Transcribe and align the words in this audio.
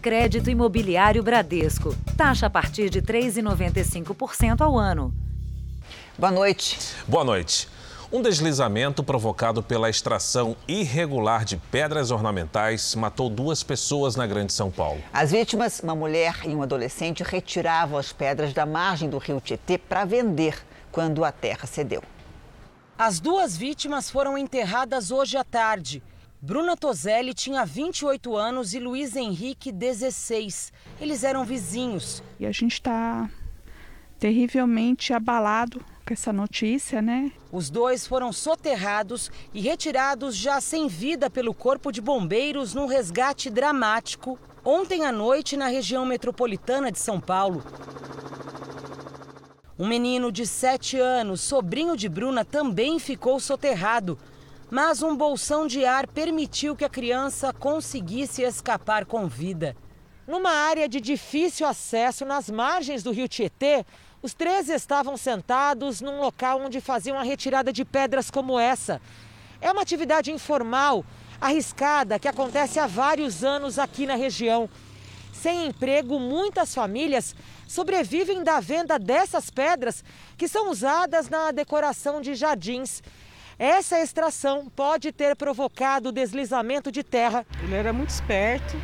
Crédito 0.00 0.48
Imobiliário 0.48 1.22
Bradesco. 1.22 1.94
Taxa 2.16 2.46
a 2.46 2.50
partir 2.50 2.88
de 2.88 3.02
3,95% 3.02 4.62
ao 4.62 4.78
ano. 4.78 5.12
Boa 6.18 6.32
noite. 6.32 6.78
Boa 7.06 7.22
noite. 7.22 7.68
Um 8.10 8.22
deslizamento 8.22 9.04
provocado 9.04 9.62
pela 9.62 9.90
extração 9.90 10.56
irregular 10.66 11.44
de 11.44 11.58
pedras 11.58 12.10
ornamentais 12.10 12.94
matou 12.94 13.28
duas 13.28 13.62
pessoas 13.62 14.16
na 14.16 14.26
Grande 14.26 14.54
São 14.54 14.70
Paulo. 14.70 15.02
As 15.12 15.30
vítimas, 15.30 15.80
uma 15.80 15.94
mulher 15.94 16.40
e 16.44 16.48
um 16.48 16.62
adolescente, 16.62 17.22
retiravam 17.22 17.98
as 17.98 18.10
pedras 18.10 18.54
da 18.54 18.64
margem 18.64 19.08
do 19.08 19.18
rio 19.18 19.38
Tietê 19.38 19.76
para 19.76 20.06
vender 20.06 20.58
quando 20.90 21.24
a 21.24 21.30
terra 21.30 21.66
cedeu. 21.66 22.02
As 22.98 23.20
duas 23.20 23.54
vítimas 23.54 24.10
foram 24.10 24.36
enterradas 24.36 25.10
hoje 25.10 25.36
à 25.36 25.44
tarde. 25.44 26.02
Bruna 26.42 26.74
Toselli 26.74 27.34
tinha 27.34 27.66
28 27.66 28.34
anos 28.34 28.72
e 28.72 28.78
Luiz 28.78 29.14
Henrique, 29.14 29.70
16. 29.70 30.72
Eles 30.98 31.22
eram 31.22 31.44
vizinhos. 31.44 32.22
E 32.38 32.46
a 32.46 32.52
gente 32.52 32.72
está 32.72 33.28
terrivelmente 34.18 35.12
abalado 35.12 35.84
com 36.06 36.14
essa 36.14 36.32
notícia, 36.32 37.02
né? 37.02 37.30
Os 37.52 37.68
dois 37.68 38.06
foram 38.06 38.32
soterrados 38.32 39.30
e 39.52 39.60
retirados 39.60 40.34
já 40.34 40.62
sem 40.62 40.88
vida 40.88 41.28
pelo 41.28 41.52
Corpo 41.52 41.92
de 41.92 42.00
Bombeiros 42.00 42.72
num 42.72 42.86
resgate 42.86 43.50
dramático 43.50 44.38
ontem 44.64 45.04
à 45.04 45.12
noite 45.12 45.58
na 45.58 45.66
região 45.66 46.06
metropolitana 46.06 46.90
de 46.90 46.98
São 46.98 47.20
Paulo. 47.20 47.62
Um 49.78 49.86
menino 49.86 50.32
de 50.32 50.46
7 50.46 50.98
anos, 50.98 51.42
sobrinho 51.42 51.96
de 51.96 52.08
Bruna, 52.08 52.46
também 52.46 52.98
ficou 52.98 53.38
soterrado, 53.38 54.18
mas 54.70 55.02
um 55.02 55.16
bolsão 55.16 55.66
de 55.66 55.84
ar 55.84 56.06
permitiu 56.06 56.76
que 56.76 56.84
a 56.84 56.88
criança 56.88 57.52
conseguisse 57.52 58.42
escapar 58.42 59.04
com 59.04 59.26
vida. 59.26 59.76
Numa 60.26 60.52
área 60.52 60.88
de 60.88 61.00
difícil 61.00 61.66
acesso 61.66 62.24
nas 62.24 62.48
margens 62.48 63.02
do 63.02 63.10
rio 63.10 63.28
Tietê, 63.28 63.84
os 64.22 64.32
três 64.32 64.68
estavam 64.68 65.16
sentados 65.16 66.00
num 66.00 66.20
local 66.20 66.60
onde 66.60 66.80
faziam 66.80 67.18
a 67.18 67.22
retirada 67.22 67.72
de 67.72 67.84
pedras 67.84 68.30
como 68.30 68.60
essa. 68.60 69.00
É 69.60 69.72
uma 69.72 69.82
atividade 69.82 70.30
informal, 70.30 71.04
arriscada, 71.40 72.18
que 72.18 72.28
acontece 72.28 72.78
há 72.78 72.86
vários 72.86 73.42
anos 73.42 73.78
aqui 73.78 74.06
na 74.06 74.14
região. 74.14 74.68
Sem 75.32 75.66
emprego, 75.66 76.20
muitas 76.20 76.74
famílias 76.74 77.34
sobrevivem 77.66 78.44
da 78.44 78.60
venda 78.60 78.98
dessas 78.98 79.48
pedras 79.48 80.04
que 80.36 80.46
são 80.46 80.70
usadas 80.70 81.28
na 81.28 81.50
decoração 81.50 82.20
de 82.20 82.34
jardins. 82.34 83.02
Essa 83.60 84.00
extração 84.00 84.68
pode 84.74 85.12
ter 85.12 85.36
provocado 85.36 86.10
deslizamento 86.10 86.90
de 86.90 87.04
terra. 87.04 87.46
Ele 87.62 87.74
era 87.74 87.92
muito 87.92 88.08
esperto, 88.08 88.74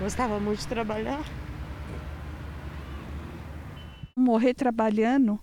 gostava 0.00 0.40
muito 0.40 0.60
de 0.60 0.66
trabalhar 0.66 1.22
morrer 4.18 4.52
trabalhando, 4.52 5.38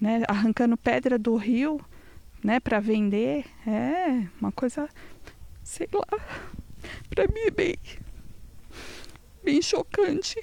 né, 0.00 0.22
arrancando 0.28 0.76
pedra 0.76 1.18
do 1.18 1.34
rio, 1.36 1.80
né, 2.44 2.60
para 2.60 2.78
vender, 2.78 3.44
é 3.66 4.26
uma 4.40 4.52
coisa, 4.52 4.88
sei 5.64 5.88
lá, 5.92 6.20
para 7.08 7.26
mim 7.26 7.40
é 7.46 7.50
bem, 7.50 7.76
bem 9.42 9.60
chocante. 9.62 10.36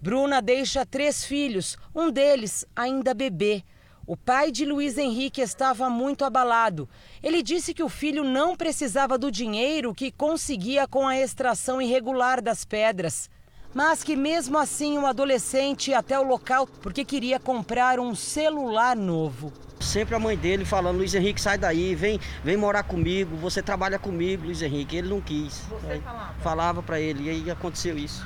Bruna 0.00 0.42
deixa 0.42 0.84
três 0.84 1.24
filhos, 1.24 1.78
um 1.94 2.10
deles 2.10 2.66
ainda 2.74 3.14
bebê. 3.14 3.62
O 4.06 4.16
pai 4.16 4.50
de 4.50 4.64
Luiz 4.64 4.98
Henrique 4.98 5.40
estava 5.40 5.88
muito 5.88 6.24
abalado. 6.24 6.88
Ele 7.22 7.42
disse 7.42 7.72
que 7.72 7.82
o 7.82 7.88
filho 7.88 8.24
não 8.24 8.56
precisava 8.56 9.16
do 9.16 9.30
dinheiro 9.30 9.94
que 9.94 10.10
conseguia 10.10 10.86
com 10.88 11.06
a 11.06 11.18
extração 11.18 11.80
irregular 11.80 12.42
das 12.42 12.64
pedras 12.64 13.30
mas 13.74 14.04
que 14.04 14.14
mesmo 14.14 14.58
assim 14.58 14.98
o 14.98 15.06
adolescente 15.06 15.90
ia 15.90 15.98
até 15.98 16.18
o 16.18 16.22
local 16.22 16.66
porque 16.66 17.04
queria 17.04 17.40
comprar 17.40 17.98
um 17.98 18.14
celular 18.14 18.96
novo. 18.96 19.52
Sempre 19.80 20.14
a 20.14 20.18
mãe 20.18 20.36
dele 20.36 20.64
falando, 20.64 20.98
Luiz 20.98 21.14
Henrique, 21.14 21.40
sai 21.40 21.58
daí, 21.58 21.94
vem, 21.94 22.20
vem 22.44 22.56
morar 22.56 22.84
comigo, 22.84 23.34
você 23.36 23.60
trabalha 23.60 23.98
comigo, 23.98 24.44
Luiz 24.44 24.62
Henrique. 24.62 24.96
Ele 24.96 25.08
não 25.08 25.20
quis. 25.20 25.64
Você 25.68 26.00
falava? 26.00 26.34
Falava 26.40 26.82
para 26.82 27.00
ele, 27.00 27.24
e 27.24 27.30
aí 27.30 27.50
aconteceu 27.50 27.98
isso. 27.98 28.24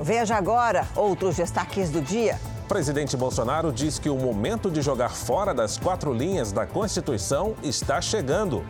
Veja 0.00 0.36
agora 0.36 0.86
outros 0.94 1.36
destaques 1.36 1.90
do 1.90 2.00
dia. 2.00 2.38
Presidente 2.68 3.16
Bolsonaro 3.16 3.72
diz 3.72 3.98
que 3.98 4.10
o 4.10 4.16
momento 4.16 4.70
de 4.70 4.82
jogar 4.82 5.10
fora 5.10 5.54
das 5.54 5.78
quatro 5.78 6.12
linhas 6.12 6.52
da 6.52 6.66
Constituição 6.66 7.54
está 7.62 8.00
chegando. 8.00 8.64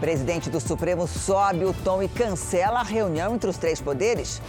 Presidente 0.00 0.48
do 0.48 0.60
Supremo 0.60 1.06
sobe 1.06 1.64
o 1.64 1.74
tom 1.74 2.02
e 2.02 2.08
cancela 2.08 2.80
a 2.80 2.82
reunião 2.82 3.34
entre 3.34 3.50
os 3.50 3.56
três 3.56 3.80
poderes. 3.80 4.40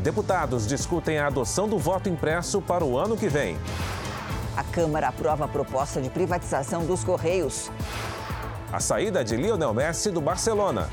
Deputados 0.00 0.66
discutem 0.66 1.18
a 1.18 1.26
adoção 1.26 1.66
do 1.68 1.78
voto 1.78 2.08
impresso 2.08 2.60
para 2.60 2.84
o 2.84 2.96
ano 2.96 3.16
que 3.16 3.28
vem. 3.28 3.58
A 4.56 4.62
Câmara 4.62 5.08
aprova 5.08 5.46
a 5.46 5.48
proposta 5.48 6.00
de 6.00 6.08
privatização 6.08 6.84
dos 6.84 7.02
Correios. 7.02 7.70
A 8.72 8.78
saída 8.78 9.24
de 9.24 9.36
Lionel 9.36 9.74
Messi 9.74 10.10
do 10.10 10.20
Barcelona. 10.20 10.88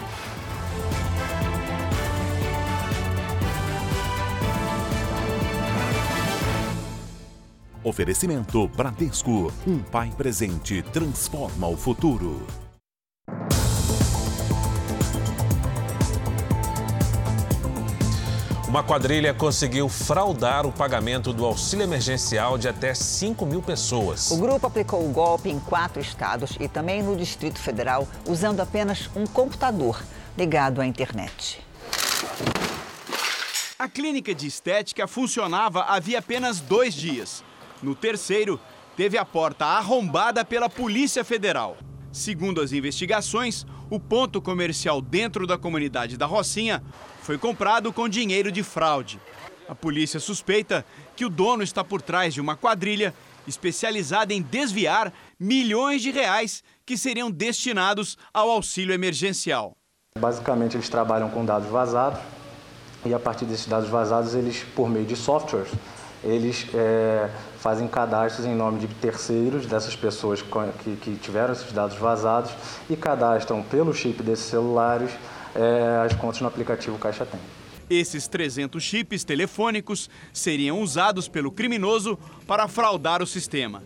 Oferecimento 7.83 8.67
Bradesco. 8.67 9.51
Um 9.65 9.79
pai 9.79 10.11
presente 10.15 10.83
transforma 10.83 11.67
o 11.67 11.75
futuro. 11.75 12.45
Uma 18.67 18.83
quadrilha 18.83 19.33
conseguiu 19.33 19.89
fraudar 19.89 20.65
o 20.67 20.71
pagamento 20.71 21.33
do 21.33 21.43
auxílio 21.43 21.83
emergencial 21.83 22.55
de 22.55 22.69
até 22.69 22.93
5 22.93 23.45
mil 23.47 23.63
pessoas. 23.63 24.29
O 24.29 24.37
grupo 24.37 24.67
aplicou 24.67 25.03
o 25.03 25.11
golpe 25.11 25.49
em 25.49 25.59
quatro 25.59 25.99
estados 25.99 26.55
e 26.59 26.67
também 26.67 27.01
no 27.01 27.17
Distrito 27.17 27.59
Federal, 27.59 28.07
usando 28.27 28.59
apenas 28.59 29.09
um 29.15 29.25
computador 29.25 30.01
ligado 30.37 30.79
à 30.79 30.85
internet. 30.85 31.65
A 33.79 33.89
clínica 33.89 34.35
de 34.35 34.45
estética 34.45 35.07
funcionava 35.07 35.81
havia 35.85 36.19
apenas 36.19 36.59
dois 36.59 36.93
dias. 36.93 37.43
No 37.81 37.95
terceiro, 37.95 38.59
teve 38.95 39.17
a 39.17 39.25
porta 39.25 39.65
arrombada 39.65 40.45
pela 40.45 40.69
Polícia 40.69 41.23
Federal. 41.23 41.77
Segundo 42.11 42.61
as 42.61 42.71
investigações, 42.71 43.65
o 43.89 43.99
ponto 43.99 44.41
comercial 44.41 45.01
dentro 45.01 45.47
da 45.47 45.57
comunidade 45.57 46.17
da 46.17 46.25
Rocinha 46.25 46.83
foi 47.21 47.37
comprado 47.37 47.91
com 47.91 48.07
dinheiro 48.07 48.51
de 48.51 48.63
fraude. 48.63 49.19
A 49.67 49.73
polícia 49.73 50.19
suspeita 50.19 50.85
que 51.15 51.25
o 51.25 51.29
dono 51.29 51.63
está 51.63 51.83
por 51.83 52.01
trás 52.01 52.33
de 52.33 52.41
uma 52.41 52.55
quadrilha 52.55 53.13
especializada 53.47 54.33
em 54.33 54.41
desviar 54.41 55.13
milhões 55.39 56.01
de 56.01 56.11
reais 56.11 56.63
que 56.85 56.97
seriam 56.97 57.31
destinados 57.31 58.17
ao 58.33 58.49
auxílio 58.49 58.93
emergencial. 58.93 59.75
Basicamente, 60.19 60.75
eles 60.75 60.89
trabalham 60.89 61.29
com 61.29 61.45
dados 61.45 61.69
vazados 61.69 62.19
e 63.05 63.13
a 63.13 63.19
partir 63.19 63.45
desses 63.45 63.65
dados 63.65 63.89
vazados, 63.89 64.35
eles, 64.35 64.63
por 64.75 64.89
meio 64.89 65.05
de 65.05 65.15
softwares, 65.15 65.71
eles 66.23 66.67
é, 66.73 67.29
fazem 67.61 67.88
cadastros 67.88 68.47
em 68.47 68.55
nome 68.55 68.79
de 68.79 68.88
terceiros, 68.88 69.67
dessas 69.67 69.95
pessoas 69.95 70.41
que, 70.41 70.95
que 70.95 71.16
tiveram 71.17 71.53
esses 71.53 71.72
dados 71.72 71.95
vazados 71.95 72.51
e 72.89 72.95
cadastram 72.95 73.61
pelo 73.61 73.94
chip 73.94 74.23
desses 74.23 74.45
celulares 74.45 75.11
é, 75.55 76.03
as 76.03 76.16
contas 76.16 76.41
no 76.41 76.47
aplicativo 76.47 76.97
Caixa 76.97 77.23
Tem. 77.23 77.39
Esses 77.88 78.27
300 78.27 78.81
chips 78.81 79.23
telefônicos 79.23 80.09
seriam 80.33 80.81
usados 80.81 81.27
pelo 81.27 81.51
criminoso 81.51 82.17
para 82.47 82.67
fraudar 82.67 83.22
o 83.22 83.27
sistema. 83.27 83.83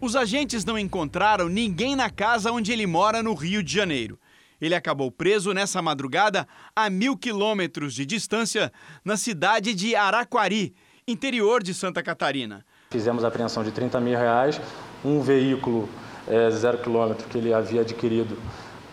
Os 0.00 0.14
agentes 0.14 0.64
não 0.64 0.78
encontraram 0.78 1.48
ninguém 1.48 1.96
na 1.96 2.08
casa 2.08 2.52
onde 2.52 2.70
ele 2.70 2.86
mora 2.86 3.24
no 3.24 3.34
Rio 3.34 3.62
de 3.62 3.72
Janeiro. 3.72 4.20
Ele 4.60 4.74
acabou 4.74 5.10
preso 5.10 5.52
nessa 5.52 5.82
madrugada 5.82 6.46
a 6.76 6.88
mil 6.88 7.16
quilômetros 7.16 7.92
de 7.92 8.06
distância 8.06 8.72
na 9.04 9.16
cidade 9.16 9.74
de 9.74 9.96
Araquari, 9.96 10.74
interior 11.08 11.62
de 11.62 11.74
Santa 11.74 12.02
Catarina. 12.02 12.64
Fizemos 12.90 13.24
a 13.24 13.28
apreensão 13.28 13.64
de 13.64 13.72
30 13.72 14.00
mil 14.00 14.16
reais, 14.16 14.60
um 15.04 15.20
veículo 15.20 15.88
é, 16.28 16.50
zero 16.50 16.78
quilômetro 16.78 17.26
que 17.28 17.36
ele 17.36 17.52
havia 17.52 17.80
adquirido 17.80 18.38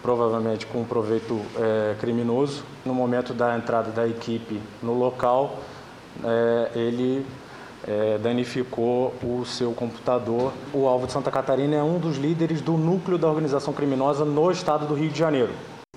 provavelmente 0.01 0.65
com 0.65 0.81
um 0.81 0.85
proveito 0.85 1.39
é, 1.55 1.95
criminoso. 1.99 2.63
No 2.85 2.93
momento 2.93 3.33
da 3.33 3.55
entrada 3.55 3.91
da 3.91 4.07
equipe 4.07 4.59
no 4.81 4.93
local, 4.93 5.59
é, 6.23 6.71
ele 6.75 7.25
é, 7.87 8.17
danificou 8.17 9.13
o 9.23 9.45
seu 9.45 9.71
computador. 9.73 10.51
O 10.73 10.87
alvo 10.87 11.05
de 11.05 11.13
Santa 11.13 11.31
Catarina 11.31 11.75
é 11.75 11.83
um 11.83 11.99
dos 11.99 12.17
líderes 12.17 12.61
do 12.61 12.73
núcleo 12.73 13.17
da 13.17 13.27
organização 13.27 13.73
criminosa 13.73 14.25
no 14.25 14.51
estado 14.51 14.87
do 14.87 14.93
Rio 14.93 15.09
de 15.09 15.19
Janeiro. 15.19 15.53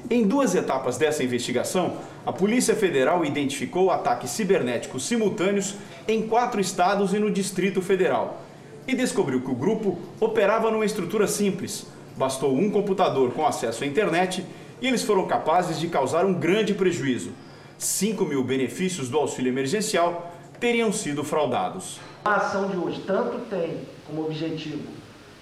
Em 0.08 0.26
duas 0.26 0.55
etapas 0.55 0.97
dessa 0.97 1.25
investigação, 1.25 1.99
a 2.25 2.32
Polícia 2.32 2.75
Federal 2.75 3.25
identificou 3.25 3.91
ataques 3.91 4.31
cibernéticos 4.31 5.05
simultâneos 5.06 5.75
em 6.06 6.26
quatro 6.29 6.61
estados 6.61 7.12
e 7.12 7.19
no 7.19 7.31
Distrito 7.31 7.82
Federal. 7.82 8.43
E 8.87 8.94
descobriu 8.94 9.41
que 9.41 9.50
o 9.50 9.55
grupo 9.55 9.99
operava 10.20 10.70
numa 10.70 10.85
estrutura 10.85 11.26
simples, 11.26 11.87
Bastou 12.17 12.56
um 12.56 12.70
computador 12.70 13.32
com 13.32 13.47
acesso 13.47 13.85
à 13.85 13.87
internet 13.87 14.43
e 14.81 14.88
eles 14.88 15.03
foram 15.03 15.26
capazes 15.26 15.79
de 15.79 15.87
causar 15.88 16.25
um 16.25 16.32
grande 16.32 16.73
prejuízo. 16.73 17.31
5 17.76 18.25
mil 18.25 18.43
benefícios 18.43 19.11
do 19.11 19.19
auxílio 19.19 19.52
emergencial 19.52 20.32
teriam 20.59 20.91
sido 20.91 21.23
fraudados. 21.23 22.00
A 22.25 22.37
ação 22.37 22.70
de 22.70 22.76
hoje 22.79 23.02
tanto 23.06 23.38
tem 23.50 23.82
como 24.06 24.25
objetivo 24.25 24.85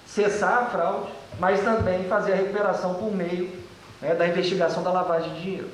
cessar 0.05 0.63
a 0.63 0.65
fraude, 0.65 1.07
mas 1.39 1.61
também 1.61 2.03
fazer 2.09 2.33
a 2.33 2.35
recuperação 2.35 2.95
por 2.95 3.15
meio 3.15 3.49
né, 4.05 4.15
da 4.15 4.27
investigação 4.27 4.83
da 4.83 4.91
lavagem 4.91 5.33
de 5.33 5.41
dinheiro. 5.41 5.69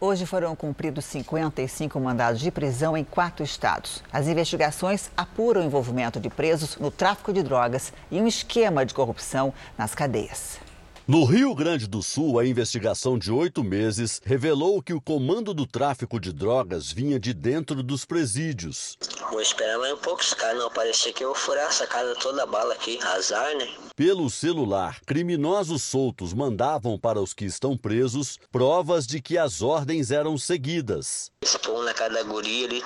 Hoje 0.00 0.26
foram 0.26 0.56
cumpridos 0.56 1.04
55 1.04 2.00
mandados 2.00 2.40
de 2.40 2.50
prisão 2.50 2.96
em 2.96 3.04
quatro 3.04 3.44
estados. 3.44 4.02
As 4.12 4.26
investigações 4.26 5.10
apuram 5.16 5.60
o 5.60 5.64
envolvimento 5.64 6.18
de 6.18 6.28
presos 6.28 6.76
no 6.76 6.90
tráfico 6.90 7.32
de 7.32 7.40
drogas 7.42 7.92
e 8.10 8.20
um 8.20 8.26
esquema 8.26 8.84
de 8.84 8.94
corrupção 8.94 9.54
nas 9.78 9.94
cadeias. 9.94 10.58
No 11.08 11.24
Rio 11.24 11.52
Grande 11.52 11.88
do 11.88 12.00
Sul, 12.00 12.38
a 12.38 12.46
investigação 12.46 13.18
de 13.18 13.32
oito 13.32 13.64
meses 13.64 14.20
revelou 14.24 14.80
que 14.80 14.92
o 14.92 15.00
comando 15.00 15.52
do 15.52 15.66
tráfico 15.66 16.20
de 16.20 16.32
drogas 16.32 16.92
vinha 16.92 17.18
de 17.18 17.34
dentro 17.34 17.82
dos 17.82 18.04
presídios. 18.04 18.96
Vou 19.28 19.40
esperar 19.40 19.78
mais 19.78 19.94
um 19.94 19.96
pouco, 19.96 20.22
esse 20.22 20.36
cara 20.36 20.54
não 20.54 20.68
aparecer 20.68 21.12
que 21.12 21.24
eu 21.24 21.28
vou 21.30 21.36
furar 21.36 21.66
essa 21.66 21.88
casa 21.88 22.14
toda 22.20 22.46
bala 22.46 22.74
aqui. 22.74 23.00
Azar, 23.02 23.52
né? 23.56 23.68
Pelo 23.96 24.30
celular, 24.30 25.00
criminosos 25.04 25.82
soltos 25.82 26.32
mandavam 26.32 26.96
para 26.96 27.20
os 27.20 27.34
que 27.34 27.46
estão 27.46 27.76
presos 27.76 28.38
provas 28.52 29.04
de 29.04 29.20
que 29.20 29.36
as 29.36 29.60
ordens 29.60 30.12
eram 30.12 30.38
seguidas. 30.38 31.32
Esse 31.42 31.58
povo 31.58 31.82
na 31.82 31.92
casa 31.92 32.14
da 32.14 32.22
guria 32.22 32.66
ali 32.68 32.80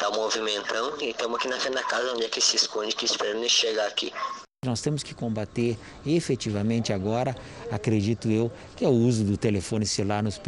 tá 0.00 0.10
movimentando 0.10 1.00
e 1.00 1.10
estamos 1.10 1.38
aqui 1.38 1.46
na 1.46 1.60
frente 1.60 1.74
da 1.74 1.84
casa 1.84 2.12
onde 2.12 2.24
é 2.24 2.28
que 2.28 2.40
se 2.40 2.56
esconde, 2.56 2.96
que 2.96 3.04
esperando 3.04 3.48
chegar 3.48 3.86
aqui. 3.86 4.12
Nós 4.64 4.80
temos 4.80 5.02
que 5.02 5.12
combater 5.12 5.76
efetivamente 6.06 6.92
agora, 6.92 7.34
acredito 7.68 8.30
eu, 8.30 8.48
que 8.76 8.84
é 8.84 8.88
o 8.88 8.92
uso 8.92 9.24
do 9.24 9.36
telefone 9.36 9.84
celular 9.84 10.22
nos, 10.22 10.38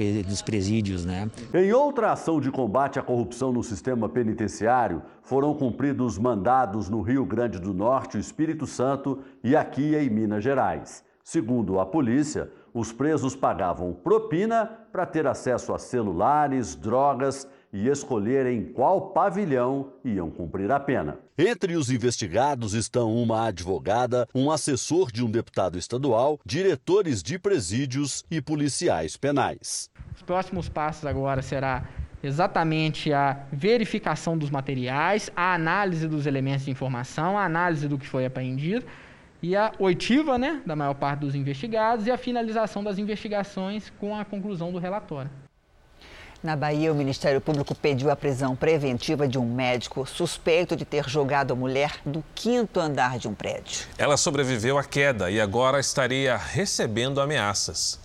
presídios, 0.40 1.04
né? 1.04 1.28
Em 1.52 1.72
outra 1.72 2.12
ação 2.12 2.40
de 2.40 2.48
combate 2.48 2.96
à 2.96 3.02
corrupção 3.02 3.52
no 3.52 3.60
sistema 3.64 4.08
penitenciário, 4.08 5.02
foram 5.20 5.52
cumpridos 5.52 6.16
mandados 6.16 6.88
no 6.88 7.02
Rio 7.02 7.24
Grande 7.24 7.58
do 7.58 7.74
Norte, 7.74 8.16
Espírito 8.16 8.68
Santo 8.68 9.18
e 9.42 9.56
aqui 9.56 9.96
em 9.96 10.08
Minas 10.08 10.44
Gerais. 10.44 11.02
Segundo 11.24 11.80
a 11.80 11.84
polícia, 11.84 12.48
os 12.72 12.92
presos 12.92 13.34
pagavam 13.34 13.92
propina 13.92 14.66
para 14.92 15.04
ter 15.06 15.26
acesso 15.26 15.74
a 15.74 15.78
celulares, 15.78 16.76
drogas 16.76 17.48
e 17.74 17.88
escolher 17.88 18.46
em 18.46 18.62
qual 18.62 19.10
pavilhão 19.10 19.94
iam 20.04 20.30
cumprir 20.30 20.70
a 20.70 20.78
pena. 20.78 21.18
Entre 21.36 21.74
os 21.74 21.90
investigados 21.90 22.72
estão 22.72 23.12
uma 23.12 23.48
advogada, 23.48 24.28
um 24.32 24.48
assessor 24.48 25.10
de 25.10 25.24
um 25.24 25.30
deputado 25.30 25.76
estadual, 25.76 26.38
diretores 26.46 27.20
de 27.20 27.36
presídios 27.36 28.24
e 28.30 28.40
policiais 28.40 29.16
penais. 29.16 29.90
Os 30.14 30.22
próximos 30.22 30.68
passos 30.68 31.04
agora 31.04 31.42
será 31.42 31.88
exatamente 32.22 33.12
a 33.12 33.44
verificação 33.52 34.38
dos 34.38 34.50
materiais, 34.50 35.28
a 35.34 35.52
análise 35.52 36.06
dos 36.06 36.26
elementos 36.26 36.64
de 36.64 36.70
informação, 36.70 37.36
a 37.36 37.44
análise 37.44 37.88
do 37.88 37.98
que 37.98 38.06
foi 38.06 38.24
apreendido 38.24 38.86
e 39.42 39.56
a 39.56 39.72
oitiva 39.80 40.38
né, 40.38 40.62
da 40.64 40.76
maior 40.76 40.94
parte 40.94 41.20
dos 41.20 41.34
investigados 41.34 42.06
e 42.06 42.12
a 42.12 42.16
finalização 42.16 42.84
das 42.84 42.98
investigações 42.98 43.90
com 43.98 44.16
a 44.16 44.24
conclusão 44.24 44.70
do 44.70 44.78
relatório. 44.78 45.30
Na 46.44 46.54
Bahia, 46.54 46.92
o 46.92 46.94
Ministério 46.94 47.40
Público 47.40 47.74
pediu 47.74 48.10
a 48.10 48.16
prisão 48.16 48.54
preventiva 48.54 49.26
de 49.26 49.38
um 49.38 49.50
médico 49.50 50.04
suspeito 50.04 50.76
de 50.76 50.84
ter 50.84 51.08
jogado 51.08 51.54
a 51.54 51.56
mulher 51.56 51.98
do 52.04 52.22
quinto 52.34 52.78
andar 52.78 53.18
de 53.18 53.26
um 53.26 53.34
prédio. 53.34 53.86
Ela 53.96 54.18
sobreviveu 54.18 54.76
à 54.76 54.84
queda 54.84 55.30
e 55.30 55.40
agora 55.40 55.80
estaria 55.80 56.36
recebendo 56.36 57.18
ameaças. 57.18 57.98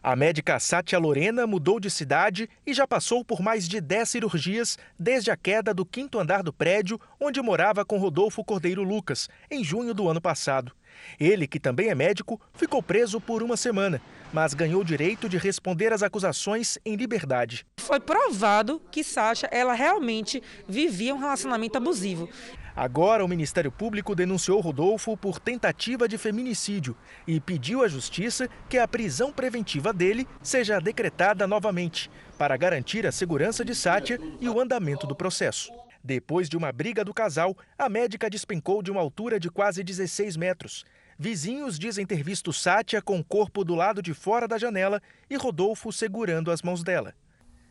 A 0.00 0.14
médica 0.14 0.60
Sátia 0.60 0.96
Lorena 0.96 1.44
mudou 1.44 1.80
de 1.80 1.90
cidade 1.90 2.48
e 2.64 2.72
já 2.72 2.86
passou 2.86 3.24
por 3.24 3.42
mais 3.42 3.68
de 3.68 3.80
10 3.80 4.08
cirurgias 4.08 4.78
desde 4.96 5.32
a 5.32 5.36
queda 5.36 5.74
do 5.74 5.84
quinto 5.84 6.20
andar 6.20 6.44
do 6.44 6.52
prédio 6.52 7.00
onde 7.20 7.42
morava 7.42 7.84
com 7.84 7.98
Rodolfo 7.98 8.44
Cordeiro 8.44 8.84
Lucas, 8.84 9.28
em 9.50 9.64
junho 9.64 9.92
do 9.92 10.08
ano 10.08 10.20
passado. 10.20 10.72
Ele, 11.18 11.46
que 11.46 11.60
também 11.60 11.88
é 11.88 11.94
médico, 11.94 12.40
ficou 12.54 12.82
preso 12.82 13.20
por 13.20 13.42
uma 13.42 13.56
semana, 13.56 14.00
mas 14.32 14.54
ganhou 14.54 14.80
o 14.80 14.84
direito 14.84 15.28
de 15.28 15.36
responder 15.36 15.92
às 15.92 16.02
acusações 16.02 16.78
em 16.84 16.96
liberdade. 16.96 17.66
Foi 17.78 18.00
provado 18.00 18.80
que 18.90 19.04
Sátia 19.04 19.48
ela 19.52 19.74
realmente 19.74 20.42
vivia 20.68 21.14
um 21.14 21.18
relacionamento 21.18 21.76
abusivo. 21.76 22.28
Agora, 22.74 23.22
o 23.22 23.28
Ministério 23.28 23.70
Público 23.70 24.14
denunciou 24.14 24.60
Rodolfo 24.60 25.14
por 25.16 25.38
tentativa 25.38 26.08
de 26.08 26.16
feminicídio 26.16 26.96
e 27.26 27.38
pediu 27.38 27.84
à 27.84 27.88
Justiça 27.88 28.48
que 28.68 28.78
a 28.78 28.88
prisão 28.88 29.30
preventiva 29.30 29.92
dele 29.92 30.26
seja 30.42 30.80
decretada 30.80 31.46
novamente, 31.46 32.10
para 32.38 32.56
garantir 32.56 33.06
a 33.06 33.12
segurança 33.12 33.62
de 33.62 33.74
Sátia 33.74 34.18
e 34.40 34.48
o 34.48 34.58
andamento 34.58 35.06
do 35.06 35.14
processo. 35.14 35.70
Depois 36.04 36.48
de 36.48 36.56
uma 36.56 36.72
briga 36.72 37.04
do 37.04 37.14
casal, 37.14 37.56
a 37.78 37.88
médica 37.88 38.28
despencou 38.28 38.82
de 38.82 38.90
uma 38.90 39.00
altura 39.00 39.38
de 39.38 39.48
quase 39.48 39.84
16 39.84 40.36
metros. 40.36 40.84
Vizinhos 41.16 41.78
dizem 41.78 42.04
ter 42.04 42.22
visto 42.24 42.52
Sátia 42.52 43.00
com 43.00 43.20
o 43.20 43.24
corpo 43.24 43.64
do 43.64 43.76
lado 43.76 44.02
de 44.02 44.12
fora 44.12 44.48
da 44.48 44.58
janela 44.58 45.00
e 45.30 45.36
Rodolfo 45.36 45.92
segurando 45.92 46.50
as 46.50 46.62
mãos 46.62 46.82
dela. 46.82 47.14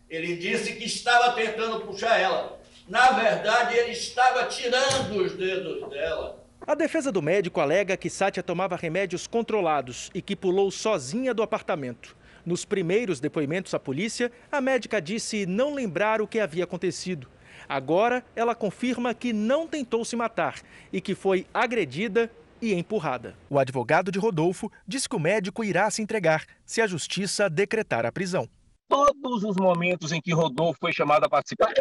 Ele 0.09 0.37
disse 0.37 0.73
que 0.73 0.85
estava 0.85 1.33
tentando 1.33 1.81
puxar 1.81 2.17
ela. 2.17 2.59
Na 2.87 3.11
verdade, 3.11 3.75
ele 3.75 3.91
estava 3.91 4.45
tirando 4.45 5.23
os 5.23 5.33
dedos 5.33 5.89
dela. 5.89 6.41
A 6.65 6.75
defesa 6.75 7.11
do 7.11 7.21
médico 7.21 7.59
alega 7.59 7.97
que 7.97 8.09
Sátia 8.09 8.43
tomava 8.43 8.75
remédios 8.75 9.27
controlados 9.27 10.09
e 10.13 10.21
que 10.21 10.35
pulou 10.35 10.69
sozinha 10.71 11.33
do 11.33 11.43
apartamento. 11.43 12.15
Nos 12.45 12.65
primeiros 12.65 13.19
depoimentos 13.19 13.73
à 13.73 13.79
polícia, 13.79 14.31
a 14.51 14.61
médica 14.61 15.01
disse 15.01 15.45
não 15.45 15.73
lembrar 15.73 16.21
o 16.21 16.27
que 16.27 16.39
havia 16.39 16.63
acontecido. 16.63 17.27
Agora, 17.71 18.21
ela 18.35 18.53
confirma 18.53 19.13
que 19.13 19.31
não 19.31 19.65
tentou 19.65 20.03
se 20.03 20.13
matar 20.13 20.59
e 20.91 20.99
que 20.99 21.15
foi 21.15 21.47
agredida 21.53 22.29
e 22.61 22.73
empurrada. 22.73 23.33
O 23.49 23.57
advogado 23.57 24.11
de 24.11 24.19
Rodolfo 24.19 24.69
diz 24.85 25.07
que 25.07 25.15
o 25.15 25.19
médico 25.19 25.63
irá 25.63 25.89
se 25.89 26.01
entregar 26.01 26.45
se 26.65 26.81
a 26.81 26.85
justiça 26.85 27.49
decretar 27.49 28.05
a 28.05 28.11
prisão. 28.11 28.45
Todos 28.89 29.45
os 29.45 29.55
momentos 29.55 30.11
em 30.11 30.19
que 30.19 30.33
Rodolfo 30.33 30.81
foi 30.81 30.91
chamado 30.91 31.23
a 31.23 31.29
participar, 31.29 31.73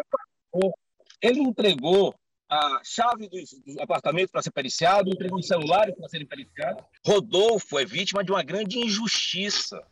ele 1.21 1.41
entregou 1.41 2.15
a 2.49 2.79
chave 2.85 3.27
do, 3.27 3.81
apartamento 3.81 4.31
para 4.31 4.41
ser 4.41 4.51
periciado, 4.51 5.09
entregou 5.09 5.39
os 5.39 5.47
celulares 5.47 5.93
para 5.93 6.07
serem 6.07 6.25
periciados. 6.25 6.85
Rodolfo 7.05 7.77
é 7.77 7.83
vítima 7.83 8.23
de 8.23 8.31
uma 8.31 8.43
grande 8.43 8.79
injustiça. 8.79 9.83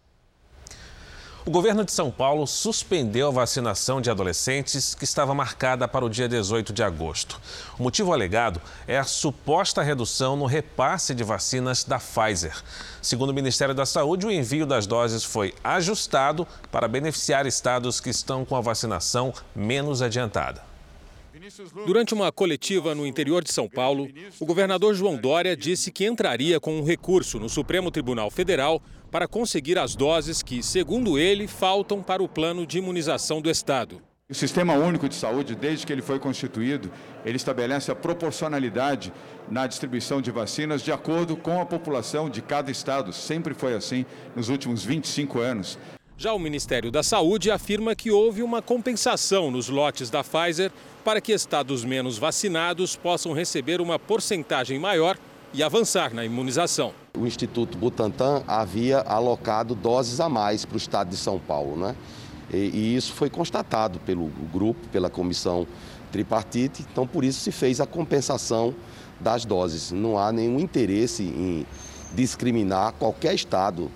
O 1.45 1.51
governo 1.51 1.85
de 1.85 1.91
São 1.93 2.11
Paulo 2.11 2.45
suspendeu 2.45 3.29
a 3.29 3.31
vacinação 3.31 4.01
de 4.01 4.11
adolescentes 4.11 4.93
que 4.93 5.05
estava 5.05 5.33
marcada 5.33 5.87
para 5.87 6.03
o 6.03 6.09
dia 6.09 6.27
18 6.27 6.73
de 6.73 6.83
agosto. 6.83 7.39
O 7.79 7.83
motivo 7.83 8.11
alegado 8.11 8.61
é 8.85 8.97
a 8.97 9.05
suposta 9.05 9.81
redução 9.81 10.35
no 10.35 10.45
repasse 10.45 11.15
de 11.15 11.23
vacinas 11.23 11.85
da 11.85 11.97
Pfizer. 11.97 12.61
Segundo 13.01 13.29
o 13.29 13.33
Ministério 13.33 13.73
da 13.73 13.85
Saúde, 13.85 14.27
o 14.27 14.31
envio 14.31 14.65
das 14.65 14.85
doses 14.85 15.23
foi 15.23 15.53
ajustado 15.63 16.45
para 16.69 16.89
beneficiar 16.89 17.45
estados 17.45 18.01
que 18.01 18.09
estão 18.09 18.43
com 18.43 18.57
a 18.57 18.61
vacinação 18.61 19.33
menos 19.55 20.01
adiantada. 20.01 20.68
Durante 21.85 22.13
uma 22.13 22.31
coletiva 22.31 22.93
no 22.93 23.05
interior 23.05 23.43
de 23.43 23.51
São 23.51 23.69
Paulo, 23.69 24.07
o 24.39 24.45
governador 24.45 24.93
João 24.93 25.17
Dória 25.17 25.55
disse 25.55 25.91
que 25.91 26.05
entraria 26.05 26.59
com 26.59 26.77
um 26.77 26.83
recurso 26.83 27.39
no 27.39 27.49
Supremo 27.49 27.91
Tribunal 27.91 28.29
Federal 28.29 28.81
para 29.09 29.27
conseguir 29.27 29.77
as 29.77 29.95
doses 29.95 30.43
que, 30.43 30.61
segundo 30.61 31.17
ele, 31.17 31.47
faltam 31.47 32.01
para 32.03 32.21
o 32.21 32.27
plano 32.27 32.65
de 32.65 32.77
imunização 32.77 33.41
do 33.41 33.49
Estado. 33.49 34.01
O 34.31 34.35
Sistema 34.35 34.73
Único 34.75 35.09
de 35.09 35.15
Saúde, 35.15 35.55
desde 35.55 35.87
que 35.87 35.91
ele 35.91 36.03
foi 36.03 36.19
constituído, 36.19 36.91
ele 37.25 37.35
estabelece 37.35 37.91
a 37.91 37.95
proporcionalidade 37.95 39.11
na 39.49 39.65
distribuição 39.65 40.21
de 40.21 40.29
vacinas 40.29 40.83
de 40.83 40.91
acordo 40.91 41.35
com 41.35 41.59
a 41.59 41.65
população 41.65 42.29
de 42.29 42.39
cada 42.39 42.69
estado. 42.69 43.11
Sempre 43.11 43.55
foi 43.55 43.73
assim 43.73 44.05
nos 44.35 44.49
últimos 44.49 44.85
25 44.85 45.39
anos. 45.39 45.79
Já 46.19 46.33
o 46.33 46.37
Ministério 46.37 46.91
da 46.91 47.01
Saúde 47.01 47.49
afirma 47.49 47.95
que 47.95 48.11
houve 48.11 48.43
uma 48.43 48.61
compensação 48.61 49.49
nos 49.49 49.69
lotes 49.69 50.09
da 50.09 50.21
Pfizer 50.21 50.69
para 51.01 51.21
que 51.21 51.31
estados 51.31 51.85
menos 51.85 52.17
vacinados 52.17 52.93
possam 52.93 53.31
receber 53.31 53.79
uma 53.79 53.97
porcentagem 53.97 54.77
maior 54.77 55.17
e 55.53 55.63
avançar 55.63 56.13
na 56.13 56.25
imunização. 56.25 56.93
O 57.17 57.25
Instituto 57.25 57.77
Butantan 57.77 58.43
havia 58.45 58.99
alocado 58.99 59.73
doses 59.73 60.19
a 60.19 60.27
mais 60.27 60.65
para 60.65 60.73
o 60.73 60.77
estado 60.77 61.09
de 61.09 61.15
São 61.15 61.39
Paulo, 61.39 61.77
né? 61.77 61.95
E, 62.51 62.97
isso 62.97 63.13
foi 63.13 63.29
constatado 63.29 63.97
pelo 64.01 64.25
grupo, 64.51 64.89
pela 64.89 65.09
comissão 65.09 65.65
tripartite, 66.11 66.85
então 66.91 67.07
por 67.07 67.23
isso 67.23 67.39
se 67.39 67.51
fez 67.53 67.79
a 67.79 67.85
compensação 67.85 68.75
das 69.21 69.45
doses. 69.45 69.89
Não 69.93 70.19
há 70.19 70.33
nenhum 70.33 70.59
interesse 70.59 71.23
em 71.23 71.65
discriminar 72.13 72.91
qualquer 72.99 73.33
estado 73.33 73.89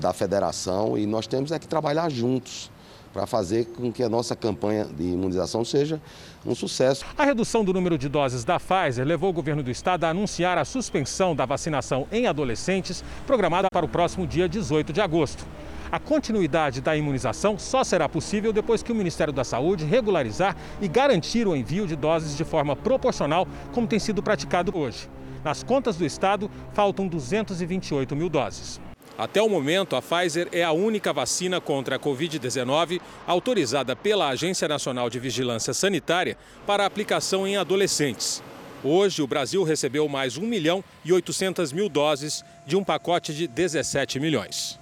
da 0.00 0.12
federação 0.12 0.98
e 0.98 1.06
nós 1.06 1.26
temos 1.26 1.52
é 1.52 1.58
que 1.58 1.68
trabalhar 1.68 2.10
juntos 2.10 2.70
para 3.12 3.26
fazer 3.26 3.66
com 3.66 3.92
que 3.92 4.02
a 4.02 4.08
nossa 4.08 4.36
campanha 4.36 4.84
de 4.84 5.02
imunização 5.02 5.64
seja 5.64 6.00
um 6.46 6.54
sucesso. 6.54 7.04
A 7.18 7.24
redução 7.24 7.64
do 7.64 7.72
número 7.72 7.98
de 7.98 8.08
doses 8.08 8.44
da 8.44 8.58
Pfizer 8.58 9.04
levou 9.04 9.30
o 9.30 9.32
governo 9.32 9.62
do 9.62 9.70
estado 9.70 10.04
a 10.04 10.10
anunciar 10.10 10.56
a 10.58 10.64
suspensão 10.64 11.34
da 11.34 11.44
vacinação 11.44 12.06
em 12.10 12.26
adolescentes, 12.26 13.04
programada 13.26 13.68
para 13.72 13.84
o 13.84 13.88
próximo 13.88 14.26
dia 14.26 14.48
18 14.48 14.92
de 14.92 15.00
agosto. 15.00 15.44
A 15.90 15.98
continuidade 15.98 16.80
da 16.80 16.96
imunização 16.96 17.58
só 17.58 17.82
será 17.82 18.08
possível 18.08 18.52
depois 18.52 18.80
que 18.80 18.92
o 18.92 18.94
Ministério 18.94 19.32
da 19.32 19.42
Saúde 19.42 19.84
regularizar 19.84 20.56
e 20.80 20.86
garantir 20.86 21.48
o 21.48 21.56
envio 21.56 21.84
de 21.84 21.96
doses 21.96 22.36
de 22.36 22.44
forma 22.44 22.76
proporcional, 22.76 23.46
como 23.72 23.88
tem 23.88 23.98
sido 23.98 24.22
praticado 24.22 24.76
hoje. 24.76 25.10
Nas 25.42 25.64
contas 25.64 25.96
do 25.96 26.06
Estado, 26.06 26.48
faltam 26.72 27.08
228 27.08 28.14
mil 28.14 28.28
doses. 28.28 28.80
Até 29.20 29.42
o 29.42 29.50
momento, 29.50 29.96
a 29.96 30.00
Pfizer 30.00 30.48
é 30.50 30.64
a 30.64 30.72
única 30.72 31.12
vacina 31.12 31.60
contra 31.60 31.96
a 31.96 31.98
Covid-19 31.98 33.02
autorizada 33.26 33.94
pela 33.94 34.28
Agência 34.28 34.66
Nacional 34.66 35.10
de 35.10 35.18
Vigilância 35.18 35.74
Sanitária 35.74 36.38
para 36.66 36.86
aplicação 36.86 37.46
em 37.46 37.54
adolescentes. 37.54 38.42
Hoje, 38.82 39.20
o 39.20 39.26
Brasil 39.26 39.62
recebeu 39.62 40.08
mais 40.08 40.38
1 40.38 40.46
milhão 40.46 40.82
e 41.04 41.12
800 41.12 41.70
mil 41.70 41.90
doses 41.90 42.42
de 42.66 42.76
um 42.76 42.82
pacote 42.82 43.34
de 43.34 43.46
17 43.46 44.18
milhões. 44.18 44.80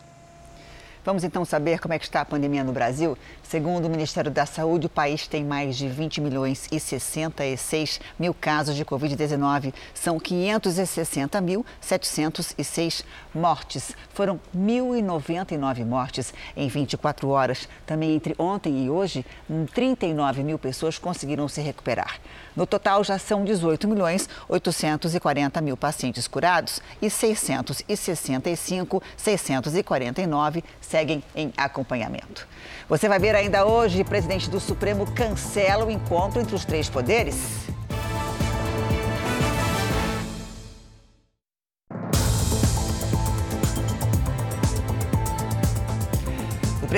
Vamos 1.04 1.24
então 1.24 1.44
saber 1.44 1.80
como 1.80 1.94
é 1.94 1.98
que 1.98 2.04
está 2.04 2.20
a 2.20 2.24
pandemia 2.24 2.62
no 2.62 2.70
Brasil? 2.70 3.18
Segundo 3.48 3.86
o 3.86 3.88
Ministério 3.88 4.30
da 4.30 4.44
Saúde, 4.44 4.88
o 4.88 4.90
país 4.90 5.26
tem 5.26 5.42
mais 5.42 5.74
de 5.74 5.88
20 5.88 6.20
milhões 6.20 6.68
e 6.70 6.78
66 6.78 7.98
mil 8.18 8.34
casos 8.34 8.76
de 8.76 8.84
Covid-19. 8.84 9.72
São 9.94 10.20
560.706 10.20 13.04
mortes. 13.34 13.96
Foram 14.12 14.38
1.099 14.54 15.86
mortes 15.86 16.34
em 16.54 16.68
24 16.68 17.26
horas. 17.30 17.66
Também 17.86 18.14
entre 18.14 18.34
ontem 18.38 18.84
e 18.84 18.90
hoje, 18.90 19.24
39 19.72 20.44
mil 20.44 20.58
pessoas 20.58 20.98
conseguiram 20.98 21.48
se 21.48 21.62
recuperar. 21.62 22.20
No 22.54 22.66
total, 22.66 23.02
já 23.02 23.18
são 23.18 23.46
18 23.46 23.88
milhões 23.88 24.28
840 24.46 25.58
mil 25.62 25.76
pacientes 25.76 26.28
curados 26.28 26.82
e 27.00 27.08
665, 27.08 29.02
649 29.16 30.62
seguem 30.82 31.24
em 31.34 31.50
acompanhamento. 31.56 32.46
Você 32.90 33.08
vai 33.08 33.18
ver 33.18 33.37
ainda 33.38 33.64
hoje, 33.64 34.02
presidente 34.02 34.50
do 34.50 34.58
Supremo 34.58 35.06
cancela 35.12 35.84
o 35.84 35.90
encontro 35.90 36.40
entre 36.40 36.54
os 36.54 36.64
três 36.64 36.88
poderes. 36.88 37.68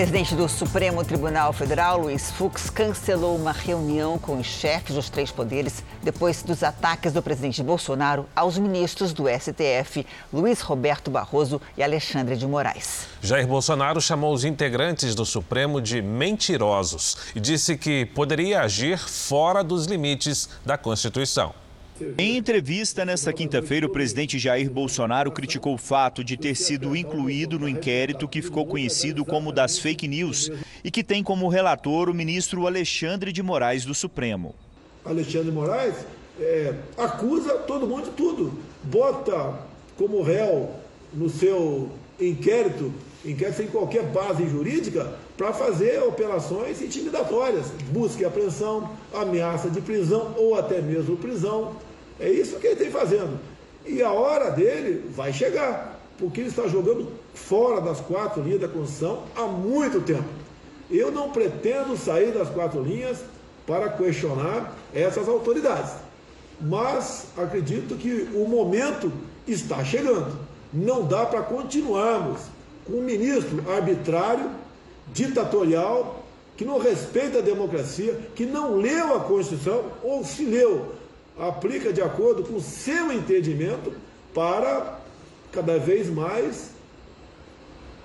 Presidente 0.00 0.35
do 0.35 0.49
Supremo 0.49 1.04
Tribunal 1.04 1.52
Federal, 1.52 2.00
Luiz 2.00 2.30
Fux, 2.30 2.71
cancelou 2.71 3.37
uma 3.37 3.52
reunião 3.52 4.19
com 4.19 4.38
os 4.38 4.47
chefes 4.47 4.95
dos 4.95 5.11
três 5.11 5.30
poderes 5.30 5.85
depois 6.02 6.42
dos 6.42 6.62
ataques 6.62 7.12
do 7.12 7.21
presidente 7.21 7.62
Bolsonaro 7.62 8.25
aos 8.35 8.57
ministros 8.57 9.12
do 9.12 9.25
STF, 9.28 10.07
Luiz 10.33 10.62
Roberto 10.62 11.11
Barroso 11.11 11.61
e 11.76 11.83
Alexandre 11.83 12.35
de 12.35 12.47
Moraes. 12.47 13.09
Jair 13.21 13.47
Bolsonaro 13.47 14.00
chamou 14.00 14.33
os 14.33 14.42
integrantes 14.42 15.14
do 15.14 15.26
Supremo 15.26 15.83
de 15.83 16.00
mentirosos 16.00 17.19
e 17.37 17.40
disse 17.40 17.76
que 17.76 18.07
poderia 18.07 18.62
agir 18.62 18.99
fora 18.99 19.62
dos 19.62 19.85
limites 19.85 20.49
da 20.64 20.78
Constituição. 20.78 21.52
Em 22.16 22.37
entrevista 22.37 23.04
nesta 23.04 23.30
quinta-feira, 23.33 23.87
o 23.87 23.90
presidente 23.90 24.38
Jair 24.38 24.71
Bolsonaro 24.71 25.30
criticou 25.30 25.75
o 25.75 25.78
fato 25.78 26.25
de 26.25 26.37
ter 26.37 26.54
sido 26.54 26.97
incluído 26.97 27.59
no 27.59 27.69
inquérito 27.69 28.26
que 28.26 28.40
ficou 28.40 28.64
conhecido 28.64 29.25
como 29.25 29.52
das 29.52 29.78
fake 29.78 30.09
news 30.09 30.50
e 30.83 30.90
que 30.90 31.04
tem 31.04 31.23
como 31.23 31.49
relator 31.49 32.09
o 32.09 32.14
ministro 32.14 32.66
Alexandre 32.66 33.33
de 33.33 33.42
Moraes 33.42 33.85
do 33.85 33.95
Supremo. 33.95 34.54
Alexandre 35.04 35.52
Moraes 35.52 35.95
é, 36.40 36.75
acusa 36.97 37.59
todo 37.59 37.87
mundo 37.87 38.04
de 38.04 38.11
tudo, 38.12 38.59
bota 38.83 39.59
como 39.99 40.23
réu 40.23 40.71
no 41.12 41.28
seu 41.28 41.90
inquérito, 42.19 42.92
inquérito 43.25 43.57
sem 43.57 43.66
qualquer 43.66 44.04
base 44.04 44.49
jurídica, 44.49 45.12
para 45.37 45.52
fazer 45.52 46.02
operações 46.02 46.80
intimidatórias, 46.80 47.66
busca 47.90 48.23
e 48.23 48.25
apreensão, 48.25 48.90
ameaça 49.12 49.69
de 49.69 49.80
prisão 49.80 50.35
ou 50.38 50.54
até 50.54 50.80
mesmo 50.80 51.16
prisão. 51.16 51.76
É 52.21 52.29
isso 52.29 52.59
que 52.59 52.67
ele 52.67 52.77
tem 52.77 52.91
fazendo. 52.91 53.41
E 53.87 54.03
a 54.03 54.12
hora 54.12 54.50
dele 54.50 55.11
vai 55.11 55.33
chegar, 55.33 55.99
porque 56.19 56.41
ele 56.41 56.50
está 56.50 56.69
jogando 56.69 57.11
fora 57.35 57.81
das 57.81 57.99
quatro 58.00 58.43
linhas 58.43 58.61
da 58.61 58.69
Constituição 58.69 59.25
há 59.35 59.47
muito 59.47 60.00
tempo. 60.03 60.29
Eu 60.91 61.11
não 61.11 61.31
pretendo 61.31 61.97
sair 61.97 62.33
das 62.33 62.50
quatro 62.50 62.83
linhas 62.83 63.19
para 63.67 63.89
questionar 63.89 64.77
essas 64.93 65.29
autoridades. 65.29 65.93
Mas 66.61 67.27
acredito 67.37 67.97
que 67.97 68.29
o 68.35 68.47
momento 68.47 69.11
está 69.49 69.83
chegando. 69.83 70.37
Não 70.73 71.07
dá 71.07 71.25
para 71.25 71.43
continuarmos 71.43 72.41
com 72.85 72.95
um 72.95 73.03
ministro 73.03 73.65
arbitrário, 73.71 74.50
ditatorial, 75.12 76.23
que 76.57 76.65
não 76.65 76.79
respeita 76.79 77.39
a 77.39 77.43
democracia, 77.43 78.19
que 78.35 78.45
não 78.45 78.77
leu 78.77 79.17
a 79.17 79.21
Constituição, 79.21 79.85
ou 80.03 80.25
se 80.25 80.45
leu, 80.45 80.93
aplica 81.40 81.92
de 81.92 82.02
acordo 82.02 82.42
com 82.42 82.54
o 82.54 82.61
seu 82.61 83.11
entendimento 83.11 83.92
para 84.35 85.00
cada 85.50 85.78
vez 85.78 86.09
mais 86.09 86.70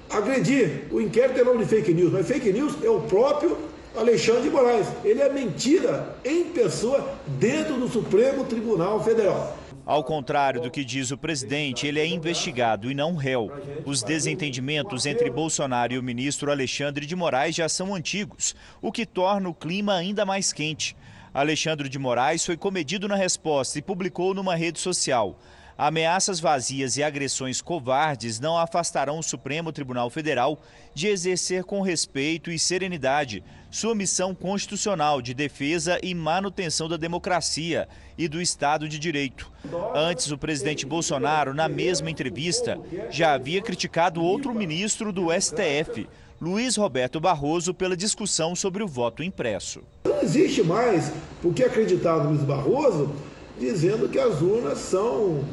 agredir. 0.10 0.88
O 0.92 1.02
inquérito 1.02 1.40
é 1.40 1.44
nome 1.44 1.64
de 1.64 1.70
fake 1.70 1.94
news, 1.94 2.12
mas 2.12 2.28
fake 2.28 2.52
news 2.52 2.76
é 2.84 2.90
o 2.90 3.02
próprio 3.02 3.58
Alexandre 3.96 4.44
de 4.44 4.50
Moraes. 4.50 4.88
Ele 5.04 5.22
é 5.22 5.32
mentira 5.32 6.16
em 6.24 6.46
pessoa 6.46 7.14
dentro 7.28 7.76
do 7.76 7.88
Supremo 7.88 8.46
Tribunal 8.46 9.04
Federal. 9.04 9.58
Ao 9.86 10.04
contrário 10.04 10.62
do 10.62 10.72
que 10.72 10.84
diz 10.84 11.12
o 11.12 11.18
presidente, 11.18 11.86
ele 11.86 12.00
é 12.00 12.08
investigado 12.08 12.90
e 12.90 12.96
não 12.96 13.16
réu. 13.16 13.52
Os 13.86 14.02
desentendimentos 14.02 15.06
entre 15.06 15.30
Bolsonaro 15.30 15.94
e 15.94 16.00
o 16.00 16.04
ministro 16.04 16.50
Alexandre 16.50 17.06
de 17.06 17.16
Moraes 17.16 17.56
já 17.56 17.70
são 17.70 17.94
antigos, 17.94 18.56
o 18.82 18.92
que 18.92 19.06
torna 19.06 19.48
o 19.48 19.54
clima 19.54 19.94
ainda 19.94 20.26
mais 20.26 20.52
quente. 20.52 20.96
Alexandre 21.36 21.90
de 21.90 22.00
Moraes 22.00 22.46
foi 22.46 22.56
comedido 22.56 23.10
na 23.10 23.16
resposta 23.18 23.78
e 23.78 23.82
publicou 23.82 24.34
numa 24.34 24.56
rede 24.56 24.80
social. 24.80 25.38
Ameaças 25.78 26.40
vazias 26.40 26.96
e 26.96 27.04
agressões 27.04 27.62
covardes 27.62 28.40
não 28.40 28.58
afastarão 28.58 29.20
o 29.20 29.24
Supremo 29.24 29.74
Tribunal 29.74 30.10
Federal 30.10 30.62
de 30.94 31.08
exercer 31.08 31.66
com 31.66 31.82
respeito 31.82 32.50
e 32.50 32.58
serenidade 32.58 33.44
sua 33.70 33.94
missão 33.94 34.34
constitucional 34.34 35.22
de 35.22 35.34
defesa 35.34 36.00
e 36.02 36.16
manutenção 36.16 36.88
da 36.88 36.96
democracia 36.96 37.90
e 38.18 38.30
do 38.30 38.42
Estado 38.42 38.88
de 38.88 38.98
Direito. 38.98 39.52
Antes, 39.94 40.32
o 40.32 40.38
presidente 40.38 40.86
Bolsonaro, 40.86 41.54
na 41.54 41.68
mesma 41.68 42.10
entrevista, 42.10 42.80
já 43.10 43.34
havia 43.34 43.62
criticado 43.62 44.24
outro 44.24 44.56
ministro 44.56 45.12
do 45.12 45.28
STF, 45.30 46.08
Luiz 46.40 46.76
Roberto 46.76 47.20
Barroso, 47.20 47.74
pela 47.74 47.96
discussão 47.96 48.56
sobre 48.56 48.84
o 48.84 48.88
voto 48.88 49.24
impresso. 49.24 49.82
Não 50.06 50.22
existe 50.22 50.62
mais 50.64 51.12
o 51.44 51.54
que 51.54 51.64
acreditar 51.64 52.18
no 52.18 52.32
Luiz 52.32 52.42
Barroso 52.42 53.14
dizendo 53.60 54.10
que 54.10 54.20
as 54.20 54.42
urnas 54.42 54.80
são 54.80 55.44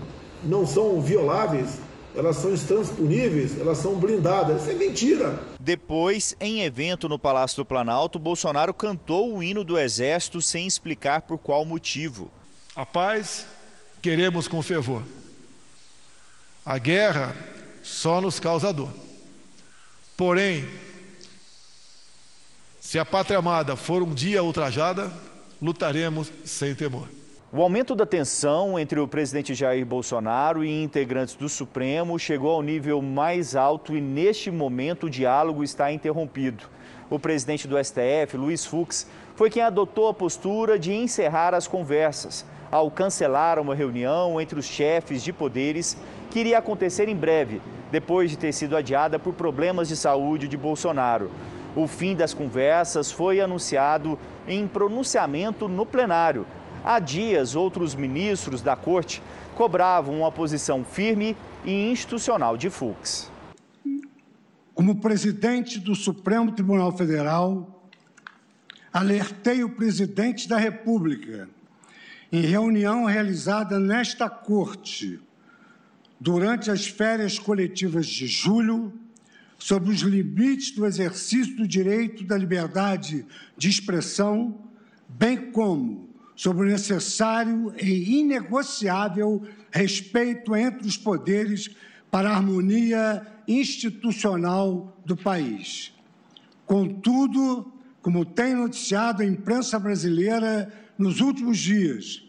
não 0.44 0.66
são 0.66 1.00
violáveis, 1.00 1.78
elas 2.14 2.36
são 2.36 2.52
intransponíveis, 2.52 3.58
elas 3.58 3.78
são 3.78 3.94
blindadas. 3.94 4.62
Isso 4.62 4.70
é 4.70 4.74
mentira. 4.74 5.38
Depois, 5.58 6.34
em 6.40 6.62
evento 6.62 7.08
no 7.08 7.18
Palácio 7.18 7.58
do 7.58 7.64
Planalto, 7.64 8.18
Bolsonaro 8.18 8.74
cantou 8.74 9.34
o 9.34 9.42
hino 9.42 9.62
do 9.62 9.78
Exército 9.78 10.42
sem 10.42 10.66
explicar 10.66 11.22
por 11.22 11.38
qual 11.38 11.64
motivo. 11.64 12.30
A 12.74 12.84
paz 12.84 13.46
queremos 14.02 14.48
com 14.48 14.60
fervor. 14.62 15.02
A 16.66 16.76
guerra 16.76 17.34
só 17.82 18.20
nos 18.20 18.38
causa 18.38 18.72
dor. 18.72 18.90
Porém, 20.24 20.64
se 22.78 22.96
a 22.96 23.04
pátria 23.04 23.40
amada 23.40 23.74
for 23.74 24.04
um 24.04 24.14
dia 24.14 24.40
ultrajada, 24.40 25.12
lutaremos 25.60 26.32
sem 26.44 26.76
temor. 26.76 27.08
O 27.52 27.60
aumento 27.60 27.92
da 27.96 28.06
tensão 28.06 28.78
entre 28.78 29.00
o 29.00 29.08
presidente 29.08 29.52
Jair 29.52 29.84
Bolsonaro 29.84 30.64
e 30.64 30.80
integrantes 30.80 31.34
do 31.34 31.48
Supremo 31.48 32.20
chegou 32.20 32.52
ao 32.52 32.62
nível 32.62 33.02
mais 33.02 33.56
alto 33.56 33.96
e, 33.96 34.00
neste 34.00 34.48
momento, 34.48 35.06
o 35.06 35.10
diálogo 35.10 35.64
está 35.64 35.90
interrompido. 35.90 36.66
O 37.10 37.18
presidente 37.18 37.66
do 37.66 37.76
STF, 37.76 38.36
Luiz 38.36 38.64
Fux, 38.64 39.08
foi 39.34 39.50
quem 39.50 39.64
adotou 39.64 40.06
a 40.06 40.14
postura 40.14 40.78
de 40.78 40.92
encerrar 40.92 41.52
as 41.52 41.66
conversas, 41.66 42.46
ao 42.70 42.92
cancelar 42.92 43.58
uma 43.58 43.74
reunião 43.74 44.40
entre 44.40 44.56
os 44.56 44.66
chefes 44.66 45.20
de 45.24 45.32
poderes 45.32 45.96
que 46.32 46.40
iria 46.40 46.58
acontecer 46.58 47.08
em 47.08 47.16
breve, 47.16 47.60
depois 47.90 48.30
de 48.30 48.38
ter 48.38 48.52
sido 48.52 48.76
adiada 48.76 49.18
por 49.18 49.34
problemas 49.34 49.88
de 49.88 49.96
saúde 49.96 50.48
de 50.48 50.56
Bolsonaro. 50.56 51.30
O 51.76 51.86
fim 51.86 52.16
das 52.16 52.34
conversas 52.34 53.12
foi 53.12 53.40
anunciado 53.40 54.18
em 54.48 54.66
pronunciamento 54.66 55.68
no 55.68 55.86
plenário 55.86 56.46
Há 56.84 56.98
dias, 56.98 57.54
outros 57.54 57.94
ministros 57.94 58.60
da 58.60 58.74
corte 58.74 59.22
cobravam 59.54 60.18
uma 60.18 60.32
posição 60.32 60.84
firme 60.84 61.36
e 61.64 61.92
institucional 61.92 62.56
de 62.56 62.68
Fux. 62.68 63.30
Como 64.74 65.00
presidente 65.00 65.78
do 65.78 65.94
Supremo 65.94 66.50
Tribunal 66.50 66.90
Federal, 66.96 67.88
alertei 68.92 69.62
o 69.62 69.70
presidente 69.70 70.48
da 70.48 70.58
República, 70.58 71.48
em 72.32 72.40
reunião 72.40 73.04
realizada 73.04 73.78
nesta 73.78 74.28
Corte, 74.28 75.20
durante 76.22 76.70
as 76.70 76.86
férias 76.86 77.36
coletivas 77.36 78.06
de 78.06 78.28
julho, 78.28 78.92
sobre 79.58 79.90
os 79.90 80.02
limites 80.02 80.70
do 80.70 80.86
exercício 80.86 81.56
do 81.56 81.66
direito 81.66 82.22
da 82.22 82.38
liberdade 82.38 83.26
de 83.56 83.68
expressão, 83.68 84.56
bem 85.08 85.50
como 85.50 86.08
sobre 86.36 86.66
o 86.66 86.70
necessário 86.70 87.74
e 87.76 88.20
inegociável 88.20 89.42
respeito 89.72 90.54
entre 90.54 90.86
os 90.86 90.96
poderes 90.96 91.70
para 92.08 92.30
a 92.30 92.36
harmonia 92.36 93.26
institucional 93.48 94.96
do 95.04 95.16
país. 95.16 95.92
Contudo, 96.64 97.72
como 98.00 98.24
tem 98.24 98.54
noticiado 98.54 99.22
a 99.22 99.26
imprensa 99.26 99.76
brasileira 99.76 100.72
nos 100.96 101.20
últimos 101.20 101.58
dias, 101.58 102.22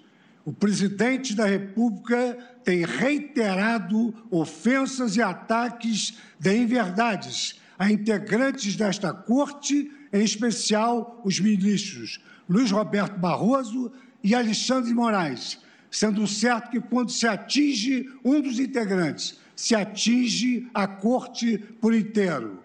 o 0.45 0.51
presidente 0.51 1.35
da 1.35 1.45
República 1.45 2.37
tem 2.63 2.85
reiterado 2.85 4.13
ofensas 4.29 5.15
e 5.15 5.21
ataques 5.21 6.17
de 6.39 6.55
inverdades 6.55 7.61
a 7.79 7.91
integrantes 7.91 8.75
desta 8.75 9.13
corte, 9.13 9.91
em 10.11 10.23
especial 10.23 11.21
os 11.23 11.39
ministros 11.39 12.21
Luiz 12.47 12.71
Roberto 12.71 13.17
Barroso 13.17 13.91
e 14.23 14.35
Alexandre 14.35 14.89
de 14.89 14.93
Moraes, 14.93 15.59
sendo 15.89 16.27
certo 16.27 16.69
que 16.69 16.79
quando 16.79 17.11
se 17.11 17.25
atinge 17.25 18.09
um 18.23 18.41
dos 18.41 18.59
integrantes, 18.59 19.39
se 19.55 19.73
atinge 19.75 20.67
a 20.73 20.87
corte 20.87 21.57
por 21.79 21.93
inteiro. 21.93 22.59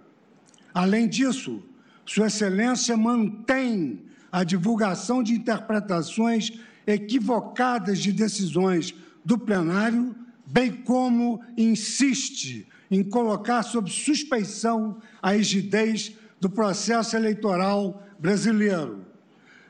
Além 0.74 1.08
disso, 1.08 1.62
Sua 2.04 2.26
Excelência 2.26 2.96
mantém 2.96 4.02
a 4.30 4.44
divulgação 4.44 5.22
de 5.22 5.34
interpretações 5.34 6.52
equivocadas 6.88 7.98
de 7.98 8.10
decisões 8.10 8.94
do 9.22 9.38
plenário, 9.38 10.16
bem 10.46 10.72
como 10.72 11.44
insiste 11.54 12.66
em 12.90 13.04
colocar 13.04 13.62
sob 13.62 13.90
suspeição 13.90 14.98
a 15.20 15.32
rigidez 15.32 16.14
do 16.40 16.48
processo 16.48 17.14
eleitoral 17.14 18.02
brasileiro. 18.18 19.04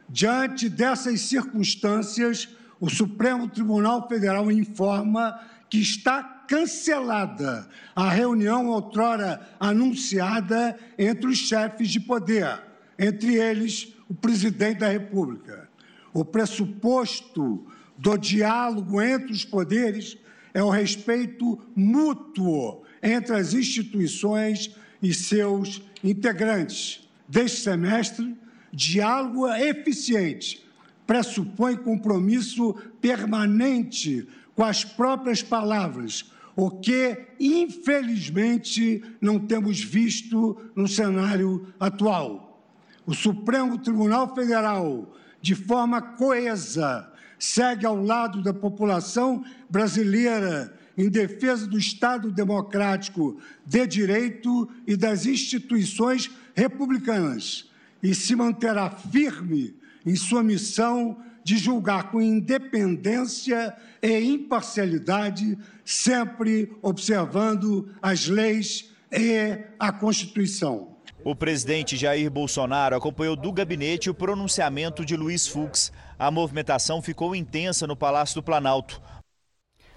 Diante 0.08 0.68
dessas 0.68 1.22
circunstâncias, 1.22 2.48
o 2.78 2.88
Supremo 2.88 3.48
Tribunal 3.48 4.08
Federal 4.08 4.50
informa 4.52 5.40
que 5.68 5.80
está 5.80 6.22
cancelada 6.22 7.68
a 7.96 8.08
reunião 8.08 8.68
outrora 8.68 9.40
anunciada 9.58 10.78
entre 10.96 11.26
os 11.26 11.37
chefes 11.37 11.90
de 11.90 11.98
poder, 11.98 12.62
entre 12.96 13.34
eles 13.34 13.92
o 14.08 14.14
presidente 14.14 14.78
da 14.78 14.88
República. 14.88 15.67
O 16.12 16.25
pressuposto 16.25 17.67
do 17.97 18.17
diálogo 18.17 19.00
entre 19.03 19.33
os 19.33 19.45
poderes 19.45 20.17
é 20.55 20.62
o 20.62 20.71
respeito 20.71 21.59
mútuo 21.75 22.83
entre 23.03 23.35
as 23.35 23.55
instituições 23.55 24.75
e 25.03 25.12
seus 25.15 25.83
integrantes. 26.03 27.09
Deste 27.29 27.61
semestre, 27.61 28.37
diálogo 28.73 29.49
eficiente 29.49 30.67
pressupõe 31.07 31.77
compromisso 31.77 32.75
permanente 33.00 34.27
com 34.55 34.65
as 34.65 34.85
próprias 34.85 35.43
palavras, 35.43 36.31
o 36.55 36.71
que, 36.71 37.27
infelizmente, 37.38 39.03
não 39.21 39.38
temos 39.38 39.81
visto 39.81 40.61
no 40.75 40.88
cenário 40.88 41.67
atual. 41.79 42.62
O 43.07 43.15
Supremo 43.15 43.79
Tribunal 43.79 44.35
Federal, 44.35 45.15
de 45.40 45.54
forma 45.54 46.00
coesa, 46.00 47.11
segue 47.38 47.87
ao 47.87 48.02
lado 48.02 48.42
da 48.42 48.52
população 48.52 49.45
brasileira 49.71 50.76
em 50.97 51.09
defesa 51.09 51.66
do 51.66 51.78
Estado 51.78 52.33
democrático 52.33 53.38
de 53.64 53.87
direito 53.87 54.68
e 54.87 54.97
das 54.97 55.26
instituições 55.26 56.30
republicanas 56.54 57.71
e 58.02 58.14
se 58.14 58.35
manterá 58.35 58.90
firme 58.90 59.76
em 60.04 60.16
sua 60.16 60.42
missão 60.42 61.16
de 61.44 61.57
julgar 61.57 62.11
com 62.11 62.20
independência 62.20 63.74
e 64.03 64.20
imparcialidade, 64.20 65.57
sempre 65.85 66.72
observando 66.83 67.88
as 68.03 68.27
leis 68.27 68.90
e 69.11 69.59
a 69.79 69.90
Constituição. 69.90 70.97
O 71.24 71.35
presidente 71.35 71.96
Jair 71.96 72.31
Bolsonaro 72.31 72.94
acompanhou 72.94 73.35
do 73.35 73.52
gabinete 73.52 74.09
o 74.09 74.14
pronunciamento 74.14 75.04
de 75.04 75.16
Luiz 75.16 75.48
Fux. 75.48 75.92
A 76.16 76.31
movimentação 76.31 77.02
ficou 77.02 77.35
intensa 77.35 77.88
no 77.88 77.96
Palácio 77.96 78.37
do 78.37 78.42
Planalto. 78.42 79.02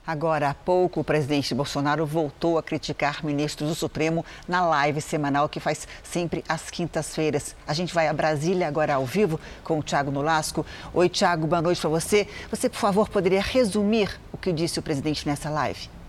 Agora 0.05 0.49
há 0.49 0.53
pouco, 0.53 0.99
o 0.99 1.03
presidente 1.03 1.53
Bolsonaro 1.53 2.07
voltou 2.07 2.57
a 2.57 2.63
criticar 2.63 3.23
ministros 3.23 3.69
do 3.69 3.75
Supremo 3.75 4.25
na 4.47 4.65
live 4.65 4.99
semanal 4.99 5.47
que 5.47 5.59
faz 5.59 5.87
sempre 6.01 6.43
às 6.49 6.71
quintas-feiras. 6.71 7.55
A 7.67 7.73
gente 7.73 7.93
vai 7.93 8.07
a 8.07 8.13
Brasília 8.13 8.67
agora 8.67 8.95
ao 8.95 9.05
vivo 9.05 9.39
com 9.63 9.77
o 9.77 9.83
Tiago 9.83 10.09
Nolasco. 10.09 10.65
Oi, 10.91 11.07
Tiago, 11.07 11.45
boa 11.45 11.61
noite 11.61 11.79
para 11.79 11.89
você. 11.91 12.27
Você, 12.49 12.67
por 12.67 12.79
favor, 12.79 13.09
poderia 13.09 13.41
resumir 13.41 14.19
o 14.33 14.37
que 14.37 14.51
disse 14.51 14.79
o 14.79 14.81
presidente 14.81 15.27
nessa 15.27 15.51
live? 15.51 16.00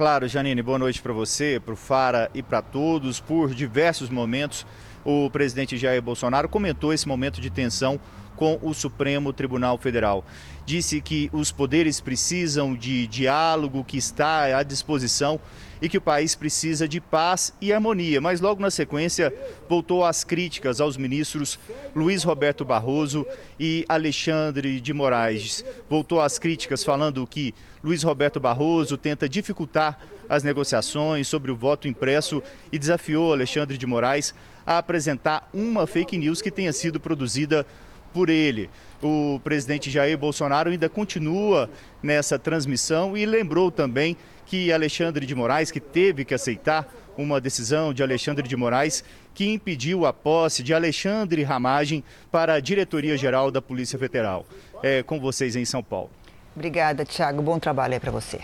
Claro, 0.00 0.26
Janine, 0.26 0.62
boa 0.62 0.78
noite 0.78 1.02
para 1.02 1.12
você, 1.12 1.60
para 1.62 1.74
o 1.74 1.76
Fara 1.76 2.30
e 2.32 2.42
para 2.42 2.62
todos. 2.62 3.20
Por 3.20 3.52
diversos 3.52 4.08
momentos, 4.08 4.66
o 5.04 5.28
presidente 5.28 5.76
Jair 5.76 6.00
Bolsonaro 6.00 6.48
comentou 6.48 6.90
esse 6.90 7.06
momento 7.06 7.38
de 7.38 7.50
tensão 7.50 8.00
com 8.34 8.58
o 8.62 8.72
Supremo 8.72 9.30
Tribunal 9.30 9.76
Federal. 9.76 10.24
Disse 10.64 11.02
que 11.02 11.28
os 11.34 11.52
poderes 11.52 12.00
precisam 12.00 12.74
de 12.74 13.06
diálogo, 13.08 13.84
que 13.84 13.98
está 13.98 14.56
à 14.56 14.62
disposição 14.62 15.38
e 15.80 15.88
que 15.88 15.98
o 15.98 16.00
país 16.00 16.34
precisa 16.34 16.86
de 16.86 17.00
paz 17.00 17.52
e 17.60 17.72
harmonia. 17.72 18.20
Mas 18.20 18.40
logo 18.40 18.60
na 18.60 18.70
sequência 18.70 19.32
voltou 19.68 20.04
às 20.04 20.24
críticas 20.24 20.80
aos 20.80 20.96
ministros 20.96 21.58
Luiz 21.94 22.22
Roberto 22.22 22.64
Barroso 22.64 23.26
e 23.58 23.84
Alexandre 23.88 24.80
de 24.80 24.92
Moraes. 24.92 25.64
Voltou 25.88 26.20
às 26.20 26.38
críticas 26.38 26.84
falando 26.84 27.26
que 27.26 27.54
Luiz 27.82 28.02
Roberto 28.02 28.38
Barroso 28.38 28.96
tenta 28.96 29.28
dificultar 29.28 29.98
as 30.28 30.42
negociações 30.42 31.26
sobre 31.26 31.50
o 31.50 31.56
voto 31.56 31.88
impresso 31.88 32.42
e 32.70 32.78
desafiou 32.78 33.32
Alexandre 33.32 33.76
de 33.76 33.86
Moraes 33.86 34.34
a 34.64 34.78
apresentar 34.78 35.48
uma 35.52 35.86
fake 35.86 36.16
news 36.16 36.40
que 36.40 36.50
tenha 36.50 36.72
sido 36.72 37.00
produzida 37.00 37.66
por 38.12 38.28
ele. 38.28 38.70
O 39.02 39.40
presidente 39.42 39.90
Jair 39.90 40.16
Bolsonaro 40.18 40.70
ainda 40.70 40.88
continua 40.88 41.70
nessa 42.02 42.38
transmissão 42.38 43.16
e 43.16 43.24
lembrou 43.24 43.70
também 43.70 44.16
que 44.50 44.72
Alexandre 44.72 45.24
de 45.24 45.32
Moraes, 45.32 45.70
que 45.70 45.78
teve 45.78 46.24
que 46.24 46.34
aceitar 46.34 46.92
uma 47.16 47.40
decisão 47.40 47.94
de 47.94 48.02
Alexandre 48.02 48.48
de 48.48 48.56
Moraes 48.56 49.04
que 49.32 49.48
impediu 49.48 50.04
a 50.04 50.12
posse 50.12 50.60
de 50.60 50.74
Alexandre 50.74 51.44
Ramagem 51.44 52.02
para 52.32 52.54
a 52.54 52.60
diretoria-geral 52.60 53.52
da 53.52 53.62
Polícia 53.62 53.96
Federal. 53.96 54.44
É 54.82 55.04
com 55.04 55.20
vocês 55.20 55.54
em 55.54 55.64
São 55.64 55.84
Paulo. 55.84 56.10
Obrigada, 56.56 57.04
Tiago. 57.04 57.40
Bom 57.40 57.60
trabalho 57.60 57.94
aí 57.94 58.00
para 58.00 58.10
você. 58.10 58.40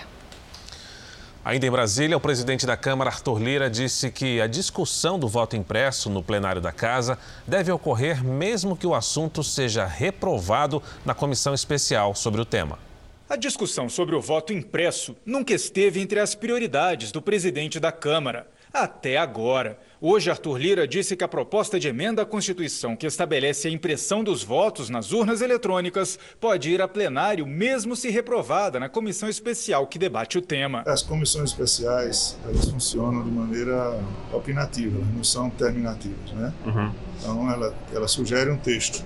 Ainda 1.44 1.66
em 1.66 1.70
Brasília, 1.72 2.16
o 2.16 2.20
presidente 2.20 2.64
da 2.64 2.76
Câmara, 2.76 3.10
Arthur 3.10 3.40
Lira, 3.40 3.68
disse 3.68 4.08
que 4.08 4.40
a 4.40 4.46
discussão 4.46 5.18
do 5.18 5.26
voto 5.26 5.56
impresso 5.56 6.08
no 6.08 6.22
plenário 6.22 6.60
da 6.60 6.70
Casa 6.70 7.18
deve 7.44 7.72
ocorrer 7.72 8.22
mesmo 8.22 8.76
que 8.76 8.86
o 8.86 8.94
assunto 8.94 9.42
seja 9.42 9.84
reprovado 9.84 10.80
na 11.04 11.14
comissão 11.14 11.52
especial 11.52 12.14
sobre 12.14 12.40
o 12.40 12.44
tema. 12.44 12.85
A 13.28 13.34
discussão 13.34 13.88
sobre 13.88 14.14
o 14.14 14.20
voto 14.20 14.52
impresso 14.52 15.16
nunca 15.26 15.52
esteve 15.52 15.98
entre 15.98 16.20
as 16.20 16.36
prioridades 16.36 17.10
do 17.10 17.20
presidente 17.20 17.80
da 17.80 17.90
Câmara. 17.90 18.46
Até 18.72 19.16
agora. 19.16 19.80
Hoje, 20.00 20.30
Arthur 20.30 20.58
Lira 20.58 20.86
disse 20.86 21.16
que 21.16 21.24
a 21.24 21.28
proposta 21.28 21.80
de 21.80 21.88
emenda 21.88 22.22
à 22.22 22.26
Constituição 22.26 22.94
que 22.94 23.04
estabelece 23.04 23.66
a 23.66 23.70
impressão 23.70 24.22
dos 24.22 24.44
votos 24.44 24.88
nas 24.88 25.10
urnas 25.10 25.40
eletrônicas 25.40 26.16
pode 26.38 26.70
ir 26.70 26.80
a 26.80 26.86
plenário, 26.86 27.44
mesmo 27.44 27.96
se 27.96 28.10
reprovada 28.10 28.78
na 28.78 28.88
comissão 28.88 29.28
especial 29.28 29.88
que 29.88 29.98
debate 29.98 30.38
o 30.38 30.42
tema. 30.42 30.84
As 30.86 31.02
comissões 31.02 31.50
especiais 31.50 32.38
elas 32.44 32.70
funcionam 32.70 33.24
de 33.24 33.30
maneira 33.30 33.98
opinativa, 34.32 34.98
elas 34.98 35.14
não 35.14 35.24
são 35.24 35.50
terminativas, 35.50 36.30
né? 36.32 36.52
Uhum. 36.64 36.92
Então, 37.18 37.50
ela, 37.50 37.74
ela 37.92 38.06
sugere 38.06 38.50
um 38.50 38.56
texto, 38.56 39.04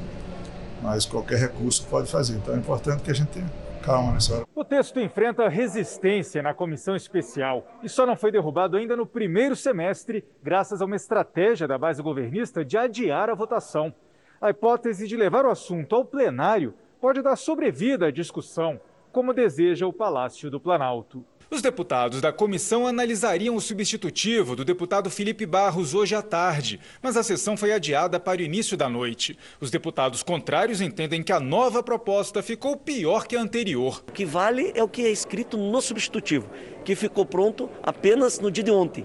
mas 0.83 1.06
qualquer 1.06 1.38
recurso 1.38 1.87
pode 1.88 2.11
fazer. 2.11 2.35
Então, 2.35 2.54
é 2.54 2.59
importante 2.59 3.02
que 3.02 3.11
a 3.11 3.14
gente 3.14 3.28
tenha 3.28 3.50
calma 3.80 4.12
nessa 4.12 4.34
hora. 4.34 4.46
O 4.54 4.64
texto 4.64 5.00
enfrenta 5.00 5.48
resistência 5.48 6.42
na 6.42 6.54
comissão 6.54 6.94
especial 6.94 7.66
e 7.82 7.88
só 7.88 8.06
não 8.06 8.16
foi 8.16 8.30
derrubado 8.30 8.76
ainda 8.76 8.96
no 8.96 9.06
primeiro 9.06 9.56
semestre, 9.56 10.24
graças 10.42 10.80
a 10.80 10.84
uma 10.84 10.96
estratégia 10.96 11.66
da 11.66 11.78
base 11.78 12.02
governista 12.02 12.64
de 12.64 12.76
adiar 12.76 13.28
a 13.30 13.34
votação. 13.34 13.92
A 14.40 14.50
hipótese 14.50 15.06
de 15.06 15.16
levar 15.16 15.44
o 15.44 15.50
assunto 15.50 15.94
ao 15.94 16.04
plenário 16.04 16.74
pode 17.00 17.22
dar 17.22 17.36
sobrevida 17.36 18.06
à 18.06 18.10
discussão, 18.10 18.80
como 19.12 19.34
deseja 19.34 19.86
o 19.86 19.92
Palácio 19.92 20.50
do 20.50 20.60
Planalto. 20.60 21.24
Os 21.52 21.60
deputados 21.60 22.20
da 22.20 22.32
comissão 22.32 22.86
analisariam 22.86 23.56
o 23.56 23.60
substitutivo 23.60 24.54
do 24.54 24.64
deputado 24.64 25.10
Felipe 25.10 25.44
Barros 25.44 25.94
hoje 25.94 26.14
à 26.14 26.22
tarde, 26.22 26.78
mas 27.02 27.16
a 27.16 27.24
sessão 27.24 27.56
foi 27.56 27.72
adiada 27.72 28.20
para 28.20 28.40
o 28.40 28.44
início 28.44 28.76
da 28.76 28.88
noite. 28.88 29.36
Os 29.60 29.68
deputados 29.68 30.22
contrários 30.22 30.80
entendem 30.80 31.24
que 31.24 31.32
a 31.32 31.40
nova 31.40 31.82
proposta 31.82 32.40
ficou 32.40 32.76
pior 32.76 33.26
que 33.26 33.34
a 33.34 33.42
anterior. 33.42 34.00
O 34.08 34.12
que 34.12 34.24
vale 34.24 34.70
é 34.76 34.82
o 34.84 34.88
que 34.88 35.04
é 35.04 35.10
escrito 35.10 35.56
no 35.56 35.80
substitutivo, 35.80 36.48
que 36.84 36.94
ficou 36.94 37.26
pronto 37.26 37.68
apenas 37.82 38.38
no 38.38 38.48
dia 38.48 38.62
de 38.62 38.70
ontem. 38.70 39.04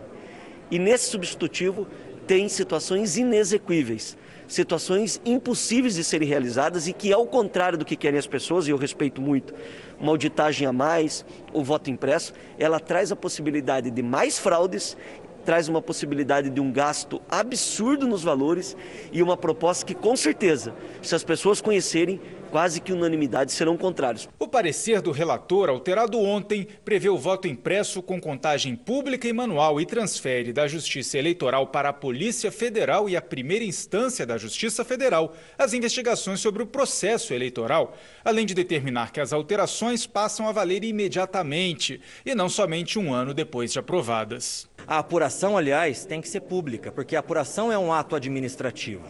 E 0.70 0.78
nesse 0.78 1.10
substitutivo 1.10 1.88
tem 2.28 2.48
situações 2.48 3.18
inexequíveis 3.18 4.16
situações 4.48 5.22
impossíveis 5.26 5.96
de 5.96 6.04
serem 6.04 6.28
realizadas 6.28 6.88
e 6.88 6.94
que, 6.94 7.12
ao 7.12 7.26
contrário 7.26 7.78
do 7.78 7.86
que 7.86 7.96
querem 7.96 8.20
as 8.20 8.28
pessoas, 8.28 8.68
e 8.68 8.72
eu 8.72 8.78
respeito 8.78 9.22
muito, 9.22 9.54
uma 10.00 10.12
auditagem 10.12 10.68
a 10.68 10.74
mais, 10.74 11.26
o 11.54 11.64
voto 11.64 11.90
impresso, 11.90 12.34
ela 12.58 12.80
traz 12.80 13.12
a 13.12 13.16
possibilidade 13.16 13.90
de 13.90 14.02
mais 14.02 14.38
fraudes, 14.38 14.98
traz 15.46 15.70
uma 15.70 15.82
possibilidade 15.82 16.50
de 16.50 16.60
um 16.60 16.72
gasto 16.72 17.22
absurdo 17.30 18.08
nos 18.08 18.24
valores 18.24 18.76
e 19.12 19.22
uma 19.22 19.38
proposta 19.38 19.86
que, 19.86 19.94
com 19.94 20.16
certeza, 20.16 20.74
se 21.02 21.14
as 21.14 21.24
pessoas 21.24 21.62
conhecerem, 21.62 22.20
quase 22.56 22.80
que 22.80 22.94
unanimidade 22.94 23.52
serão 23.52 23.76
contrários. 23.76 24.30
O 24.40 24.48
parecer 24.48 25.02
do 25.02 25.12
relator, 25.12 25.68
alterado 25.68 26.18
ontem, 26.18 26.66
prevê 26.86 27.10
o 27.10 27.18
voto 27.18 27.50
impresso 27.50 28.02
com 28.02 28.18
contagem 28.18 28.78
pública 28.78 29.28
e 29.28 29.34
manual 29.34 29.82
e 29.82 29.86
transfere 29.86 30.54
da 30.54 30.66
Justiça 30.66 31.18
Eleitoral 31.18 31.68
para 31.68 31.90
a 31.90 31.94
Polícia 31.94 32.50
Federal 32.54 33.10
e 33.10 33.18
a 33.18 33.22
primeira 33.22 33.66
instância 33.66 34.26
da 34.26 34.38
Justiça 34.38 34.86
Federal 34.86 35.36
as 35.58 35.74
investigações 35.74 36.40
sobre 36.40 36.64
o 36.64 36.66
processo 36.66 37.34
eleitoral, 37.34 37.94
além 38.24 38.46
de 38.46 38.54
determinar 38.54 39.12
que 39.12 39.20
as 39.20 39.34
alterações 39.34 40.08
passam 40.08 40.48
a 40.48 40.54
valer 40.54 40.86
imediatamente 40.86 42.00
e 42.26 42.34
não 42.34 42.48
somente 42.48 42.98
um 42.98 43.14
ano 43.14 43.34
depois 43.34 43.74
de 43.74 43.80
aprovadas. 43.80 44.66
A 44.88 45.00
apuração, 45.00 45.58
aliás, 45.58 46.06
tem 46.06 46.22
que 46.22 46.30
ser 46.30 46.40
pública, 46.40 46.90
porque 46.90 47.18
a 47.18 47.20
apuração 47.20 47.70
é 47.70 47.78
um 47.78 47.92
ato 47.92 48.16
administrativo. 48.16 49.04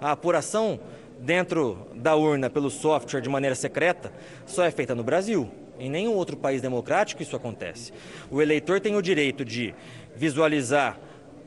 A 0.00 0.12
apuração 0.12 0.80
dentro 1.20 1.86
da 1.94 2.16
urna 2.16 2.48
pelo 2.48 2.70
software 2.70 3.20
de 3.20 3.28
maneira 3.28 3.54
secreta 3.54 4.12
só 4.46 4.64
é 4.64 4.70
feita 4.70 4.94
no 4.94 5.04
Brasil. 5.04 5.50
Em 5.78 5.88
nenhum 5.90 6.14
outro 6.14 6.36
país 6.36 6.60
democrático 6.60 7.22
isso 7.22 7.36
acontece. 7.36 7.92
O 8.30 8.42
eleitor 8.42 8.80
tem 8.80 8.96
o 8.96 9.02
direito 9.02 9.44
de 9.44 9.74
visualizar 10.16 10.98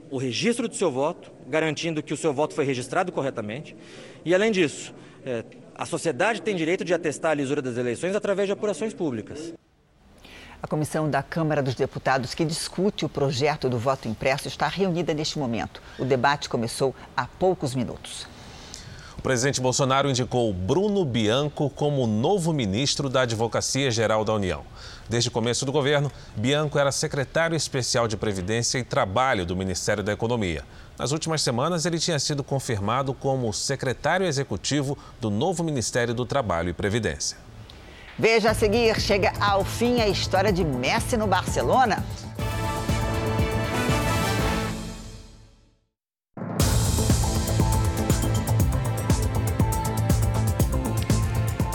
o 0.09 0.17
registro 0.17 0.67
do 0.67 0.75
seu 0.75 0.91
voto, 0.91 1.31
garantindo 1.47 2.01
que 2.01 2.13
o 2.13 2.17
seu 2.17 2.33
voto 2.33 2.53
foi 2.53 2.65
registrado 2.65 3.11
corretamente. 3.11 3.75
E, 4.23 4.33
além 4.33 4.51
disso, 4.51 4.93
é, 5.25 5.43
a 5.75 5.85
sociedade 5.85 6.41
tem 6.41 6.55
direito 6.55 6.85
de 6.85 6.93
atestar 6.93 7.31
a 7.31 7.35
lisura 7.35 7.61
das 7.61 7.77
eleições 7.77 8.15
através 8.15 8.47
de 8.47 8.53
apurações 8.53 8.93
públicas. 8.93 9.53
A 10.61 10.67
comissão 10.67 11.09
da 11.09 11.21
Câmara 11.21 11.61
dos 11.61 11.75
Deputados 11.75 12.33
que 12.33 12.45
discute 12.45 13.05
o 13.05 13.09
projeto 13.09 13.69
do 13.69 13.77
voto 13.77 14.07
impresso 14.07 14.47
está 14.47 14.67
reunida 14.67 15.13
neste 15.13 15.37
momento. 15.37 15.81
O 15.99 16.05
debate 16.05 16.47
começou 16.47 16.95
há 17.17 17.25
poucos 17.25 17.75
minutos. 17.75 18.27
O 19.23 19.31
presidente 19.33 19.61
Bolsonaro 19.61 20.09
indicou 20.09 20.51
Bruno 20.51 21.05
Bianco 21.05 21.69
como 21.69 22.05
novo 22.05 22.51
ministro 22.51 23.07
da 23.07 23.21
Advocacia 23.21 23.89
Geral 23.89 24.25
da 24.25 24.33
União. 24.33 24.63
Desde 25.07 25.29
o 25.29 25.31
começo 25.31 25.65
do 25.65 25.71
governo, 25.71 26.11
Bianco 26.35 26.77
era 26.77 26.91
secretário 26.91 27.55
especial 27.55 28.05
de 28.05 28.17
Previdência 28.17 28.77
e 28.79 28.83
Trabalho 28.83 29.45
do 29.45 29.55
Ministério 29.55 30.03
da 30.03 30.11
Economia. 30.11 30.65
Nas 30.99 31.13
últimas 31.13 31.41
semanas, 31.41 31.85
ele 31.85 31.99
tinha 31.99 32.19
sido 32.19 32.43
confirmado 32.43 33.13
como 33.13 33.53
secretário 33.53 34.27
executivo 34.27 34.97
do 35.21 35.29
novo 35.29 35.63
Ministério 35.63 36.13
do 36.13 36.25
Trabalho 36.25 36.67
e 36.67 36.73
Previdência. 36.73 37.37
Veja 38.19 38.51
a 38.51 38.53
seguir, 38.53 38.99
chega 38.99 39.31
ao 39.39 39.63
fim 39.63 40.01
a 40.01 40.07
história 40.09 40.51
de 40.51 40.65
Messi 40.65 41.15
no 41.15 41.27
Barcelona. 41.27 42.03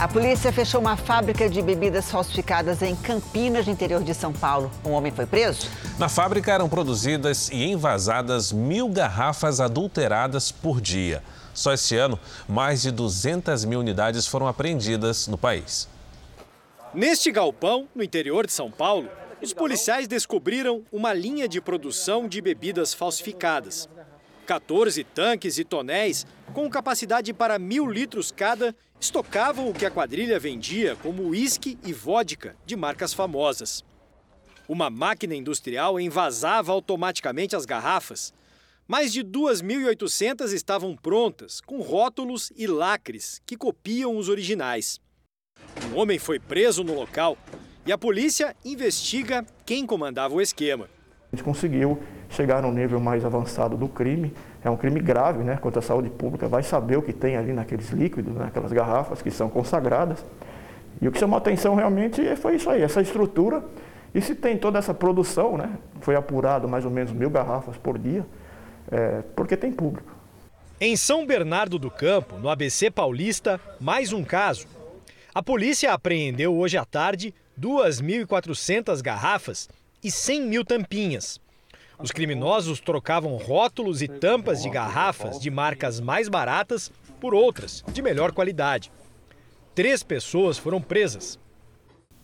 A 0.09 0.11
polícia 0.11 0.51
fechou 0.51 0.81
uma 0.81 0.97
fábrica 0.97 1.51
de 1.51 1.61
bebidas 1.61 2.11
falsificadas 2.11 2.81
em 2.81 2.97
Campinas, 2.97 3.67
no 3.67 3.73
interior 3.73 4.03
de 4.03 4.15
São 4.15 4.33
Paulo. 4.33 4.71
Um 4.83 4.93
homem 4.93 5.13
foi 5.13 5.27
preso? 5.27 5.69
Na 5.99 6.09
fábrica 6.09 6.51
eram 6.51 6.67
produzidas 6.67 7.51
e 7.51 7.65
envasadas 7.65 8.51
mil 8.51 8.89
garrafas 8.89 9.61
adulteradas 9.61 10.51
por 10.51 10.81
dia. 10.81 11.23
Só 11.53 11.75
este 11.75 11.95
ano, 11.95 12.19
mais 12.49 12.81
de 12.81 12.91
200 12.91 13.67
mil 13.67 13.81
unidades 13.81 14.27
foram 14.27 14.49
apreendidas 14.49 15.29
no 15.29 15.37
país. 15.37 15.87
Neste 16.95 17.31
galpão, 17.31 17.87
no 17.95 18.03
interior 18.03 18.47
de 18.47 18.53
São 18.53 18.71
Paulo, 18.71 19.11
os 19.43 19.53
policiais 19.53 20.09
descobriram 20.09 20.85
uma 20.91 21.13
linha 21.13 21.47
de 21.47 21.61
produção 21.61 22.27
de 22.27 22.41
bebidas 22.41 22.95
falsificadas. 22.95 23.87
14 24.47 25.05
tanques 25.05 25.59
e 25.59 25.65
tonéis, 25.65 26.27
com 26.55 26.71
capacidade 26.71 27.35
para 27.35 27.59
mil 27.59 27.87
litros 27.87 28.33
cada, 28.33 28.75
estocavam 29.01 29.69
o 29.69 29.75
que 29.75 29.87
a 29.87 29.91
quadrilha 29.91 30.39
vendia 30.39 30.97
como 30.97 31.29
uísque 31.29 31.79
e 31.85 31.93
vodka 31.93 32.57
de 32.67 32.77
marcas 32.77 33.15
famosas. 33.15 33.85
Uma 34.69 34.91
máquina 34.91 35.35
industrial 35.35 35.99
envasava 35.99 36.73
automaticamente 36.73 37.57
as 37.57 37.65
garrafas. 37.65 38.35
Mais 38.87 39.13
de 39.13 39.23
2.800 39.23 40.53
estavam 40.53 40.97
prontas, 40.97 41.61
com 41.61 41.81
rótulos 41.81 42.53
e 42.57 42.67
lacres 42.67 43.41
que 43.47 43.57
copiam 43.57 44.17
os 44.17 44.29
originais. 44.29 45.01
Um 45.93 45.99
homem 45.99 46.19
foi 46.19 46.39
preso 46.39 46.83
no 46.83 46.95
local 46.95 47.37
e 47.87 47.93
a 47.93 47.99
polícia 47.99 48.55
investiga 48.65 49.47
quem 49.65 49.87
comandava 49.87 50.35
o 50.35 50.41
esquema. 50.41 50.89
A 51.33 51.37
gente 51.37 51.45
conseguiu 51.45 52.03
chegar 52.31 52.63
no 52.63 52.73
nível 52.73 52.99
mais 52.99 53.25
avançado 53.25 53.77
do 53.77 53.89
crime. 53.89 54.33
É 54.65 54.69
um 54.69 54.77
crime 54.77 55.01
grave, 55.01 55.45
né, 55.45 55.57
contra 55.57 55.79
a 55.79 55.83
saúde 55.83 56.11
pública. 56.11 56.49
Vai 56.49 56.63
saber 56.63 56.97
o 56.97 57.03
que 57.03 57.13
tem 57.13 57.37
ali 57.37 57.53
naqueles 57.53 57.91
líquidos, 57.91 58.35
naquelas 58.35 58.73
garrafas 58.73 59.23
que 59.23 59.31
são 59.31 59.49
consagradas. 59.49 60.25
E 61.01 61.07
o 61.07 61.13
que 61.13 61.19
chamou 61.19 61.37
a 61.37 61.39
atenção 61.39 61.75
realmente 61.75 62.35
foi 62.37 62.57
isso 62.57 62.69
aí, 62.69 62.83
essa 62.83 63.01
estrutura. 63.01 63.63
E 64.15 64.21
se 64.21 64.35
tem 64.35 64.57
toda 64.57 64.79
essa 64.79 64.93
produção, 64.93 65.57
né, 65.57 65.71
foi 66.01 66.17
apurado 66.17 66.69
mais 66.69 66.85
ou 66.85 66.91
menos 66.91 67.13
mil 67.13 67.31
garrafas 67.31 67.77
por 67.77 67.99
dia, 67.99 68.27
é, 68.91 69.23
porque 69.37 69.57
tem 69.57 69.71
público. 69.71 70.17
Em 70.81 70.97
São 70.97 71.27
Bernardo 71.27 71.79
do 71.79 71.91
Campo, 71.91 72.37
no 72.39 72.49
ABC 72.49 72.91
Paulista, 72.91 73.61
mais 73.81 74.13
um 74.13 74.25
caso. 74.25 74.67
A 75.35 75.43
polícia 75.43 75.93
apreendeu 75.93 76.57
hoje 76.57 76.77
à 76.77 76.85
tarde 76.85 77.35
2.400 77.61 79.03
garrafas 79.03 79.69
e 80.03 80.11
100 80.11 80.43
mil 80.43 80.65
tampinhas. 80.65 81.41
Os 82.01 82.13
criminosos 82.13 82.79
trocavam 82.79 83.37
rótulos 83.37 84.03
e 84.03 84.07
tampas 84.07 84.63
de 84.63 84.71
garrafas 84.71 85.41
de 85.41 85.51
marcas 85.51 85.99
mais 85.99 86.29
baratas 86.29 86.93
por 87.21 87.35
outras 87.35 87.83
de 87.93 88.01
melhor 88.01 88.31
qualidade. 88.31 88.93
Três 89.75 90.05
pessoas 90.05 90.57
foram 90.57 90.81
presas. 90.81 91.41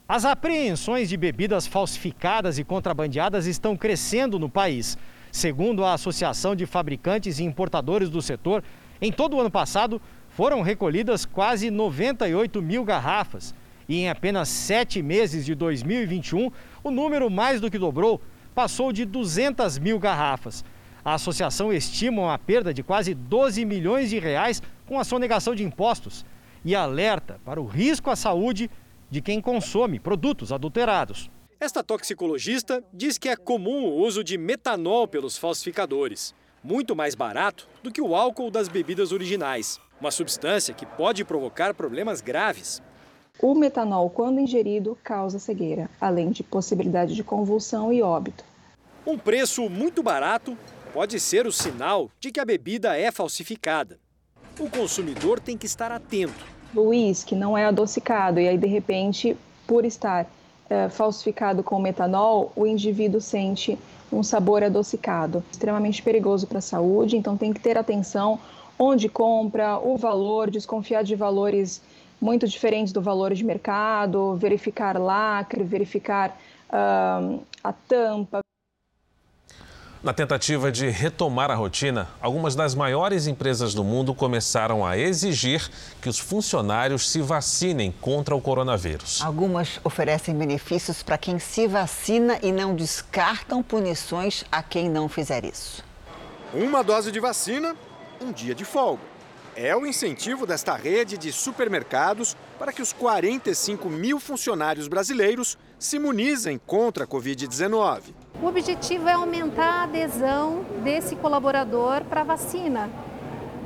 As 0.06 0.24
apreensões 0.24 1.08
de 1.08 1.16
bebidas 1.16 1.66
falsificadas 1.66 2.56
e 2.56 2.62
contrabandeadas 2.62 3.46
estão 3.46 3.76
crescendo 3.76 4.38
no 4.38 4.48
país. 4.48 4.96
Segundo 5.32 5.84
a 5.84 5.94
Associação 5.94 6.54
de 6.54 6.66
Fabricantes 6.66 7.40
e 7.40 7.44
Importadores 7.44 8.08
do 8.08 8.22
setor, 8.22 8.62
em 9.00 9.10
todo 9.10 9.36
o 9.36 9.40
ano 9.40 9.50
passado 9.50 10.00
foram 10.28 10.62
recolhidas 10.62 11.24
quase 11.24 11.68
98 11.68 12.62
mil 12.62 12.84
garrafas. 12.84 13.52
E 13.88 13.96
em 13.96 14.08
apenas 14.08 14.48
sete 14.48 15.02
meses 15.02 15.44
de 15.44 15.54
2021, 15.54 16.50
o 16.82 16.90
número 16.92 17.28
mais 17.28 17.60
do 17.60 17.70
que 17.70 17.78
dobrou, 17.78 18.20
passou 18.54 18.92
de 18.92 19.04
200 19.04 19.78
mil 19.78 19.98
garrafas. 19.98 20.64
A 21.04 21.14
associação 21.14 21.72
estima 21.72 22.22
uma 22.22 22.38
perda 22.38 22.72
de 22.72 22.82
quase 22.82 23.14
12 23.14 23.64
milhões 23.64 24.08
de 24.08 24.18
reais 24.18 24.62
com 24.86 24.98
a 24.98 25.04
sonegação 25.04 25.54
de 25.54 25.64
impostos 25.64 26.24
e 26.64 26.74
alerta 26.74 27.38
para 27.44 27.60
o 27.60 27.66
risco 27.66 28.10
à 28.10 28.16
saúde 28.16 28.70
de 29.10 29.20
quem 29.20 29.40
consome 29.40 29.98
produtos 29.98 30.50
adulterados. 30.50 31.30
Esta 31.60 31.82
toxicologista 31.82 32.82
diz 32.92 33.18
que 33.18 33.28
é 33.28 33.36
comum 33.36 33.84
o 33.84 33.96
uso 33.96 34.24
de 34.24 34.36
metanol 34.38 35.06
pelos 35.06 35.36
falsificadores, 35.36 36.34
muito 36.62 36.96
mais 36.96 37.14
barato 37.14 37.68
do 37.82 37.92
que 37.92 38.00
o 38.00 38.14
álcool 38.14 38.50
das 38.50 38.68
bebidas 38.68 39.12
originais, 39.12 39.78
uma 40.00 40.10
substância 40.10 40.74
que 40.74 40.86
pode 40.86 41.24
provocar 41.24 41.74
problemas 41.74 42.20
graves. 42.20 42.82
O 43.40 43.52
metanol, 43.52 44.08
quando 44.08 44.38
ingerido, 44.38 44.96
causa 45.02 45.40
cegueira, 45.40 45.90
além 46.00 46.30
de 46.30 46.42
possibilidade 46.42 47.14
de 47.14 47.24
convulsão 47.24 47.92
e 47.92 48.00
óbito. 48.00 48.44
Um 49.04 49.18
preço 49.18 49.68
muito 49.68 50.02
barato 50.02 50.56
pode 50.92 51.18
ser 51.18 51.44
o 51.46 51.52
sinal 51.52 52.08
de 52.20 52.30
que 52.30 52.38
a 52.38 52.44
bebida 52.44 52.96
é 52.96 53.10
falsificada. 53.10 53.98
O 54.58 54.70
consumidor 54.70 55.40
tem 55.40 55.58
que 55.58 55.66
estar 55.66 55.90
atento. 55.90 56.46
O 56.74 56.88
uísque 56.88 57.34
não 57.34 57.58
é 57.58 57.66
adocicado 57.66 58.38
e 58.38 58.48
aí, 58.48 58.56
de 58.56 58.68
repente, 58.68 59.36
por 59.66 59.84
estar 59.84 60.30
é, 60.70 60.88
falsificado 60.88 61.62
com 61.62 61.80
metanol, 61.80 62.52
o 62.54 62.66
indivíduo 62.66 63.20
sente 63.20 63.76
um 64.12 64.22
sabor 64.22 64.62
adocicado, 64.62 65.42
extremamente 65.50 66.00
perigoso 66.00 66.46
para 66.46 66.58
a 66.58 66.62
saúde, 66.62 67.16
então 67.16 67.36
tem 67.36 67.52
que 67.52 67.60
ter 67.60 67.76
atenção 67.76 68.38
onde 68.78 69.08
compra, 69.08 69.78
o 69.78 69.96
valor, 69.96 70.50
desconfiar 70.50 71.02
de 71.02 71.16
valores 71.16 71.82
muito 72.24 72.48
diferentes 72.48 72.90
do 72.90 73.02
valor 73.02 73.34
de 73.34 73.44
mercado, 73.44 74.34
verificar 74.36 74.98
lacre, 74.98 75.62
verificar 75.62 76.34
uh, 76.70 77.44
a 77.62 77.72
tampa. 77.86 78.40
Na 80.02 80.14
tentativa 80.14 80.72
de 80.72 80.88
retomar 80.88 81.50
a 81.50 81.54
rotina, 81.54 82.08
algumas 82.22 82.54
das 82.54 82.74
maiores 82.74 83.26
empresas 83.26 83.74
do 83.74 83.84
mundo 83.84 84.14
começaram 84.14 84.86
a 84.86 84.96
exigir 84.96 85.70
que 86.00 86.08
os 86.08 86.18
funcionários 86.18 87.10
se 87.10 87.20
vacinem 87.20 87.92
contra 88.00 88.34
o 88.34 88.40
coronavírus. 88.40 89.20
Algumas 89.22 89.78
oferecem 89.84 90.34
benefícios 90.34 91.02
para 91.02 91.18
quem 91.18 91.38
se 91.38 91.66
vacina 91.66 92.38
e 92.42 92.50
não 92.50 92.74
descartam 92.74 93.62
punições 93.62 94.44
a 94.50 94.62
quem 94.62 94.88
não 94.88 95.10
fizer 95.10 95.44
isso. 95.44 95.84
Uma 96.54 96.82
dose 96.82 97.12
de 97.12 97.20
vacina, 97.20 97.76
um 98.20 98.32
dia 98.32 98.54
de 98.54 98.64
folga. 98.64 99.13
É 99.56 99.76
o 99.76 99.86
incentivo 99.86 100.46
desta 100.46 100.74
rede 100.74 101.16
de 101.16 101.32
supermercados 101.32 102.36
para 102.58 102.72
que 102.72 102.82
os 102.82 102.92
45 102.92 103.88
mil 103.88 104.18
funcionários 104.18 104.88
brasileiros 104.88 105.56
se 105.78 105.96
imunizem 105.96 106.60
contra 106.66 107.04
a 107.04 107.06
Covid-19. 107.06 108.00
O 108.42 108.46
objetivo 108.46 109.08
é 109.08 109.12
aumentar 109.12 109.64
a 109.64 109.82
adesão 109.84 110.64
desse 110.82 111.14
colaborador 111.14 112.02
para 112.04 112.22
a 112.22 112.24
vacina. 112.24 112.90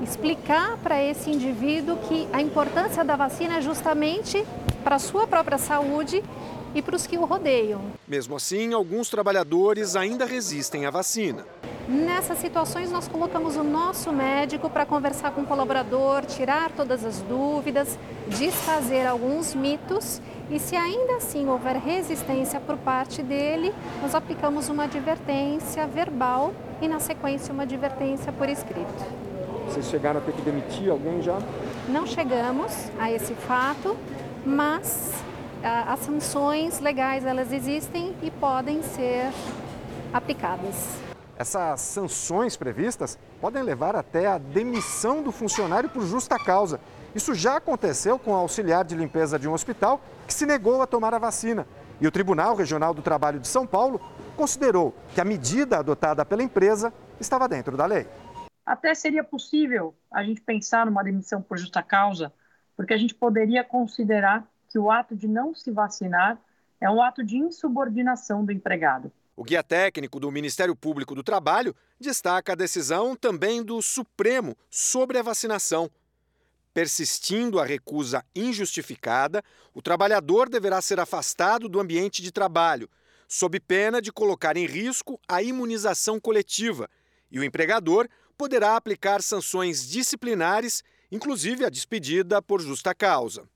Explicar 0.03 0.77
para 0.77 1.03
esse 1.03 1.31
indivíduo 1.31 1.96
que 2.07 2.29
a 2.35 2.42
importância 2.42 3.03
da 3.03 3.16
vacina 3.16 3.57
é 3.57 3.62
justamente 3.62 4.46
para 4.85 4.96
a 4.96 4.98
sua 4.98 5.27
própria 5.27 5.57
saúde 5.57 6.22
e 6.74 6.83
para 6.83 6.96
os 6.96 7.07
que 7.07 7.16
o 7.16 7.24
rodeiam. 7.24 7.81
Mesmo 8.07 8.37
assim, 8.37 8.74
alguns 8.74 9.09
trabalhadores 9.09 9.96
ainda 9.96 10.27
resistem 10.27 10.85
à 10.85 10.90
vacina. 10.90 11.46
Nessas 11.88 12.37
situações, 12.37 12.92
nós 12.92 13.09
colocamos 13.09 13.57
o 13.57 13.64
nosso 13.64 14.12
médico 14.12 14.68
para 14.68 14.85
conversar 14.85 15.31
com 15.31 15.40
o 15.40 15.46
colaborador, 15.46 16.22
tirar 16.27 16.70
todas 16.70 17.03
as 17.03 17.22
dúvidas, 17.22 17.98
desfazer 18.27 19.07
alguns 19.07 19.55
mitos 19.55 20.20
e, 20.51 20.59
se 20.59 20.77
ainda 20.77 21.16
assim 21.16 21.48
houver 21.48 21.77
resistência 21.77 22.61
por 22.61 22.77
parte 22.77 23.22
dele, 23.22 23.74
nós 24.03 24.14
aplicamos 24.14 24.68
uma 24.68 24.85
advertência 24.85 25.87
verbal 25.87 26.53
e, 26.83 26.87
na 26.87 27.01
sequência, 27.01 27.55
uma 27.55 27.62
advertência 27.62 28.31
por 28.33 28.51
escrito. 28.51 29.07
Vocês 29.64 29.87
chegaram 29.87 30.20
a 30.20 30.22
ter 30.22 30.33
que 30.33 30.42
demitir 30.42 30.90
alguém 30.90 31.22
já? 31.22 31.38
Não 31.88 32.07
chegamos 32.07 32.90
a 32.98 33.11
esse 33.11 33.33
fato, 33.33 33.96
mas 34.44 35.14
as 35.62 36.01
sanções 36.01 36.81
legais 36.81 37.24
elas 37.24 37.51
existem 37.51 38.14
e 38.22 38.31
podem 38.31 38.83
ser 38.83 39.33
aplicadas. 40.12 41.08
Essas 41.38 41.81
sanções 41.83 42.57
previstas 42.57 43.16
podem 43.40 43.62
levar 43.62 43.94
até 43.94 44.27
a 44.27 44.38
demissão 44.38 45.22
do 45.22 45.31
funcionário 45.31 45.88
por 45.88 46.05
justa 46.05 46.37
causa. 46.37 46.81
Isso 47.14 47.33
já 47.33 47.59
aconteceu 47.59 48.18
com 48.18 48.33
o 48.33 48.35
auxiliar 48.35 48.85
de 48.85 48.96
limpeza 48.96 49.38
de 49.38 49.48
um 49.48 49.53
hospital 49.53 50.01
que 50.27 50.35
se 50.35 50.44
negou 50.44 50.83
a 50.83 50.87
tomar 50.87 51.14
a 51.14 51.18
vacina. 51.18 51.64
E 52.01 52.09
o 52.09 52.11
Tribunal 52.11 52.57
Regional 52.57 52.92
do 52.92 53.03
Trabalho 53.03 53.38
de 53.38 53.46
São 53.46 53.64
Paulo 53.64 54.01
considerou 54.37 54.92
que 55.14 55.20
a 55.20 55.24
medida 55.24 55.79
adotada 55.79 56.24
pela 56.24 56.42
empresa 56.42 56.92
estava 57.20 57.48
dentro 57.48 57.77
da 57.77 57.87
lei. 57.87 58.05
Até 58.66 58.92
seria 58.92 59.22
possível 59.22 59.94
a 60.11 60.24
gente 60.24 60.40
pensar 60.40 60.87
numa 60.87 61.05
demissão 61.05 61.40
por 61.40 61.57
justa 61.57 61.85
causa, 61.85 62.33
porque 62.77 62.92
a 62.92 62.98
gente 62.98 63.14
poderia 63.14 63.62
considerar 63.62 64.44
que 64.68 64.79
o 64.79 64.90
ato 64.90 65.14
de 65.14 65.29
não 65.29 65.55
se 65.55 65.70
vacinar 65.70 66.37
é 66.81 66.90
um 66.90 67.01
ato 67.01 67.24
de 67.24 67.37
insubordinação 67.37 68.44
do 68.44 68.51
empregado. 68.51 69.12
O 69.38 69.44
guia 69.44 69.62
técnico 69.62 70.18
do 70.18 70.33
Ministério 70.33 70.74
Público 70.74 71.14
do 71.14 71.22
Trabalho 71.22 71.72
destaca 72.01 72.55
a 72.55 72.57
decisão 72.57 73.14
também 73.14 73.62
do 73.62 73.81
Supremo 73.81 74.59
sobre 74.68 75.16
a 75.16 75.22
vacinação. 75.22 75.88
Persistindo 76.74 77.61
a 77.61 77.64
recusa 77.64 78.24
injustificada, 78.35 79.40
o 79.72 79.81
trabalhador 79.81 80.48
deverá 80.48 80.83
ser 80.83 80.98
afastado 80.98 81.68
do 81.68 81.79
ambiente 81.79 82.20
de 82.20 82.33
trabalho, 82.33 82.90
sob 83.29 83.61
pena 83.61 84.03
de 84.03 84.11
colocar 84.11 84.57
em 84.57 84.66
risco 84.66 85.20
a 85.29 85.40
imunização 85.40 86.18
coletiva, 86.18 86.90
e 87.31 87.38
o 87.38 87.44
empregador 87.44 88.09
poderá 88.37 88.74
aplicar 88.74 89.22
sanções 89.22 89.88
disciplinares, 89.88 90.83
inclusive 91.12 91.64
a 91.64 91.70
despedida 91.70 92.42
por 92.42 92.61
justa 92.61 92.92
causa. 92.92 93.48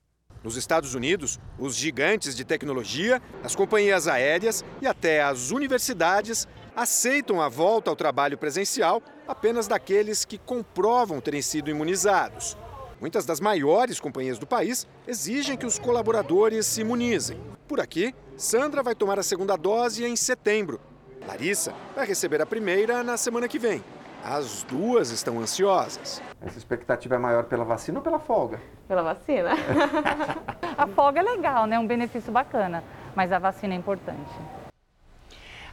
Nos 0.43 0.57
Estados 0.57 0.93
Unidos, 0.93 1.39
os 1.57 1.73
gigantes 1.73 2.35
de 2.35 2.43
tecnologia, 2.43 3.21
as 3.41 3.55
companhias 3.55 4.07
aéreas 4.07 4.63
e 4.81 4.87
até 4.87 5.23
as 5.23 5.51
universidades 5.51 6.47
aceitam 6.75 7.41
a 7.41 7.47
volta 7.47 7.89
ao 7.89 7.95
trabalho 7.95 8.37
presencial 8.37 9.01
apenas 9.25 9.67
daqueles 9.67 10.25
que 10.25 10.37
comprovam 10.37 11.21
terem 11.21 11.41
sido 11.41 11.69
imunizados. 11.69 12.57
Muitas 12.99 13.25
das 13.25 13.39
maiores 13.39 14.01
companhias 14.01 14.37
do 14.37 14.45
país 14.45 14.85
exigem 15.07 15.55
que 15.55 15.65
os 15.65 15.79
colaboradores 15.79 16.65
se 16.65 16.81
imunizem. 16.81 17.39
Por 17.65 17.79
aqui, 17.79 18.13
Sandra 18.35 18.83
vai 18.83 18.95
tomar 18.95 19.17
a 19.17 19.23
segunda 19.23 19.55
dose 19.55 20.03
em 20.03 20.15
setembro. 20.15 20.79
Larissa 21.25 21.73
vai 21.95 22.05
receber 22.05 22.41
a 22.41 22.45
primeira 22.45 23.01
na 23.01 23.15
semana 23.15 23.47
que 23.47 23.59
vem. 23.59 23.81
As 24.23 24.63
duas 24.63 25.09
estão 25.09 25.37
ansiosas. 25.41 26.21
Essa 26.41 26.57
expectativa 26.57 27.15
é 27.15 27.17
maior 27.17 27.43
pela 27.43 27.65
vacina 27.65 27.99
ou 27.99 28.03
pela 28.03 28.19
folga? 28.19 28.57
Pela 28.87 29.03
vacina. 29.03 29.49
a 30.77 30.87
folga 30.87 31.19
é 31.19 31.23
legal, 31.23 31.65
né? 31.65 31.77
Um 31.77 31.85
benefício 31.85 32.31
bacana, 32.31 32.81
mas 33.13 33.33
a 33.33 33.39
vacina 33.39 33.73
é 33.73 33.77
importante. 33.77 34.31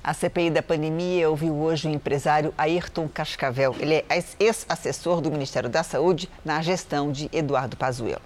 A 0.03 0.13
CPI 0.13 0.51
da 0.51 0.63
pandemia 0.65 1.31
ouviu 1.31 1.55
hoje 1.55 1.87
o 1.87 1.93
empresário 1.93 2.53
Ayrton 2.59 3.09
Cascavel. 3.09 3.77
Ele 3.79 3.95
é 3.95 4.05
ex-assessor 4.41 5.21
do 5.21 5.31
Ministério 5.31 5.71
da 5.71 5.85
Saúde 5.85 6.29
na 6.45 6.61
gestão 6.61 7.13
de 7.13 7.31
Eduardo 7.33 7.77
Pazuello. 7.77 8.21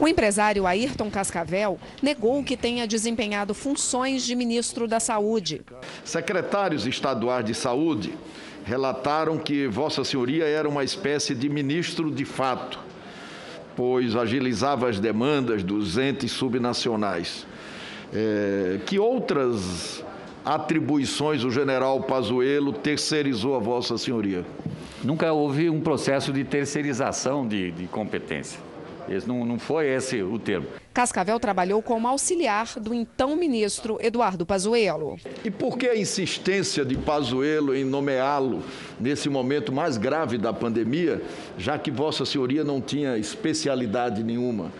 O 0.00 0.08
empresário 0.08 0.66
Ayrton 0.66 1.10
Cascavel 1.10 1.78
negou 2.02 2.42
que 2.42 2.56
tenha 2.56 2.86
desempenhado 2.86 3.52
funções 3.52 4.24
de 4.24 4.34
ministro 4.34 4.88
da 4.88 4.98
Saúde. 4.98 5.62
Secretários 6.02 6.86
estaduais 6.86 7.44
de 7.44 7.54
saúde 7.54 8.16
relataram 8.64 9.38
que 9.38 9.66
Vossa 9.66 10.02
Senhoria 10.04 10.44
era 10.44 10.68
uma 10.68 10.82
espécie 10.82 11.34
de 11.34 11.48
ministro 11.48 12.10
de 12.10 12.24
fato 12.24 12.84
pois 13.76 14.16
agilizava 14.16 14.88
as 14.88 14.98
demandas 14.98 15.62
dos 15.62 15.98
entes 15.98 16.32
subnacionais. 16.32 17.46
É, 18.12 18.78
que 18.86 18.98
outras 18.98 20.04
atribuições 20.44 21.42
o 21.44 21.50
general 21.50 22.02
Pazuello 22.02 22.72
terceirizou 22.72 23.56
a 23.56 23.58
Vossa 23.58 23.98
Senhoria? 23.98 24.44
Nunca 25.02 25.32
houve 25.32 25.68
um 25.68 25.80
processo 25.80 26.32
de 26.32 26.44
terceirização 26.44 27.46
de, 27.46 27.70
de 27.72 27.86
competência. 27.86 28.60
Esse 29.08 29.26
não, 29.26 29.44
não 29.44 29.58
foi 29.58 29.88
esse 29.88 30.22
o 30.22 30.38
termo. 30.38 30.66
Cascavel 30.92 31.40
trabalhou 31.40 31.82
como 31.82 32.06
auxiliar 32.06 32.78
do 32.80 32.94
então 32.94 33.36
ministro 33.36 33.98
Eduardo 34.00 34.46
Pazuello. 34.46 35.16
E 35.44 35.50
por 35.50 35.76
que 35.76 35.88
a 35.88 35.96
insistência 35.96 36.84
de 36.84 36.96
Pazuello 36.96 37.74
em 37.74 37.84
nomeá-lo 37.84 38.62
nesse 39.00 39.28
momento 39.28 39.72
mais 39.72 39.96
grave 39.96 40.38
da 40.38 40.52
pandemia, 40.52 41.20
já 41.58 41.78
que 41.78 41.90
Vossa 41.90 42.24
Senhoria 42.24 42.62
não 42.62 42.80
tinha 42.80 43.18
especialidade 43.18 44.22
nenhuma? 44.22 44.70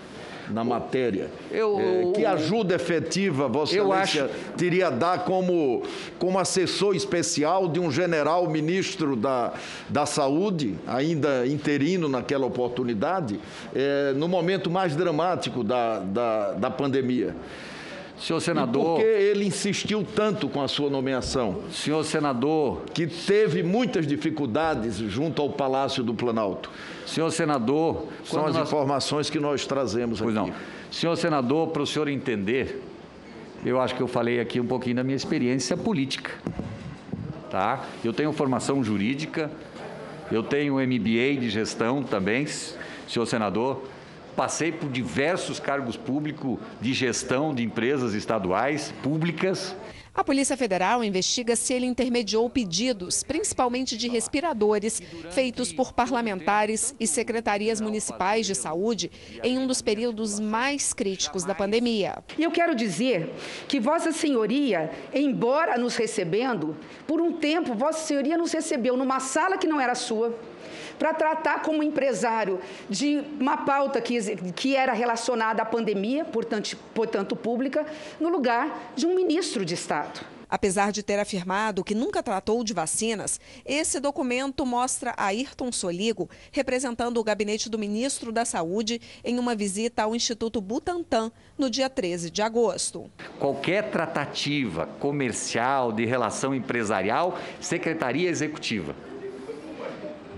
Na 0.51 0.65
matéria. 0.65 1.31
Eu, 1.51 1.79
é, 1.79 2.13
que 2.13 2.25
ajuda 2.25 2.75
efetiva 2.75 3.49
Vossa 3.49 3.75
Excelência 3.75 4.25
acho... 4.25 4.35
teria 4.57 4.91
dar 4.91 5.25
como, 5.25 5.83
como 6.19 6.39
assessor 6.39 6.95
especial 6.95 7.69
de 7.69 7.81
um 7.81 7.91
general 7.91 8.49
ministro 8.49 9.17
da, 9.17 9.53
da 9.89 10.07
Saúde, 10.07 10.75
ainda 10.87 11.47
interino 11.47 12.09
naquela 12.09 12.47
oportunidade, 12.47 13.39
é, 13.75 14.13
no 14.15 14.29
momento 14.29 14.71
mais 14.71 14.95
dramático 14.97 15.63
da, 15.65 16.01
da, 16.01 16.53
da 16.53 16.71
pandemia? 16.71 17.35
Senhor 18.19 18.41
senador. 18.41 18.81
E 18.81 18.85
por 18.85 18.97
que 19.01 19.07
ele 19.07 19.45
insistiu 19.45 20.07
tanto 20.15 20.49
com 20.49 20.63
a 20.63 20.69
sua 20.69 20.89
nomeação? 20.89 21.63
Senhor 21.71 22.03
senador. 22.05 22.83
Que 22.95 23.07
teve 23.07 23.63
muitas 23.63 24.07
dificuldades 24.07 24.97
junto 24.97 25.43
ao 25.43 25.51
Palácio 25.51 26.03
do 26.03 26.15
Planalto. 26.15 26.71
Senhor 27.07 27.31
senador. 27.31 28.09
São 28.25 28.47
as 28.47 28.55
nós... 28.55 28.67
informações 28.67 29.31
que 29.31 29.39
nós 29.39 29.67
trazemos 29.67 30.21
pois 30.21 30.37
aqui. 30.37 30.51
Não. 30.51 30.57
Senhor 30.91 31.17
senador, 31.17 31.69
para 31.69 31.83
o 31.83 31.87
senhor 31.87 32.09
entender, 32.09 32.83
eu 33.65 33.81
acho 33.81 33.95
que 33.95 34.01
eu 34.01 34.09
falei 34.09 34.41
aqui 34.41 34.61
um 34.61 34.67
pouquinho 34.67 34.97
da 34.97 35.05
minha 35.05 35.17
experiência 35.17 35.77
política. 35.77 36.31
Tá? 37.51 37.85
Eu 38.05 38.13
tenho 38.13 38.33
formação 38.33 38.83
jurídica, 38.83 39.51
eu 40.31 40.43
tenho 40.43 40.75
MBA 40.75 41.41
de 41.41 41.51
gestão 41.51 42.03
também, 42.03 42.47
senhor 42.47 43.27
senador. 43.27 43.85
Passei 44.37 44.73
por 44.73 44.89
diversos 44.91 45.61
cargos 45.61 45.97
públicos 45.97 46.59
de 46.81 46.93
gestão 46.93 47.55
de 47.55 47.63
empresas 47.63 48.15
estaduais, 48.15 48.93
públicas. 49.03 49.77
A 50.17 50.23
Polícia 50.23 50.57
Federal 50.57 51.03
investiga 51.03 51.57
se 51.57 51.75
ele 51.75 51.87
intermediou 51.87 52.49
pedidos, 52.49 53.25
principalmente 53.25 53.97
de 53.97 54.07
respiradores, 54.07 55.03
feitos 55.33 55.73
por 55.73 55.93
parlamentares 55.93 56.95
e 57.01 57.07
secretarias 57.07 57.81
municipais 57.81 58.47
de 58.47 58.55
saúde 58.55 59.11
em 59.43 59.59
um 59.59 59.67
dos 59.67 59.83
períodos 59.83 60.39
mais 60.39 60.93
críticos 60.93 61.43
da 61.43 61.53
pandemia. 61.53 62.23
E 62.39 62.45
eu 62.45 62.53
quero 62.53 62.77
dizer 62.77 63.35
que 63.67 63.81
Vossa 63.81 64.13
Senhoria, 64.13 64.89
embora 65.13 65.77
nos 65.77 65.97
recebendo, 65.97 66.77
por 67.09 67.21
um 67.21 67.33
tempo 67.33 67.75
Vossa 67.75 68.07
Senhoria 68.07 68.39
nos 68.39 68.53
recebeu 68.53 68.97
numa 68.97 69.19
sala 69.19 69.59
que 69.59 69.67
não 69.67 69.81
era 69.81 69.97
sua 69.97 70.33
para 70.99 71.15
tratar 71.15 71.63
como 71.63 71.83
empresário 71.83 72.61
de 72.89 73.23
uma 73.41 73.59
pauta 73.59 74.01
que, 74.01 74.19
que 74.53 74.77
era 74.77 74.93
relacionada 74.93 75.63
à 75.63 75.65
pandemia, 75.65 76.25
portanto, 76.25 76.77
portanto 76.95 77.37
pública, 77.37 77.87
no 78.21 78.29
lugar 78.29 78.93
de 78.97 79.07
um 79.07 79.15
ministro 79.15 79.65
de 79.65 79.75
Estado. 79.75 80.35
Apesar 80.55 80.93
de 80.93 81.03
ter 81.03 81.19
afirmado 81.19 81.83
que 81.83 81.97
nunca 81.97 82.23
tratou 82.23 82.63
de 82.63 82.73
vacinas, 82.73 83.41
esse 83.65 83.99
documento 83.99 84.65
mostra 84.65 85.13
Ayrton 85.17 85.73
Soligo 85.73 86.31
representando 86.53 87.19
o 87.19 87.25
gabinete 87.25 87.69
do 87.69 87.77
ministro 87.77 88.31
da 88.31 88.45
Saúde 88.45 89.01
em 89.25 89.39
uma 89.39 89.57
visita 89.57 90.05
ao 90.05 90.15
Instituto 90.15 90.61
Butantan 90.61 91.33
no 91.59 91.69
dia 91.69 91.91
13 91.91 92.31
de 92.31 92.41
agosto. 92.41 93.11
Qualquer 93.41 93.91
tratativa 93.91 94.87
comercial 95.01 95.91
de 95.91 96.05
relação 96.05 96.55
empresarial, 96.55 97.37
secretaria 97.61 98.31
executiva 98.31 98.95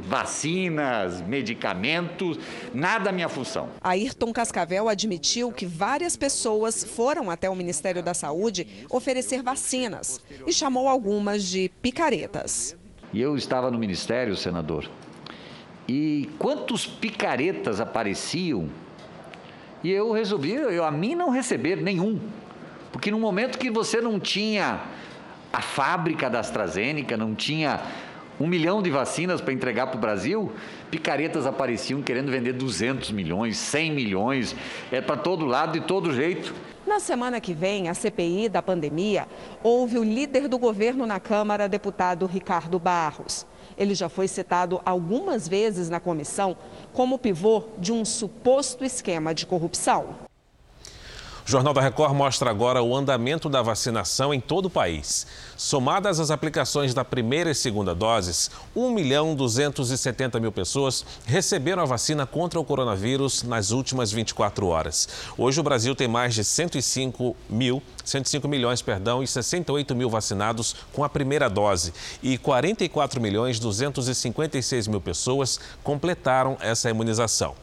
vacinas, 0.07 1.21
medicamentos, 1.21 2.39
nada 2.73 3.13
minha 3.13 3.29
função. 3.29 3.69
Ayrton 3.83 4.33
Cascavel 4.33 4.89
admitiu 4.89 5.53
que 5.53 5.67
várias 5.67 6.17
pessoas 6.17 6.85
foram 6.85 7.31
até 7.31 7.51
o 7.51 7.55
Ministério 7.55 8.03
da 8.03 8.15
Saúde 8.15 8.67
oferecer 8.89 9.43
vacinas 9.43 10.21
e 10.47 10.53
chamou 10.53 10.89
algumas 10.89 11.45
de 11.45 11.71
picaretas. 11.83 12.77
E 13.13 13.21
eu 13.21 13.37
estava 13.37 13.71
no 13.71 13.79
Ministério, 13.79 14.37
senador, 14.37 14.89
e 15.89 16.29
quantos 16.39 16.87
picaretas 16.87 17.81
apareciam 17.81 18.69
e 19.83 19.91
eu 19.91 20.11
resolvi, 20.11 20.53
eu, 20.53 20.85
a 20.85 20.91
mim 20.91 21.15
não 21.15 21.31
receber 21.31 21.77
nenhum. 21.77 22.19
Porque 22.91 23.11
no 23.11 23.21
momento 23.21 23.59
que 23.59 23.71
você 23.71 24.01
não 24.01 24.19
tinha 24.19 24.81
a 25.53 25.61
fábrica 25.61 26.29
da 26.29 26.41
AstraZeneca, 26.41 27.17
não 27.17 27.35
tinha 27.35 27.81
um 28.39 28.47
milhão 28.47 28.83
de 28.83 28.91
vacinas 28.91 29.41
para 29.41 29.53
entregar 29.53 29.87
para 29.87 29.97
o 29.97 30.01
Brasil, 30.01 30.53
picaretas 30.91 31.47
apareciam 31.47 32.03
querendo 32.03 32.31
vender 32.31 32.53
200 32.53 33.11
milhões, 33.11 33.57
100 33.57 33.93
milhões, 33.93 34.57
é 34.93 35.01
para 35.01 35.17
todo 35.17 35.47
lado, 35.47 35.79
de 35.79 35.87
todo 35.87 36.13
jeito. 36.13 36.55
Na 36.87 37.01
semana 37.01 37.41
que 37.41 37.53
vem, 37.53 37.89
a 37.89 37.95
CPI 37.95 38.49
da 38.49 38.63
pandemia, 38.63 39.27
houve 39.63 39.99
o 39.99 40.05
líder 40.05 40.47
do 40.47 40.59
governo 40.59 41.05
na 41.05 41.19
Câmara, 41.19 41.69
deputado 41.69 42.27
Ricardo 42.27 42.79
Barros. 42.79 43.47
Ele 43.77 43.95
já 43.95 44.09
foi 44.09 44.29
citado 44.29 44.81
algumas 44.85 45.49
vezes 45.49 45.91
na 45.91 45.99
comissão 45.99 46.57
como 46.93 47.19
pivô 47.19 47.65
de 47.79 47.93
um 47.93 48.05
suposto 48.05 48.85
esquema 48.85 49.35
de 49.35 49.45
corrupção. 49.47 50.27
O 51.47 51.49
Jornal 51.49 51.73
da 51.73 51.81
Record 51.81 52.13
mostra 52.13 52.51
agora 52.51 52.83
o 52.83 52.97
andamento 52.97 53.49
da 53.49 53.63
vacinação 53.63 54.35
em 54.35 54.41
todo 54.41 54.67
o 54.67 54.71
país. 54.71 55.29
Somadas 55.57 56.19
as 56.19 56.33
aplicações 56.33 56.93
da 56.93 57.05
primeira 57.05 57.53
e 57.53 57.55
segunda 57.55 57.95
doses, 57.95 58.51
1 58.75 58.91
milhão 58.91 59.33
270 59.33 60.41
mil 60.41 60.51
pessoas 60.51 61.07
receberam 61.25 61.85
a 61.85 61.87
vacina 61.87 62.27
contra 62.27 62.59
o 62.59 62.65
coronavírus 62.65 63.45
nas 63.45 63.71
últimas 63.71 64.11
24 64.11 64.67
horas. 64.67 65.09
Hoje 65.39 65.61
o 65.61 65.63
Brasil 65.63 65.95
tem 65.95 66.09
mais 66.09 66.35
de 66.35 66.43
105 66.43 67.37
mil 67.49 67.81
105 68.05 68.49
milhões, 68.49 68.83
perdão, 68.83 69.23
e 69.23 69.27
68 69.29 69.95
mil 69.95 70.11
vacinados 70.11 70.75
com 70.93 71.05
a 71.05 71.09
primeira 71.09 71.49
dose 71.49 71.93
e 72.23 72.37
44 72.39 73.21
milhões 73.21 73.61
256 73.61 74.89
mil 74.89 75.01
pessoas 75.01 75.61
completaram 75.85 76.57
essa 76.61 76.91
imunização. 76.91 77.55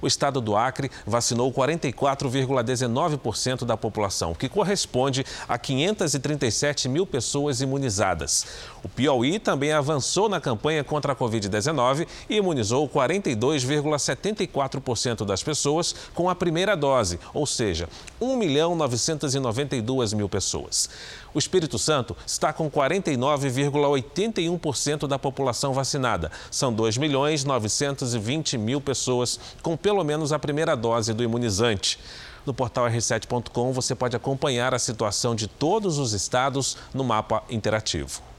O 0.00 0.06
estado 0.06 0.40
do 0.40 0.56
Acre 0.56 0.90
vacinou 1.06 1.52
44,19% 1.52 3.64
da 3.64 3.76
população, 3.76 4.32
o 4.32 4.34
que 4.34 4.48
corresponde 4.48 5.26
a 5.48 5.58
537 5.58 6.88
mil 6.88 7.06
pessoas 7.06 7.60
imunizadas. 7.60 8.46
O 8.84 8.88
Piauí 8.88 9.38
também 9.38 9.72
avançou 9.72 10.28
na 10.28 10.38
campanha 10.38 10.84
contra 10.84 11.14
a 11.14 11.16
Covid-19 11.16 12.06
e 12.28 12.36
imunizou 12.36 12.86
42,74% 12.86 15.24
das 15.24 15.42
pessoas 15.42 15.94
com 16.14 16.28
a 16.28 16.34
primeira 16.34 16.76
dose, 16.76 17.18
ou 17.32 17.46
seja, 17.46 17.88
1 18.20 18.36
milhão 18.36 18.76
992 18.76 20.12
mil 20.12 20.28
pessoas. 20.28 20.90
O 21.32 21.38
Espírito 21.38 21.78
Santo 21.78 22.14
está 22.26 22.52
com 22.52 22.70
49,81% 22.70 25.08
da 25.08 25.18
população 25.18 25.72
vacinada. 25.72 26.30
São 26.50 26.70
2 26.70 26.98
milhões 26.98 27.42
920 27.42 28.58
mil 28.58 28.82
pessoas 28.82 29.40
com 29.62 29.78
pelo 29.78 30.04
menos 30.04 30.30
a 30.30 30.38
primeira 30.38 30.76
dose 30.76 31.14
do 31.14 31.22
imunizante. 31.22 31.98
No 32.44 32.52
portal 32.52 32.84
r7.com 32.84 33.72
você 33.72 33.94
pode 33.94 34.14
acompanhar 34.14 34.74
a 34.74 34.78
situação 34.78 35.34
de 35.34 35.48
todos 35.48 35.96
os 35.96 36.12
estados 36.12 36.76
no 36.92 37.02
mapa 37.02 37.42
interativo. 37.48 38.33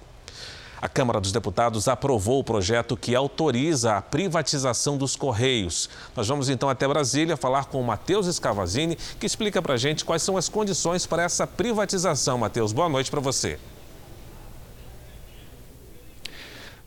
A 0.82 0.90
Câmara 0.90 1.20
dos 1.20 1.32
Deputados 1.32 1.88
aprovou 1.88 2.40
o 2.40 2.44
projeto 2.44 2.98
que 2.98 3.16
autoriza 3.16 3.98
a 3.98 4.02
privatização 4.02 4.98
dos 4.98 5.16
Correios. 5.16 5.90
Nós 6.16 6.28
vamos 6.28 6.50
então 6.50 6.70
até 6.70 6.88
Brasília 6.88 7.38
falar 7.38 7.66
com 7.66 7.80
o 7.80 7.84
Matheus 7.84 8.28
Escavazini, 8.28 8.98
que 9.20 9.26
explica 9.26 9.62
para 9.62 9.76
a 9.76 9.78
gente 9.78 10.06
quais 10.06 10.22
são 10.22 10.38
as 10.38 10.50
condições 10.50 11.06
para 11.06 11.24
essa 11.24 11.48
privatização. 11.48 12.38
Matheus, 12.38 12.74
boa 12.74 12.90
noite 12.90 13.10
para 13.10 13.22
você. 13.22 13.60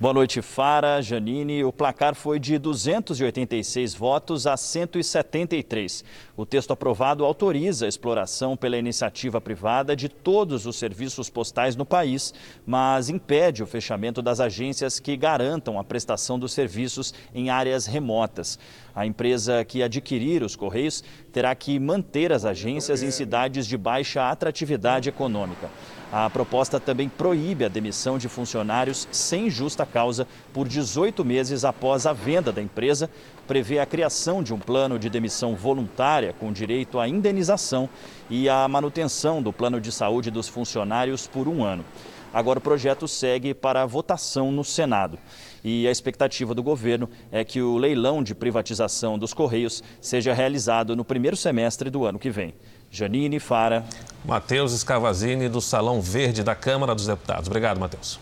Boa 0.01 0.15
noite, 0.15 0.41
Fara, 0.41 1.03
Janine. 1.03 1.65
O 1.65 1.73
placar 1.73 2.15
foi 2.15 2.39
de 2.39 2.57
286 2.57 3.95
votos 3.97 4.47
a 4.47 4.57
173. 4.57 6.05
O 6.37 6.47
texto 6.47 6.73
aprovado 6.73 7.25
autoriza 7.25 7.85
a 7.85 7.89
exploração 7.89 8.57
pela 8.57 8.79
iniciativa 8.79 9.41
privada 9.41 9.97
de 9.97 10.09
todos 10.09 10.67
os 10.67 10.77
serviços 10.77 11.29
postais 11.29 11.75
no 11.75 11.85
país, 11.85 12.33
mas 12.65 13.09
impede 13.09 13.61
o 13.61 13.67
fechamento 13.67 14.23
das 14.23 14.39
agências 14.39 15.01
que 15.01 15.17
garantam 15.17 15.81
a 15.81 15.83
prestação 15.83 16.39
dos 16.39 16.53
serviços 16.53 17.13
em 17.35 17.51
áreas 17.51 17.85
remotas. 17.85 18.57
A 18.95 19.05
empresa 19.05 19.65
que 19.65 19.83
adquirir 19.83 20.45
os 20.45 20.55
Correios 20.55 21.03
terá 21.33 21.53
que 21.57 21.77
manter 21.77 22.33
as 22.33 22.45
agências 22.45 23.03
em 23.03 23.11
cidades 23.11 23.67
de 23.67 23.77
baixa 23.77 24.31
atratividade 24.31 25.09
econômica. 25.09 25.69
A 26.11 26.31
proposta 26.31 26.81
também 26.81 27.07
proíbe 27.07 27.67
a 27.67 27.69
demissão 27.69 28.17
de 28.17 28.31
funcionários 28.31 29.07
sem 29.13 29.51
justa 29.51 29.85
causa 29.85 30.27
por 30.55 30.67
18 30.67 31.23
meses 31.23 31.67
após 31.67 32.07
a 32.07 32.15
venda 32.15 32.51
da 32.51 32.63
empresa, 32.63 33.11
prevê 33.47 33.79
a 33.79 33.85
criação 33.85 34.43
de 34.43 34.55
um 34.55 34.59
plano 34.59 34.99
de 34.99 35.11
demissão 35.11 35.55
voluntária 35.55 36.33
com 36.33 36.51
direito 36.51 36.99
à 36.99 37.07
indenização 37.07 37.91
e 38.31 38.49
a 38.49 38.67
manutenção 38.67 39.43
do 39.43 39.53
plano 39.53 39.81
de 39.83 39.93
saúde 39.93 40.31
dos 40.31 40.49
funcionários 40.49 41.27
por 41.27 41.47
um 41.47 41.63
ano. 41.63 41.85
Agora 42.33 42.59
o 42.59 42.63
projeto 42.63 43.09
segue 43.09 43.53
para 43.55 43.85
votação 43.87 44.53
no 44.53 44.63
Senado. 44.63 45.19
E 45.65 45.89
a 45.89 45.91
expectativa 45.91 46.55
do 46.55 46.63
governo 46.63 47.09
é 47.33 47.43
que 47.45 47.61
o 47.61 47.77
leilão 47.77 48.23
de 48.23 48.35
privatização 48.35 49.19
dos 49.19 49.35
Correios 49.35 49.83
seja 50.01 50.33
realizado 50.33 50.95
no 50.95 51.05
primeiro 51.05 51.37
semestre 51.37 51.91
do 51.91 52.05
ano 52.05 52.19
que 52.19 52.31
vem. 52.31 52.55
Janine 52.91 53.39
Fara. 53.39 53.85
Matheus 54.25 54.73
Escavazini, 54.73 55.49
do 55.49 55.61
Salão 55.61 56.01
Verde 56.01 56.43
da 56.43 56.55
Câmara 56.55 56.95
dos 56.95 57.07
Deputados. 57.07 57.47
Obrigado, 57.47 57.79
Matheus. 57.79 58.19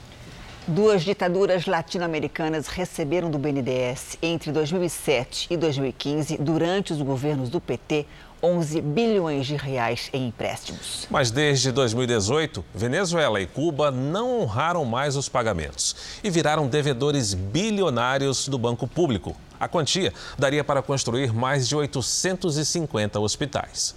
Duas 0.68 1.05
ditaduras 1.05 1.64
latino-americanas 1.66 2.66
receberam 2.66 3.31
do 3.31 3.38
BNDES 3.38 4.18
entre 4.20 4.50
2007 4.50 5.46
e 5.48 5.57
2015, 5.57 6.38
durante 6.38 6.92
os 6.92 7.00
governos 7.00 7.48
do 7.48 7.61
PT, 7.61 8.05
11 8.42 8.81
bilhões 8.81 9.46
de 9.46 9.55
reais 9.55 10.11
em 10.12 10.26
empréstimos. 10.26 11.07
Mas 11.09 11.31
desde 11.31 11.70
2018, 11.70 12.64
Venezuela 12.74 13.40
e 13.40 13.46
Cuba 13.46 13.92
não 13.92 14.40
honraram 14.40 14.85
mais 14.85 15.16
os 15.16 15.29
pagamentos 15.29 16.18
e 16.22 16.31
viraram 16.31 16.66
devedores 16.66 17.33
bilionários 17.33 18.48
do 18.48 18.59
banco 18.59 18.88
público. 18.88 19.37
A 19.59 19.68
quantia 19.68 20.12
daria 20.37 20.64
para 20.64 20.83
construir 20.83 21.33
mais 21.33 21.68
de 21.68 21.76
850 21.76 23.20
hospitais. 23.20 23.94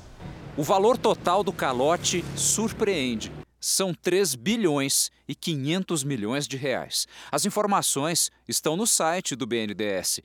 O 0.59 0.61
valor 0.61 0.97
total 0.97 1.41
do 1.41 1.53
calote 1.53 2.21
surpreende. 2.35 3.31
São 3.61 3.93
3 3.93 4.35
bilhões 4.35 5.09
e 5.25 5.33
500 5.33 6.03
milhões 6.03 6.45
de 6.45 6.57
reais. 6.57 7.07
As 7.31 7.45
informações 7.45 8.29
estão 8.45 8.75
no 8.75 8.85
site 8.85 9.37
do 9.37 9.47
BNDES. 9.47 10.19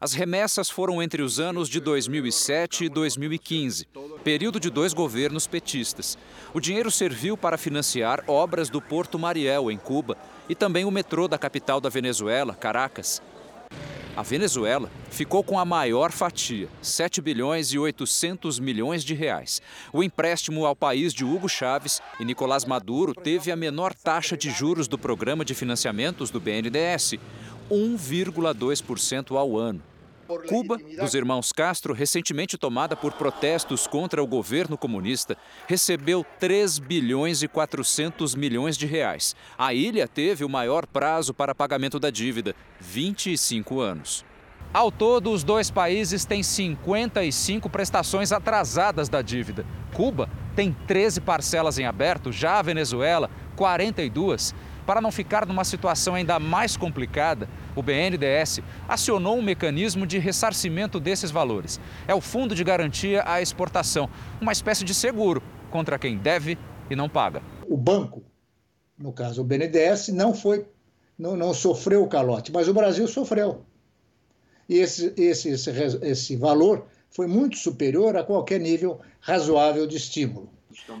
As 0.00 0.14
remessas 0.14 0.68
foram 0.68 1.00
entre 1.00 1.22
os 1.22 1.38
anos 1.38 1.68
de 1.68 1.78
2007 1.78 2.86
e 2.86 2.88
2015, 2.88 3.86
período 4.24 4.58
de 4.58 4.68
dois 4.68 4.92
governos 4.92 5.46
petistas. 5.46 6.18
O 6.52 6.58
dinheiro 6.58 6.90
serviu 6.90 7.36
para 7.36 7.56
financiar 7.56 8.24
obras 8.26 8.68
do 8.68 8.82
Porto 8.82 9.16
Mariel, 9.16 9.70
em 9.70 9.78
Cuba, 9.78 10.18
e 10.48 10.56
também 10.56 10.86
o 10.86 10.90
metrô 10.90 11.28
da 11.28 11.38
capital 11.38 11.80
da 11.80 11.88
Venezuela, 11.88 12.52
Caracas. 12.52 13.22
A 14.18 14.22
Venezuela 14.22 14.90
ficou 15.12 15.44
com 15.44 15.60
a 15.60 15.64
maior 15.64 16.10
fatia, 16.10 16.68
7 16.82 17.20
bilhões 17.20 17.72
e 17.72 17.78
800 17.78 18.58
milhões 18.58 19.04
de 19.04 19.14
reais. 19.14 19.62
O 19.92 20.02
empréstimo 20.02 20.66
ao 20.66 20.74
país 20.74 21.14
de 21.14 21.24
Hugo 21.24 21.48
Chávez 21.48 22.02
e 22.18 22.24
Nicolás 22.24 22.64
Maduro 22.64 23.14
teve 23.14 23.52
a 23.52 23.56
menor 23.56 23.94
taxa 23.94 24.36
de 24.36 24.50
juros 24.50 24.88
do 24.88 24.98
programa 24.98 25.44
de 25.44 25.54
financiamentos 25.54 26.30
do 26.30 26.40
BNDES, 26.40 27.14
1,2% 27.70 29.36
ao 29.36 29.56
ano. 29.56 29.80
Cuba, 30.46 30.76
dos 30.76 31.14
irmãos 31.14 31.52
Castro, 31.52 31.94
recentemente 31.94 32.58
tomada 32.58 32.94
por 32.94 33.12
protestos 33.12 33.86
contra 33.86 34.22
o 34.22 34.26
governo 34.26 34.76
comunista, 34.76 35.38
recebeu 35.66 36.24
3 36.38 36.78
bilhões 36.78 37.42
e 37.42 37.48
400 37.48 38.34
milhões 38.34 38.76
de 38.76 38.84
reais. 38.84 39.34
A 39.56 39.72
ilha 39.72 40.06
teve 40.06 40.44
o 40.44 40.48
maior 40.48 40.86
prazo 40.86 41.32
para 41.32 41.54
pagamento 41.54 41.98
da 41.98 42.10
dívida, 42.10 42.54
25 42.78 43.80
anos. 43.80 44.24
Ao 44.72 44.92
todo, 44.92 45.32
os 45.32 45.42
dois 45.42 45.70
países 45.70 46.26
têm 46.26 46.42
55 46.42 47.70
prestações 47.70 48.30
atrasadas 48.30 49.08
da 49.08 49.22
dívida. 49.22 49.64
Cuba 49.94 50.28
tem 50.54 50.76
13 50.86 51.22
parcelas 51.22 51.78
em 51.78 51.86
aberto, 51.86 52.30
já 52.30 52.58
a 52.58 52.62
Venezuela, 52.62 53.30
42. 53.56 54.54
Para 54.88 55.02
não 55.02 55.12
ficar 55.12 55.44
numa 55.44 55.64
situação 55.64 56.14
ainda 56.14 56.38
mais 56.38 56.74
complicada, 56.74 57.46
o 57.76 57.82
BNDES 57.82 58.60
acionou 58.88 59.36
um 59.36 59.42
mecanismo 59.42 60.06
de 60.06 60.18
ressarcimento 60.18 60.98
desses 60.98 61.30
valores. 61.30 61.78
É 62.06 62.14
o 62.14 62.22
Fundo 62.22 62.54
de 62.54 62.64
Garantia 62.64 63.22
à 63.26 63.42
Exportação, 63.42 64.08
uma 64.40 64.50
espécie 64.50 64.84
de 64.84 64.94
seguro 64.94 65.42
contra 65.70 65.98
quem 65.98 66.16
deve 66.16 66.56
e 66.88 66.96
não 66.96 67.06
paga. 67.06 67.42
O 67.68 67.76
banco, 67.76 68.22
no 68.96 69.12
caso 69.12 69.42
o 69.42 69.44
BNDES, 69.44 70.08
não 70.08 70.32
foi, 70.32 70.64
não, 71.18 71.36
não 71.36 71.52
sofreu 71.52 72.02
o 72.02 72.08
calote, 72.08 72.50
mas 72.50 72.66
o 72.66 72.72
Brasil 72.72 73.06
sofreu. 73.06 73.66
E 74.66 74.78
esse, 74.78 75.12
esse, 75.18 75.50
esse, 75.50 75.98
esse 76.00 76.34
valor 76.34 76.86
foi 77.10 77.26
muito 77.26 77.58
superior 77.58 78.16
a 78.16 78.24
qualquer 78.24 78.58
nível 78.58 78.98
razoável 79.20 79.86
de 79.86 79.98
estímulo. 79.98 80.48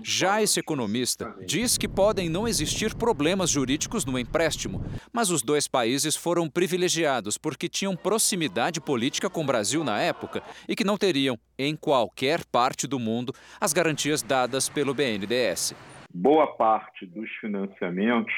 Já 0.02 0.42
esse 0.42 0.60
economista 0.60 1.34
diz 1.46 1.76
que 1.78 1.88
podem 1.88 2.28
não 2.28 2.46
existir 2.46 2.94
problemas 2.94 3.50
jurídicos 3.50 4.04
no 4.04 4.18
empréstimo, 4.18 4.84
mas 5.12 5.30
os 5.30 5.42
dois 5.42 5.68
países 5.68 6.16
foram 6.16 6.48
privilegiados 6.48 7.38
porque 7.38 7.68
tinham 7.68 7.96
proximidade 7.96 8.80
política 8.80 9.30
com 9.30 9.42
o 9.42 9.46
Brasil 9.46 9.84
na 9.84 10.00
época 10.00 10.42
e 10.68 10.74
que 10.74 10.84
não 10.84 10.96
teriam, 10.96 11.38
em 11.58 11.76
qualquer 11.76 12.44
parte 12.46 12.86
do 12.86 12.98
mundo, 12.98 13.32
as 13.60 13.72
garantias 13.72 14.22
dadas 14.22 14.68
pelo 14.68 14.94
BNDES. 14.94 15.74
Boa 16.12 16.46
parte 16.56 17.06
dos 17.06 17.30
financiamentos 17.40 18.34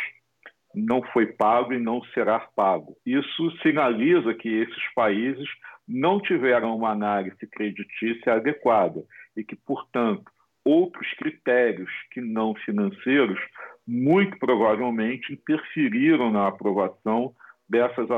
não 0.75 1.03
foi 1.13 1.27
pago 1.27 1.73
e 1.73 1.79
não 1.79 2.03
será 2.15 2.41
pago. 2.41 2.97
Isso 3.05 3.51
sinaliza 3.63 4.35
que 4.35 4.49
esses 4.49 4.95
países 4.95 5.49
não 5.87 6.21
tiveram 6.21 6.77
uma 6.77 6.91
análise 6.91 7.47
creditícia 7.51 8.35
adequada 8.35 9.03
e 9.37 9.43
que, 9.43 9.57
portanto, 9.57 10.31
outros 10.65 11.07
critérios 11.19 11.91
que 12.13 12.21
não 12.21 12.55
financeiros 12.55 13.39
muito 13.87 14.39
provavelmente 14.39 15.33
interferiram 15.33 16.31
na 16.31 16.49
aprovação 16.49 17.35
dessas 17.69 18.09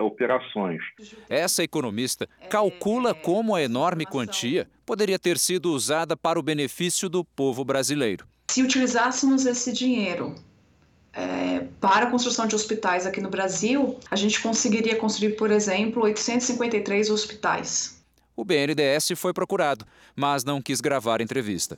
operações. 0.00 0.80
Essa 1.28 1.62
economista 1.62 2.28
calcula 2.48 3.14
como 3.14 3.54
a 3.54 3.62
enorme 3.62 4.06
quantia 4.06 4.68
poderia 4.86 5.18
ter 5.18 5.36
sido 5.38 5.72
usada 5.72 6.16
para 6.16 6.38
o 6.38 6.42
benefício 6.42 7.08
do 7.08 7.24
povo 7.24 7.64
brasileiro. 7.64 8.26
Se 8.50 8.62
utilizássemos 8.62 9.44
esse 9.44 9.72
dinheiro 9.72 10.34
é, 11.12 11.66
para 11.80 12.06
a 12.06 12.10
construção 12.10 12.46
de 12.46 12.54
hospitais 12.54 13.06
aqui 13.06 13.20
no 13.20 13.28
Brasil, 13.28 13.98
a 14.10 14.16
gente 14.16 14.40
conseguiria 14.40 14.96
construir, 14.96 15.36
por 15.36 15.50
exemplo, 15.50 16.02
853 16.04 17.10
hospitais. 17.10 17.97
O 18.38 18.44
BNDES 18.44 19.14
foi 19.16 19.32
procurado, 19.32 19.84
mas 20.14 20.44
não 20.44 20.62
quis 20.62 20.80
gravar 20.80 21.20
entrevista. 21.20 21.76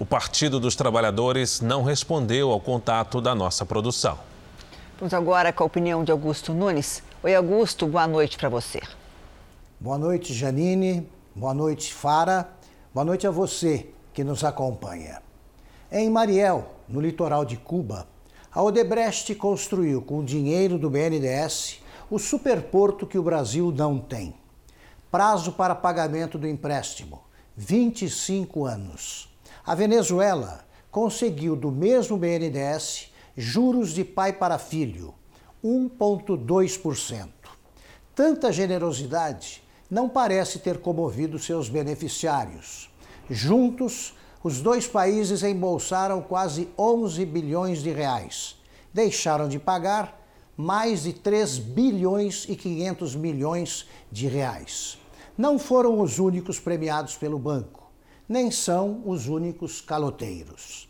O 0.00 0.04
Partido 0.04 0.58
dos 0.58 0.74
Trabalhadores 0.74 1.60
não 1.60 1.84
respondeu 1.84 2.50
ao 2.50 2.60
contato 2.60 3.20
da 3.20 3.36
nossa 3.36 3.64
produção. 3.64 4.18
Vamos 4.98 5.14
agora 5.14 5.52
com 5.52 5.62
a 5.62 5.66
opinião 5.66 6.02
de 6.02 6.10
Augusto 6.10 6.52
Nunes. 6.52 7.04
Oi, 7.22 7.36
Augusto, 7.36 7.86
boa 7.86 8.04
noite 8.08 8.36
para 8.36 8.48
você. 8.48 8.80
Boa 9.78 9.96
noite, 9.96 10.34
Janine. 10.34 11.08
Boa 11.36 11.54
noite, 11.54 11.94
Fara. 11.94 12.50
Boa 12.92 13.04
noite 13.04 13.24
a 13.24 13.30
você 13.30 13.86
que 14.12 14.24
nos 14.24 14.42
acompanha. 14.42 15.22
Em 15.88 16.10
Mariel, 16.10 16.68
no 16.88 17.00
litoral 17.00 17.44
de 17.44 17.56
Cuba, 17.56 18.08
a 18.50 18.60
Odebrecht 18.60 19.32
construiu 19.36 20.02
com 20.02 20.18
o 20.18 20.24
dinheiro 20.24 20.78
do 20.78 20.90
BNDES 20.90 21.78
o 22.10 22.18
superporto 22.18 23.06
que 23.06 23.18
o 23.18 23.22
Brasil 23.22 23.70
não 23.70 24.00
tem. 24.00 24.34
Prazo 25.14 25.52
para 25.52 25.76
pagamento 25.76 26.36
do 26.36 26.48
empréstimo: 26.48 27.22
25 27.56 28.64
anos. 28.66 29.32
A 29.64 29.72
Venezuela 29.72 30.66
conseguiu 30.90 31.54
do 31.54 31.70
mesmo 31.70 32.16
BNDES 32.16 33.12
juros 33.36 33.90
de 33.90 34.02
pai 34.04 34.32
para 34.32 34.58
filho, 34.58 35.14
1,2%. 35.64 37.28
Tanta 38.12 38.50
generosidade 38.50 39.62
não 39.88 40.08
parece 40.08 40.58
ter 40.58 40.80
comovido 40.80 41.38
seus 41.38 41.68
beneficiários. 41.68 42.90
Juntos, 43.30 44.14
os 44.42 44.60
dois 44.60 44.88
países 44.88 45.44
embolsaram 45.44 46.20
quase 46.22 46.68
11 46.76 47.24
bilhões 47.24 47.84
de 47.84 47.92
reais. 47.92 48.56
Deixaram 48.92 49.48
de 49.48 49.60
pagar 49.60 50.20
mais 50.56 51.04
de 51.04 51.12
3 51.12 51.58
bilhões 51.58 52.46
e 52.48 52.56
500 52.56 53.14
milhões 53.14 53.86
de 54.10 54.26
reais. 54.26 55.03
Não 55.36 55.58
foram 55.58 56.00
os 56.00 56.20
únicos 56.20 56.60
premiados 56.60 57.16
pelo 57.16 57.40
banco, 57.40 57.90
nem 58.28 58.52
são 58.52 59.02
os 59.04 59.26
únicos 59.26 59.80
caloteiros. 59.80 60.88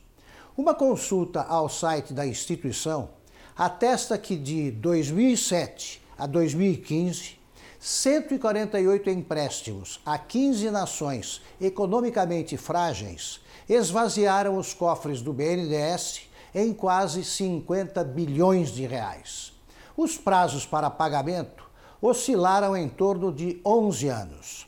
Uma 0.54 0.74
consulta 0.74 1.40
ao 1.40 1.66
site 1.66 2.12
da 2.12 2.26
instituição 2.26 3.08
atesta 3.56 4.18
que 4.18 4.36
de 4.36 4.70
2007 4.70 6.02
a 6.18 6.26
2015 6.26 7.38
148 7.80 9.08
empréstimos 9.08 9.98
a 10.04 10.18
15 10.18 10.70
nações 10.70 11.40
economicamente 11.58 12.58
frágeis 12.58 13.40
esvaziaram 13.66 14.58
os 14.58 14.74
cofres 14.74 15.22
do 15.22 15.32
BNDES 15.32 16.28
em 16.54 16.74
quase 16.74 17.24
50 17.24 18.04
bilhões 18.04 18.70
de 18.70 18.86
reais. 18.86 19.54
Os 19.96 20.18
prazos 20.18 20.66
para 20.66 20.90
pagamento 20.90 21.64
oscilaram 22.06 22.76
em 22.76 22.88
torno 22.88 23.32
de 23.32 23.60
11 23.64 24.08
anos. 24.08 24.66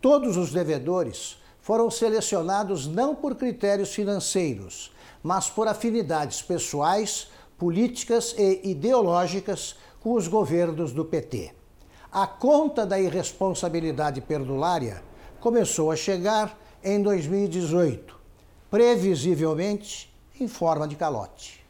Todos 0.00 0.36
os 0.36 0.52
devedores 0.52 1.38
foram 1.60 1.90
selecionados 1.90 2.86
não 2.86 3.14
por 3.14 3.34
critérios 3.36 3.94
financeiros, 3.94 4.92
mas 5.22 5.48
por 5.48 5.66
afinidades 5.66 6.42
pessoais, 6.42 7.28
políticas 7.56 8.34
e 8.36 8.60
ideológicas 8.70 9.76
com 10.00 10.12
os 10.12 10.28
governos 10.28 10.92
do 10.92 11.04
PT 11.04 11.54
a 12.14 12.28
conta 12.28 12.86
da 12.86 12.96
irresponsabilidade 12.96 14.20
perdulária 14.20 15.02
começou 15.40 15.90
a 15.90 15.96
chegar 15.96 16.56
em 16.82 17.02
2018, 17.02 18.16
previsivelmente 18.70 20.14
em 20.38 20.46
forma 20.46 20.86
de 20.86 20.94
calote. 20.94 21.66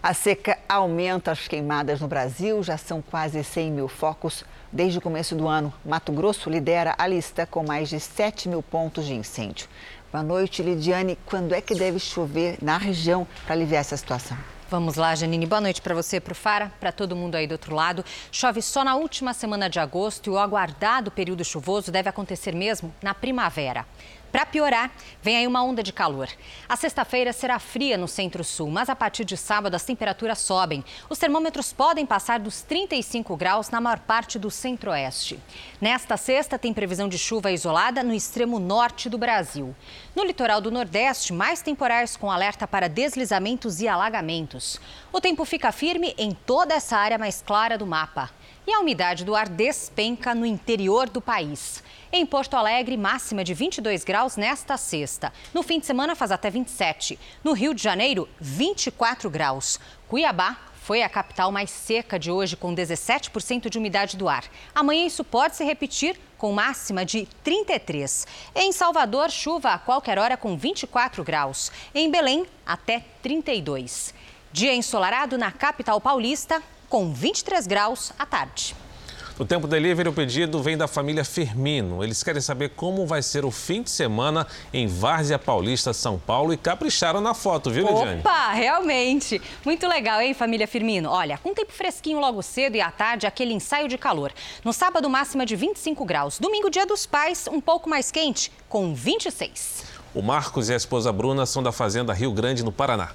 A 0.00 0.14
seca 0.14 0.56
aumenta 0.70 1.32
as 1.32 1.48
queimadas 1.48 2.00
no 2.00 2.06
Brasil, 2.06 2.62
já 2.62 2.78
são 2.78 3.02
quase 3.02 3.42
100 3.42 3.72
mil 3.72 3.88
focos. 3.88 4.44
Desde 4.70 4.98
o 4.98 5.00
começo 5.00 5.34
do 5.34 5.48
ano, 5.48 5.74
Mato 5.84 6.12
Grosso 6.12 6.48
lidera 6.48 6.94
a 6.96 7.08
lista 7.08 7.44
com 7.44 7.66
mais 7.66 7.88
de 7.88 7.98
7 7.98 8.48
mil 8.48 8.62
pontos 8.62 9.04
de 9.04 9.12
incêndio. 9.12 9.66
Boa 10.12 10.22
noite, 10.22 10.62
Lidiane. 10.62 11.18
Quando 11.26 11.56
é 11.56 11.60
que 11.60 11.74
deve 11.74 11.98
chover 11.98 12.56
na 12.62 12.78
região 12.78 13.26
para 13.44 13.54
aliviar 13.54 13.80
essa 13.80 13.96
situação? 13.96 14.38
Vamos 14.70 14.94
lá, 14.94 15.12
Janine. 15.16 15.44
Boa 15.44 15.60
noite 15.60 15.82
para 15.82 15.96
você, 15.96 16.20
para 16.20 16.30
o 16.30 16.36
Fara, 16.36 16.72
para 16.78 16.92
todo 16.92 17.16
mundo 17.16 17.34
aí 17.34 17.48
do 17.48 17.52
outro 17.52 17.74
lado. 17.74 18.04
Chove 18.30 18.62
só 18.62 18.84
na 18.84 18.94
última 18.94 19.34
semana 19.34 19.68
de 19.68 19.80
agosto 19.80 20.28
e 20.28 20.30
o 20.30 20.38
aguardado 20.38 21.10
período 21.10 21.44
chuvoso 21.44 21.90
deve 21.90 22.08
acontecer 22.08 22.54
mesmo 22.54 22.94
na 23.02 23.12
primavera. 23.12 23.84
Para 24.30 24.46
piorar, 24.46 24.92
vem 25.20 25.36
aí 25.36 25.46
uma 25.46 25.62
onda 25.62 25.82
de 25.82 25.92
calor. 25.92 26.28
A 26.68 26.76
sexta-feira 26.76 27.32
será 27.32 27.58
fria 27.58 27.98
no 27.98 28.06
centro-sul, 28.06 28.70
mas 28.70 28.88
a 28.88 28.94
partir 28.94 29.24
de 29.24 29.36
sábado 29.36 29.74
as 29.74 29.84
temperaturas 29.84 30.38
sobem. 30.38 30.84
Os 31.08 31.18
termômetros 31.18 31.72
podem 31.72 32.06
passar 32.06 32.38
dos 32.38 32.62
35 32.62 33.36
graus 33.36 33.70
na 33.70 33.80
maior 33.80 33.98
parte 33.98 34.38
do 34.38 34.48
centro-oeste. 34.48 35.40
Nesta 35.80 36.16
sexta, 36.16 36.58
tem 36.58 36.72
previsão 36.72 37.08
de 37.08 37.18
chuva 37.18 37.50
isolada 37.50 38.04
no 38.04 38.14
extremo 38.14 38.60
norte 38.60 39.08
do 39.08 39.18
Brasil. 39.18 39.74
No 40.14 40.24
litoral 40.24 40.60
do 40.60 40.70
Nordeste, 40.70 41.32
mais 41.32 41.60
temporais 41.60 42.16
com 42.16 42.30
alerta 42.30 42.68
para 42.68 42.88
deslizamentos 42.88 43.80
e 43.80 43.88
alagamentos. 43.88 44.80
O 45.12 45.20
tempo 45.20 45.44
fica 45.44 45.72
firme 45.72 46.14
em 46.16 46.30
toda 46.30 46.74
essa 46.74 46.96
área 46.96 47.18
mais 47.18 47.42
clara 47.42 47.76
do 47.76 47.86
mapa. 47.86 48.30
E 48.66 48.72
a 48.72 48.78
umidade 48.78 49.24
do 49.24 49.34
ar 49.34 49.48
despenca 49.48 50.34
no 50.34 50.46
interior 50.46 51.08
do 51.08 51.20
país. 51.20 51.82
Em 52.12 52.26
Porto 52.26 52.54
Alegre, 52.54 52.96
máxima 52.96 53.44
de 53.44 53.54
22 53.54 54.02
graus 54.02 54.36
nesta 54.36 54.76
sexta. 54.76 55.32
No 55.54 55.62
fim 55.62 55.78
de 55.78 55.86
semana 55.86 56.16
faz 56.16 56.32
até 56.32 56.50
27. 56.50 57.16
No 57.44 57.52
Rio 57.52 57.72
de 57.72 57.80
Janeiro, 57.80 58.28
24 58.40 59.30
graus. 59.30 59.78
Cuiabá 60.08 60.56
foi 60.74 61.04
a 61.04 61.08
capital 61.08 61.52
mais 61.52 61.70
seca 61.70 62.18
de 62.18 62.28
hoje, 62.28 62.56
com 62.56 62.74
17% 62.74 63.70
de 63.70 63.78
umidade 63.78 64.16
do 64.16 64.28
ar. 64.28 64.42
Amanhã 64.74 65.06
isso 65.06 65.22
pode 65.22 65.54
se 65.54 65.62
repetir, 65.62 66.18
com 66.36 66.52
máxima 66.52 67.04
de 67.04 67.28
33. 67.44 68.26
Em 68.56 68.72
Salvador, 68.72 69.30
chuva 69.30 69.74
a 69.74 69.78
qualquer 69.78 70.18
hora 70.18 70.36
com 70.36 70.56
24 70.56 71.22
graus. 71.22 71.70
Em 71.94 72.10
Belém, 72.10 72.44
até 72.66 73.04
32. 73.22 74.12
Dia 74.50 74.74
ensolarado 74.74 75.38
na 75.38 75.52
capital 75.52 76.00
paulista, 76.00 76.60
com 76.88 77.12
23 77.12 77.68
graus 77.68 78.12
à 78.18 78.26
tarde. 78.26 78.74
No 79.40 79.46
Tempo 79.46 79.66
Delivery, 79.66 80.06
o 80.06 80.12
pedido 80.12 80.62
vem 80.62 80.76
da 80.76 80.86
família 80.86 81.24
Firmino. 81.24 82.04
Eles 82.04 82.22
querem 82.22 82.42
saber 82.42 82.72
como 82.76 83.06
vai 83.06 83.22
ser 83.22 83.42
o 83.42 83.50
fim 83.50 83.82
de 83.82 83.88
semana 83.88 84.46
em 84.70 84.86
Várzea 84.86 85.38
Paulista, 85.38 85.94
São 85.94 86.18
Paulo 86.18 86.52
e 86.52 86.58
capricharam 86.58 87.22
na 87.22 87.32
foto, 87.32 87.70
viu, 87.70 87.88
Lidiane? 87.88 88.20
Opa, 88.20 88.52
realmente. 88.52 89.40
Muito 89.64 89.88
legal, 89.88 90.20
hein, 90.20 90.34
família 90.34 90.68
Firmino? 90.68 91.08
Olha, 91.08 91.38
com 91.38 91.54
tempo 91.54 91.72
fresquinho 91.72 92.20
logo 92.20 92.42
cedo 92.42 92.76
e 92.76 92.82
à 92.82 92.90
tarde, 92.90 93.26
aquele 93.26 93.54
ensaio 93.54 93.88
de 93.88 93.96
calor. 93.96 94.30
No 94.62 94.74
sábado, 94.74 95.08
máxima 95.08 95.46
de 95.46 95.56
25 95.56 96.04
graus. 96.04 96.38
Domingo, 96.38 96.68
dia 96.68 96.84
dos 96.84 97.06
pais, 97.06 97.48
um 97.50 97.62
pouco 97.62 97.88
mais 97.88 98.10
quente, 98.10 98.52
com 98.68 98.94
26. 98.94 99.84
O 100.14 100.20
Marcos 100.20 100.68
e 100.68 100.74
a 100.74 100.76
esposa 100.76 101.10
Bruna 101.10 101.46
são 101.46 101.62
da 101.62 101.72
Fazenda 101.72 102.12
Rio 102.12 102.30
Grande, 102.30 102.62
no 102.62 102.70
Paraná. 102.70 103.08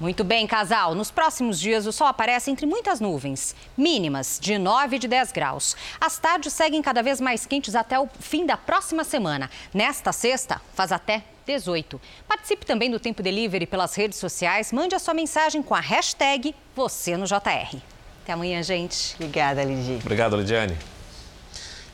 Muito 0.00 0.24
bem, 0.24 0.46
casal. 0.46 0.94
Nos 0.94 1.10
próximos 1.10 1.60
dias, 1.60 1.86
o 1.86 1.92
sol 1.92 2.06
aparece 2.06 2.50
entre 2.50 2.64
muitas 2.64 3.00
nuvens, 3.00 3.54
mínimas 3.76 4.38
de 4.40 4.56
9 4.56 4.96
e 4.96 4.98
de 4.98 5.06
10 5.06 5.30
graus. 5.30 5.76
As 6.00 6.18
tardes 6.18 6.54
seguem 6.54 6.80
cada 6.80 7.02
vez 7.02 7.20
mais 7.20 7.44
quentes 7.44 7.74
até 7.74 8.00
o 8.00 8.08
fim 8.18 8.46
da 8.46 8.56
próxima 8.56 9.04
semana. 9.04 9.50
Nesta 9.74 10.10
sexta, 10.10 10.58
faz 10.72 10.90
até 10.90 11.22
18. 11.46 12.00
Participe 12.26 12.64
também 12.64 12.90
do 12.90 12.98
Tempo 12.98 13.22
Delivery 13.22 13.66
pelas 13.66 13.94
redes 13.94 14.18
sociais. 14.18 14.72
Mande 14.72 14.94
a 14.94 14.98
sua 14.98 15.12
mensagem 15.12 15.62
com 15.62 15.74
a 15.74 15.80
hashtag 15.80 16.54
você 16.74 17.14
no 17.18 17.26
JR. 17.26 17.76
Até 18.22 18.32
amanhã, 18.32 18.62
gente. 18.62 19.14
Obrigada, 19.16 19.62
Lidia. 19.62 19.96
Obrigado, 19.96 20.36
Lidiane. 20.36 20.78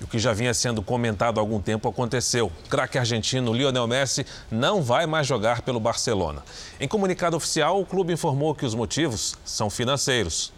O 0.00 0.06
que 0.06 0.18
já 0.18 0.32
vinha 0.32 0.52
sendo 0.52 0.82
comentado 0.82 1.38
há 1.38 1.40
algum 1.40 1.60
tempo 1.60 1.88
aconteceu. 1.88 2.46
O 2.46 2.68
craque 2.68 2.98
argentino 2.98 3.52
Lionel 3.52 3.86
Messi 3.86 4.26
não 4.50 4.82
vai 4.82 5.06
mais 5.06 5.26
jogar 5.26 5.62
pelo 5.62 5.80
Barcelona. 5.80 6.42
Em 6.78 6.86
comunicado 6.86 7.36
oficial, 7.36 7.80
o 7.80 7.86
clube 7.86 8.12
informou 8.12 8.54
que 8.54 8.66
os 8.66 8.74
motivos 8.74 9.36
são 9.44 9.70
financeiros. 9.70 10.52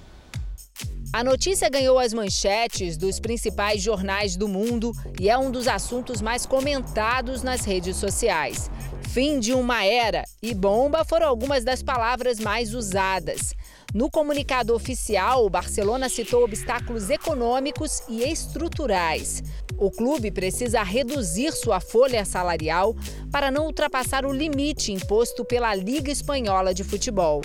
A 1.11 1.25
notícia 1.25 1.71
ganhou 1.71 1.99
as 1.99 2.13
manchetes 2.13 2.99
dos 2.99 3.19
principais 3.19 3.81
jornais 3.81 4.37
do 4.37 4.47
mundo 4.47 4.93
e 5.19 5.31
é 5.31 5.39
um 5.39 5.51
dos 5.51 5.67
assuntos 5.67 6.21
mais 6.21 6.45
comentados 6.45 7.43
nas 7.43 7.65
redes 7.65 7.97
sociais. 7.97 8.71
Fim 9.09 9.41
de 9.41 9.55
uma 9.55 9.85
era 9.85 10.25
e 10.43 10.53
bomba 10.55 11.05
foram 11.07 11.27
algumas 11.27 11.65
das 11.65 11.83
palavras 11.83 12.39
mais 12.39 12.75
usadas. 12.75 13.55
No 13.95 14.11
comunicado 14.11 14.75
oficial, 14.75 15.47
o 15.47 15.49
Barcelona 15.49 16.11
citou 16.11 16.45
obstáculos 16.45 17.09
econômicos 17.09 18.03
e 18.07 18.23
estruturais. 18.23 19.43
O 19.79 19.91
clube 19.91 20.31
precisa 20.31 20.83
reduzir 20.83 21.53
sua 21.53 21.81
folha 21.81 22.23
salarial 22.27 22.95
para 23.33 23.51
não 23.51 23.65
ultrapassar 23.65 24.27
o 24.27 24.33
limite 24.33 24.93
imposto 24.93 25.43
pela 25.43 25.75
Liga 25.75 26.11
Espanhola 26.11 26.75
de 26.75 26.85
Futebol. 26.85 27.41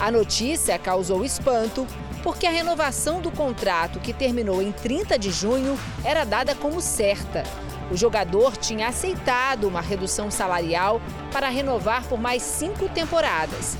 A 0.00 0.10
notícia 0.10 0.78
causou 0.78 1.22
espanto 1.22 1.86
porque 2.22 2.46
a 2.46 2.50
renovação 2.50 3.20
do 3.20 3.30
contrato, 3.30 4.00
que 4.00 4.14
terminou 4.14 4.62
em 4.62 4.72
30 4.72 5.18
de 5.18 5.30
junho, 5.30 5.78
era 6.02 6.24
dada 6.24 6.54
como 6.54 6.80
certa. 6.80 7.42
O 7.92 7.96
jogador 7.96 8.56
tinha 8.56 8.88
aceitado 8.88 9.68
uma 9.68 9.82
redução 9.82 10.30
salarial 10.30 10.98
para 11.30 11.50
renovar 11.50 12.08
por 12.08 12.18
mais 12.18 12.42
cinco 12.42 12.88
temporadas. 12.88 13.76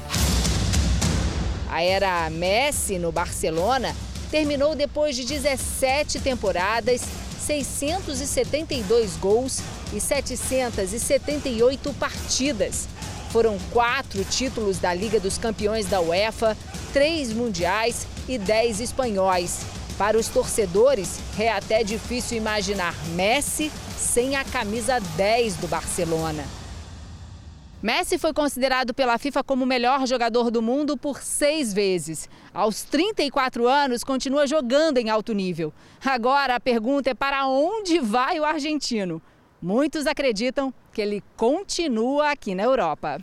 A 1.71 1.83
era 1.83 2.29
Messi 2.29 2.99
no 2.99 3.11
Barcelona 3.11 3.97
terminou 4.31 4.75
depois 4.75 5.17
de 5.17 5.25
17 5.25 6.21
temporadas, 6.21 7.01
672 7.41 9.17
gols 9.17 9.63
e 9.95 9.99
778 9.99 11.95
partidas. 11.95 12.87
Foram 13.31 13.59
quatro 13.73 14.23
títulos 14.25 14.77
da 14.77 14.93
Liga 14.93 15.19
dos 15.19 15.39
Campeões 15.39 15.87
da 15.87 16.03
UEFA, 16.03 16.55
três 16.93 17.33
mundiais 17.33 18.07
e 18.29 18.37
dez 18.37 18.79
espanhóis. 18.79 19.61
Para 19.97 20.19
os 20.19 20.29
torcedores, 20.29 21.19
é 21.39 21.51
até 21.51 21.83
difícil 21.83 22.37
imaginar 22.37 22.95
Messi 23.15 23.73
sem 24.03 24.37
a 24.37 24.45
camisa 24.45 25.01
10 25.17 25.57
do 25.57 25.69
Barcelona. 25.69 26.45
Messi 27.83 28.19
foi 28.19 28.33
considerado 28.33 28.93
pela 28.93 29.19
FIFA 29.19 29.43
como 29.43 29.65
o 29.65 29.67
melhor 29.67 30.07
jogador 30.07 30.51
do 30.51 30.61
mundo 30.61 30.97
por 30.97 31.21
seis 31.21 31.73
vezes. 31.73 32.29
Aos 32.53 32.83
34 32.83 33.67
anos, 33.67 34.05
continua 34.05 34.47
jogando 34.47 34.99
em 34.99 35.09
alto 35.09 35.33
nível. 35.33 35.73
Agora 36.05 36.57
a 36.57 36.61
pergunta 36.61 37.11
é 37.11 37.15
para 37.15 37.47
onde 37.47 37.99
vai 37.99 38.39
o 38.39 38.45
argentino? 38.45 39.21
Muitos 39.61 40.07
acreditam 40.07 40.73
que 40.93 41.01
ele 41.01 41.25
continua 41.37 42.31
aqui 42.31 42.55
na 42.55 42.65
Europa. 42.65 43.21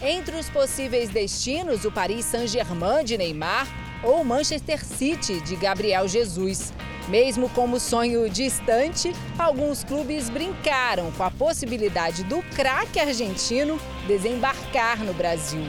Entre 0.00 0.36
os 0.36 0.48
possíveis 0.48 1.10
destinos, 1.10 1.84
o 1.84 1.90
Paris 1.90 2.24
Saint-Germain 2.24 3.04
de 3.04 3.18
Neymar 3.18 3.66
ou 4.02 4.22
Manchester 4.22 4.84
City 4.84 5.40
de 5.40 5.56
Gabriel 5.56 6.06
Jesus. 6.06 6.72
Mesmo 7.08 7.48
como 7.48 7.80
sonho 7.80 8.28
distante, 8.28 9.14
alguns 9.38 9.82
clubes 9.82 10.28
brincaram 10.28 11.10
com 11.12 11.22
a 11.22 11.30
possibilidade 11.30 12.22
do 12.22 12.42
craque 12.54 13.00
argentino 13.00 13.80
desembarcar 14.06 15.02
no 15.02 15.14
Brasil. 15.14 15.62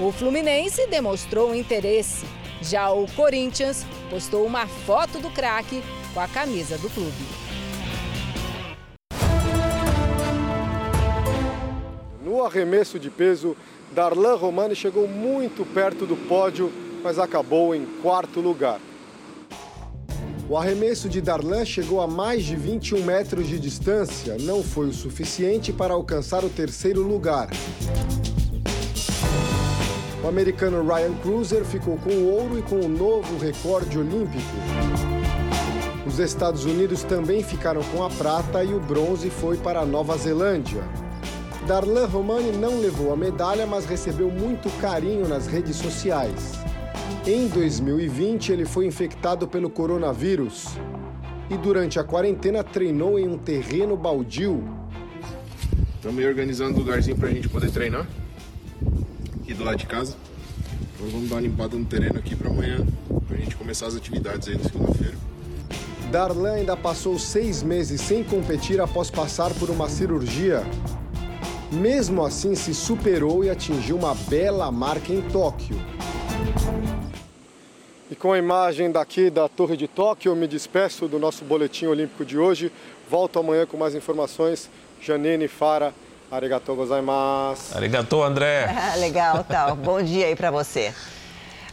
O 0.00 0.10
Fluminense 0.10 0.86
demonstrou 0.86 1.54
interesse. 1.54 2.24
Já 2.62 2.90
o 2.90 3.06
Corinthians 3.12 3.84
postou 4.08 4.46
uma 4.46 4.66
foto 4.66 5.18
do 5.18 5.30
craque 5.30 5.82
com 6.14 6.20
a 6.20 6.26
camisa 6.26 6.78
do 6.78 6.88
clube. 6.88 7.26
No 12.24 12.42
arremesso 12.42 12.98
de 12.98 13.10
peso, 13.10 13.54
Darlan 13.92 14.36
Romani 14.36 14.74
chegou 14.74 15.06
muito 15.06 15.66
perto 15.66 16.06
do 16.06 16.16
pódio, 16.16 16.72
mas 17.02 17.18
acabou 17.18 17.74
em 17.74 17.84
quarto 18.00 18.40
lugar. 18.40 18.80
O 20.50 20.56
arremesso 20.56 21.10
de 21.10 21.20
Darlan 21.20 21.62
chegou 21.66 22.00
a 22.00 22.06
mais 22.06 22.42
de 22.42 22.56
21 22.56 23.04
metros 23.04 23.46
de 23.46 23.58
distância, 23.58 24.38
não 24.40 24.62
foi 24.62 24.86
o 24.88 24.94
suficiente 24.94 25.74
para 25.74 25.92
alcançar 25.92 26.42
o 26.42 26.48
terceiro 26.48 27.02
lugar. 27.02 27.50
O 30.24 30.26
americano 30.26 30.82
Ryan 30.82 31.12
Cruiser 31.20 31.66
ficou 31.66 31.98
com 31.98 32.08
o 32.10 32.32
ouro 32.32 32.58
e 32.58 32.62
com 32.62 32.76
o 32.76 32.88
novo 32.88 33.36
recorde 33.36 33.98
olímpico. 33.98 34.54
Os 36.06 36.18
Estados 36.18 36.64
Unidos 36.64 37.02
também 37.02 37.42
ficaram 37.42 37.82
com 37.92 38.02
a 38.02 38.08
prata 38.08 38.64
e 38.64 38.72
o 38.72 38.80
bronze 38.80 39.28
foi 39.28 39.58
para 39.58 39.80
a 39.80 39.86
Nova 39.86 40.16
Zelândia. 40.16 40.82
Darlan 41.66 42.06
Romani 42.06 42.52
não 42.52 42.80
levou 42.80 43.12
a 43.12 43.16
medalha, 43.16 43.66
mas 43.66 43.84
recebeu 43.84 44.30
muito 44.30 44.70
carinho 44.80 45.28
nas 45.28 45.46
redes 45.46 45.76
sociais. 45.76 46.67
Em 47.30 47.46
2020, 47.46 48.52
ele 48.52 48.64
foi 48.64 48.86
infectado 48.86 49.46
pelo 49.46 49.68
coronavírus 49.68 50.68
e 51.50 51.58
durante 51.58 51.98
a 51.98 52.02
quarentena 52.02 52.64
treinou 52.64 53.18
em 53.18 53.28
um 53.28 53.36
terreno 53.36 53.98
baldio. 53.98 54.64
Estamos 55.96 56.18
aí 56.20 56.26
organizando 56.26 56.76
um 56.76 56.78
lugarzinho 56.78 57.18
para 57.18 57.28
a 57.28 57.30
gente 57.30 57.46
poder 57.46 57.70
treinar 57.70 58.08
aqui 59.42 59.52
do 59.52 59.62
lado 59.62 59.76
de 59.76 59.84
casa. 59.84 60.16
Nós 60.98 61.12
vamos 61.12 61.28
dar 61.28 61.34
uma 61.34 61.42
limpada 61.42 61.76
no 61.76 61.84
terreno 61.84 62.18
aqui 62.18 62.34
para 62.34 62.48
amanhã, 62.48 62.78
para 63.26 63.36
a 63.36 63.40
gente 63.40 63.54
começar 63.56 63.88
as 63.88 63.94
atividades 63.94 64.48
aí 64.48 64.56
na 64.56 64.64
segunda-feira. 64.64 65.14
Darlan 66.10 66.52
ainda 66.52 66.78
passou 66.78 67.18
seis 67.18 67.62
meses 67.62 68.00
sem 68.00 68.24
competir 68.24 68.80
após 68.80 69.10
passar 69.10 69.52
por 69.52 69.68
uma 69.68 69.86
cirurgia. 69.90 70.62
Mesmo 71.70 72.24
assim, 72.24 72.54
se 72.54 72.72
superou 72.72 73.44
e 73.44 73.50
atingiu 73.50 73.98
uma 73.98 74.14
bela 74.14 74.72
marca 74.72 75.12
em 75.12 75.20
Tóquio. 75.20 75.76
E 78.10 78.16
com 78.16 78.32
a 78.32 78.38
imagem 78.38 78.90
daqui 78.90 79.28
da 79.28 79.48
Torre 79.50 79.76
de 79.76 79.86
Tóquio, 79.86 80.32
eu 80.32 80.36
me 80.36 80.46
despeço 80.46 81.06
do 81.06 81.18
nosso 81.18 81.44
boletim 81.44 81.86
olímpico 81.86 82.24
de 82.24 82.38
hoje. 82.38 82.72
Volto 83.10 83.38
amanhã 83.38 83.66
com 83.66 83.76
mais 83.76 83.94
informações. 83.94 84.70
Janine 85.02 85.46
Fara, 85.46 85.92
arigatou 86.30 86.74
gozaimasu. 86.74 87.76
Arigatou, 87.76 88.24
André. 88.24 88.66
Legal, 88.98 89.44
tal. 89.44 89.76
Bom 89.76 90.02
dia 90.02 90.26
aí 90.26 90.34
para 90.34 90.50
você. 90.50 90.94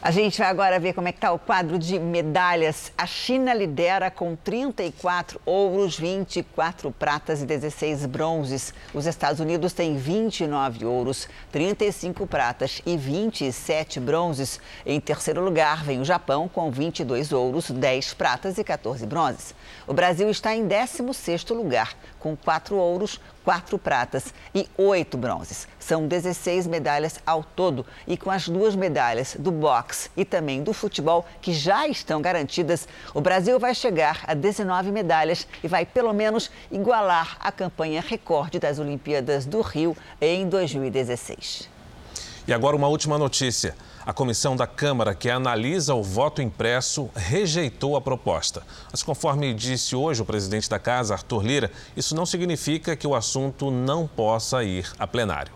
A 0.06 0.12
gente 0.12 0.38
vai 0.38 0.48
agora 0.50 0.80
ver 0.80 0.94
como 0.94 1.08
é 1.08 1.12
que 1.12 1.18
está 1.18 1.32
o 1.32 1.40
quadro 1.40 1.80
de 1.80 1.98
medalhas. 1.98 2.92
A 2.96 3.08
China 3.08 3.56
lidera 3.56 4.12
com 4.12 4.36
34 4.36 5.42
ouros, 5.44 5.98
24 5.98 6.92
pratas 6.92 7.42
e 7.42 7.46
16 7.48 8.06
bronzes. 8.06 8.72
Os 8.94 9.08
Estados 9.08 9.40
Unidos 9.40 9.74
têm 9.74 9.98
29 9.98 10.86
ouros, 10.86 11.28
35 11.52 12.28
pratas 12.28 12.84
e 12.86 12.96
27 12.96 14.00
bronzes. 14.00 14.60
Em 14.86 15.00
terceiro 15.00 15.44
lugar 15.44 15.84
vem 15.84 16.00
o 16.00 16.06
Japão 16.06 16.48
com 16.48 16.70
22 16.70 17.34
ouros, 17.34 17.72
10 17.72 18.14
pratas 18.14 18.60
e 18.60 18.64
14 18.64 19.08
bronzes. 19.08 19.56
O 19.88 19.94
Brasil 19.94 20.30
está 20.30 20.56
em 20.56 20.68
16º 20.68 21.56
lugar, 21.56 21.98
com 22.20 22.36
4 22.36 22.76
ouros, 22.76 23.20
4 23.46 23.78
pratas 23.78 24.34
e 24.56 24.68
8 24.76 25.16
bronzes. 25.16 25.68
São 25.80 26.08
16 26.08 26.66
medalhas 26.66 27.20
ao 27.24 27.44
todo 27.44 27.86
e 28.08 28.18
com 28.18 28.32
as 28.32 28.50
duas 28.50 28.76
medalhas 28.76 29.38
do 29.38 29.52
boxe 29.52 30.10
e 30.18 30.26
também 30.26 30.64
do 30.64 30.74
futebol 30.74 31.26
que 31.40 31.54
já 31.54 31.88
estão 31.88 32.20
garantidas, 32.20 32.88
o 33.14 33.22
Brasil 33.22 33.60
vai 33.60 33.76
chegar 33.76 34.24
a 34.26 34.34
19 34.34 34.92
medalhas 34.92 35.48
e 35.64 35.68
vai 35.68 35.86
pelo 35.86 36.12
menos 36.12 36.50
igualar 36.72 37.38
a 37.40 37.52
campanha 37.52 38.02
recorde 38.02 38.58
das 38.58 38.80
Olimpíadas 38.80 39.46
do 39.46 39.62
Rio 39.62 39.96
em 40.20 40.50
2016. 40.50 41.70
E 42.48 42.54
agora 42.54 42.76
uma 42.76 42.88
última 42.88 43.18
notícia. 43.18 43.76
A 44.06 44.14
comissão 44.14 44.56
da 44.56 44.68
Câmara 44.68 45.16
que 45.16 45.32
analisa 45.32 45.96
o 45.96 46.04
voto 46.04 46.40
impresso 46.40 47.10
rejeitou 47.16 47.98
a 47.98 48.02
proposta. 48.02 48.62
Mas, 48.92 49.02
conforme 49.02 49.52
disse 49.52 49.96
hoje 49.96 50.22
o 50.22 50.26
presidente 50.26 50.70
da 50.70 50.78
Casa, 50.78 51.16
Arthur 51.16 51.44
Lira, 51.44 51.72
isso 51.98 52.16
não 52.16 52.24
significa 52.24 52.96
que 52.96 53.08
o 53.08 53.16
assunto 53.16 53.72
não 53.72 54.06
possa 54.06 54.64
ir 54.64 54.92
a 55.00 55.08
plenário. 55.08 55.52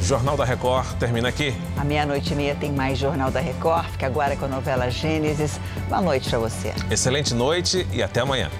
Jornal 0.00 0.36
da 0.36 0.44
Record 0.44 0.98
termina 0.98 1.28
aqui. 1.28 1.54
À 1.76 1.84
meia-noite 1.84 2.32
e 2.32 2.36
meia 2.36 2.56
tem 2.56 2.72
mais 2.72 2.98
Jornal 2.98 3.30
da 3.30 3.38
Record. 3.38 3.86
Fica 3.90 4.06
agora 4.06 4.36
com 4.36 4.46
a 4.46 4.48
novela 4.48 4.90
Gênesis. 4.90 5.60
Boa 5.88 6.00
noite 6.00 6.28
para 6.28 6.40
você. 6.40 6.74
Excelente 6.90 7.32
noite 7.34 7.86
e 7.92 8.02
até 8.02 8.20
amanhã. 8.20 8.50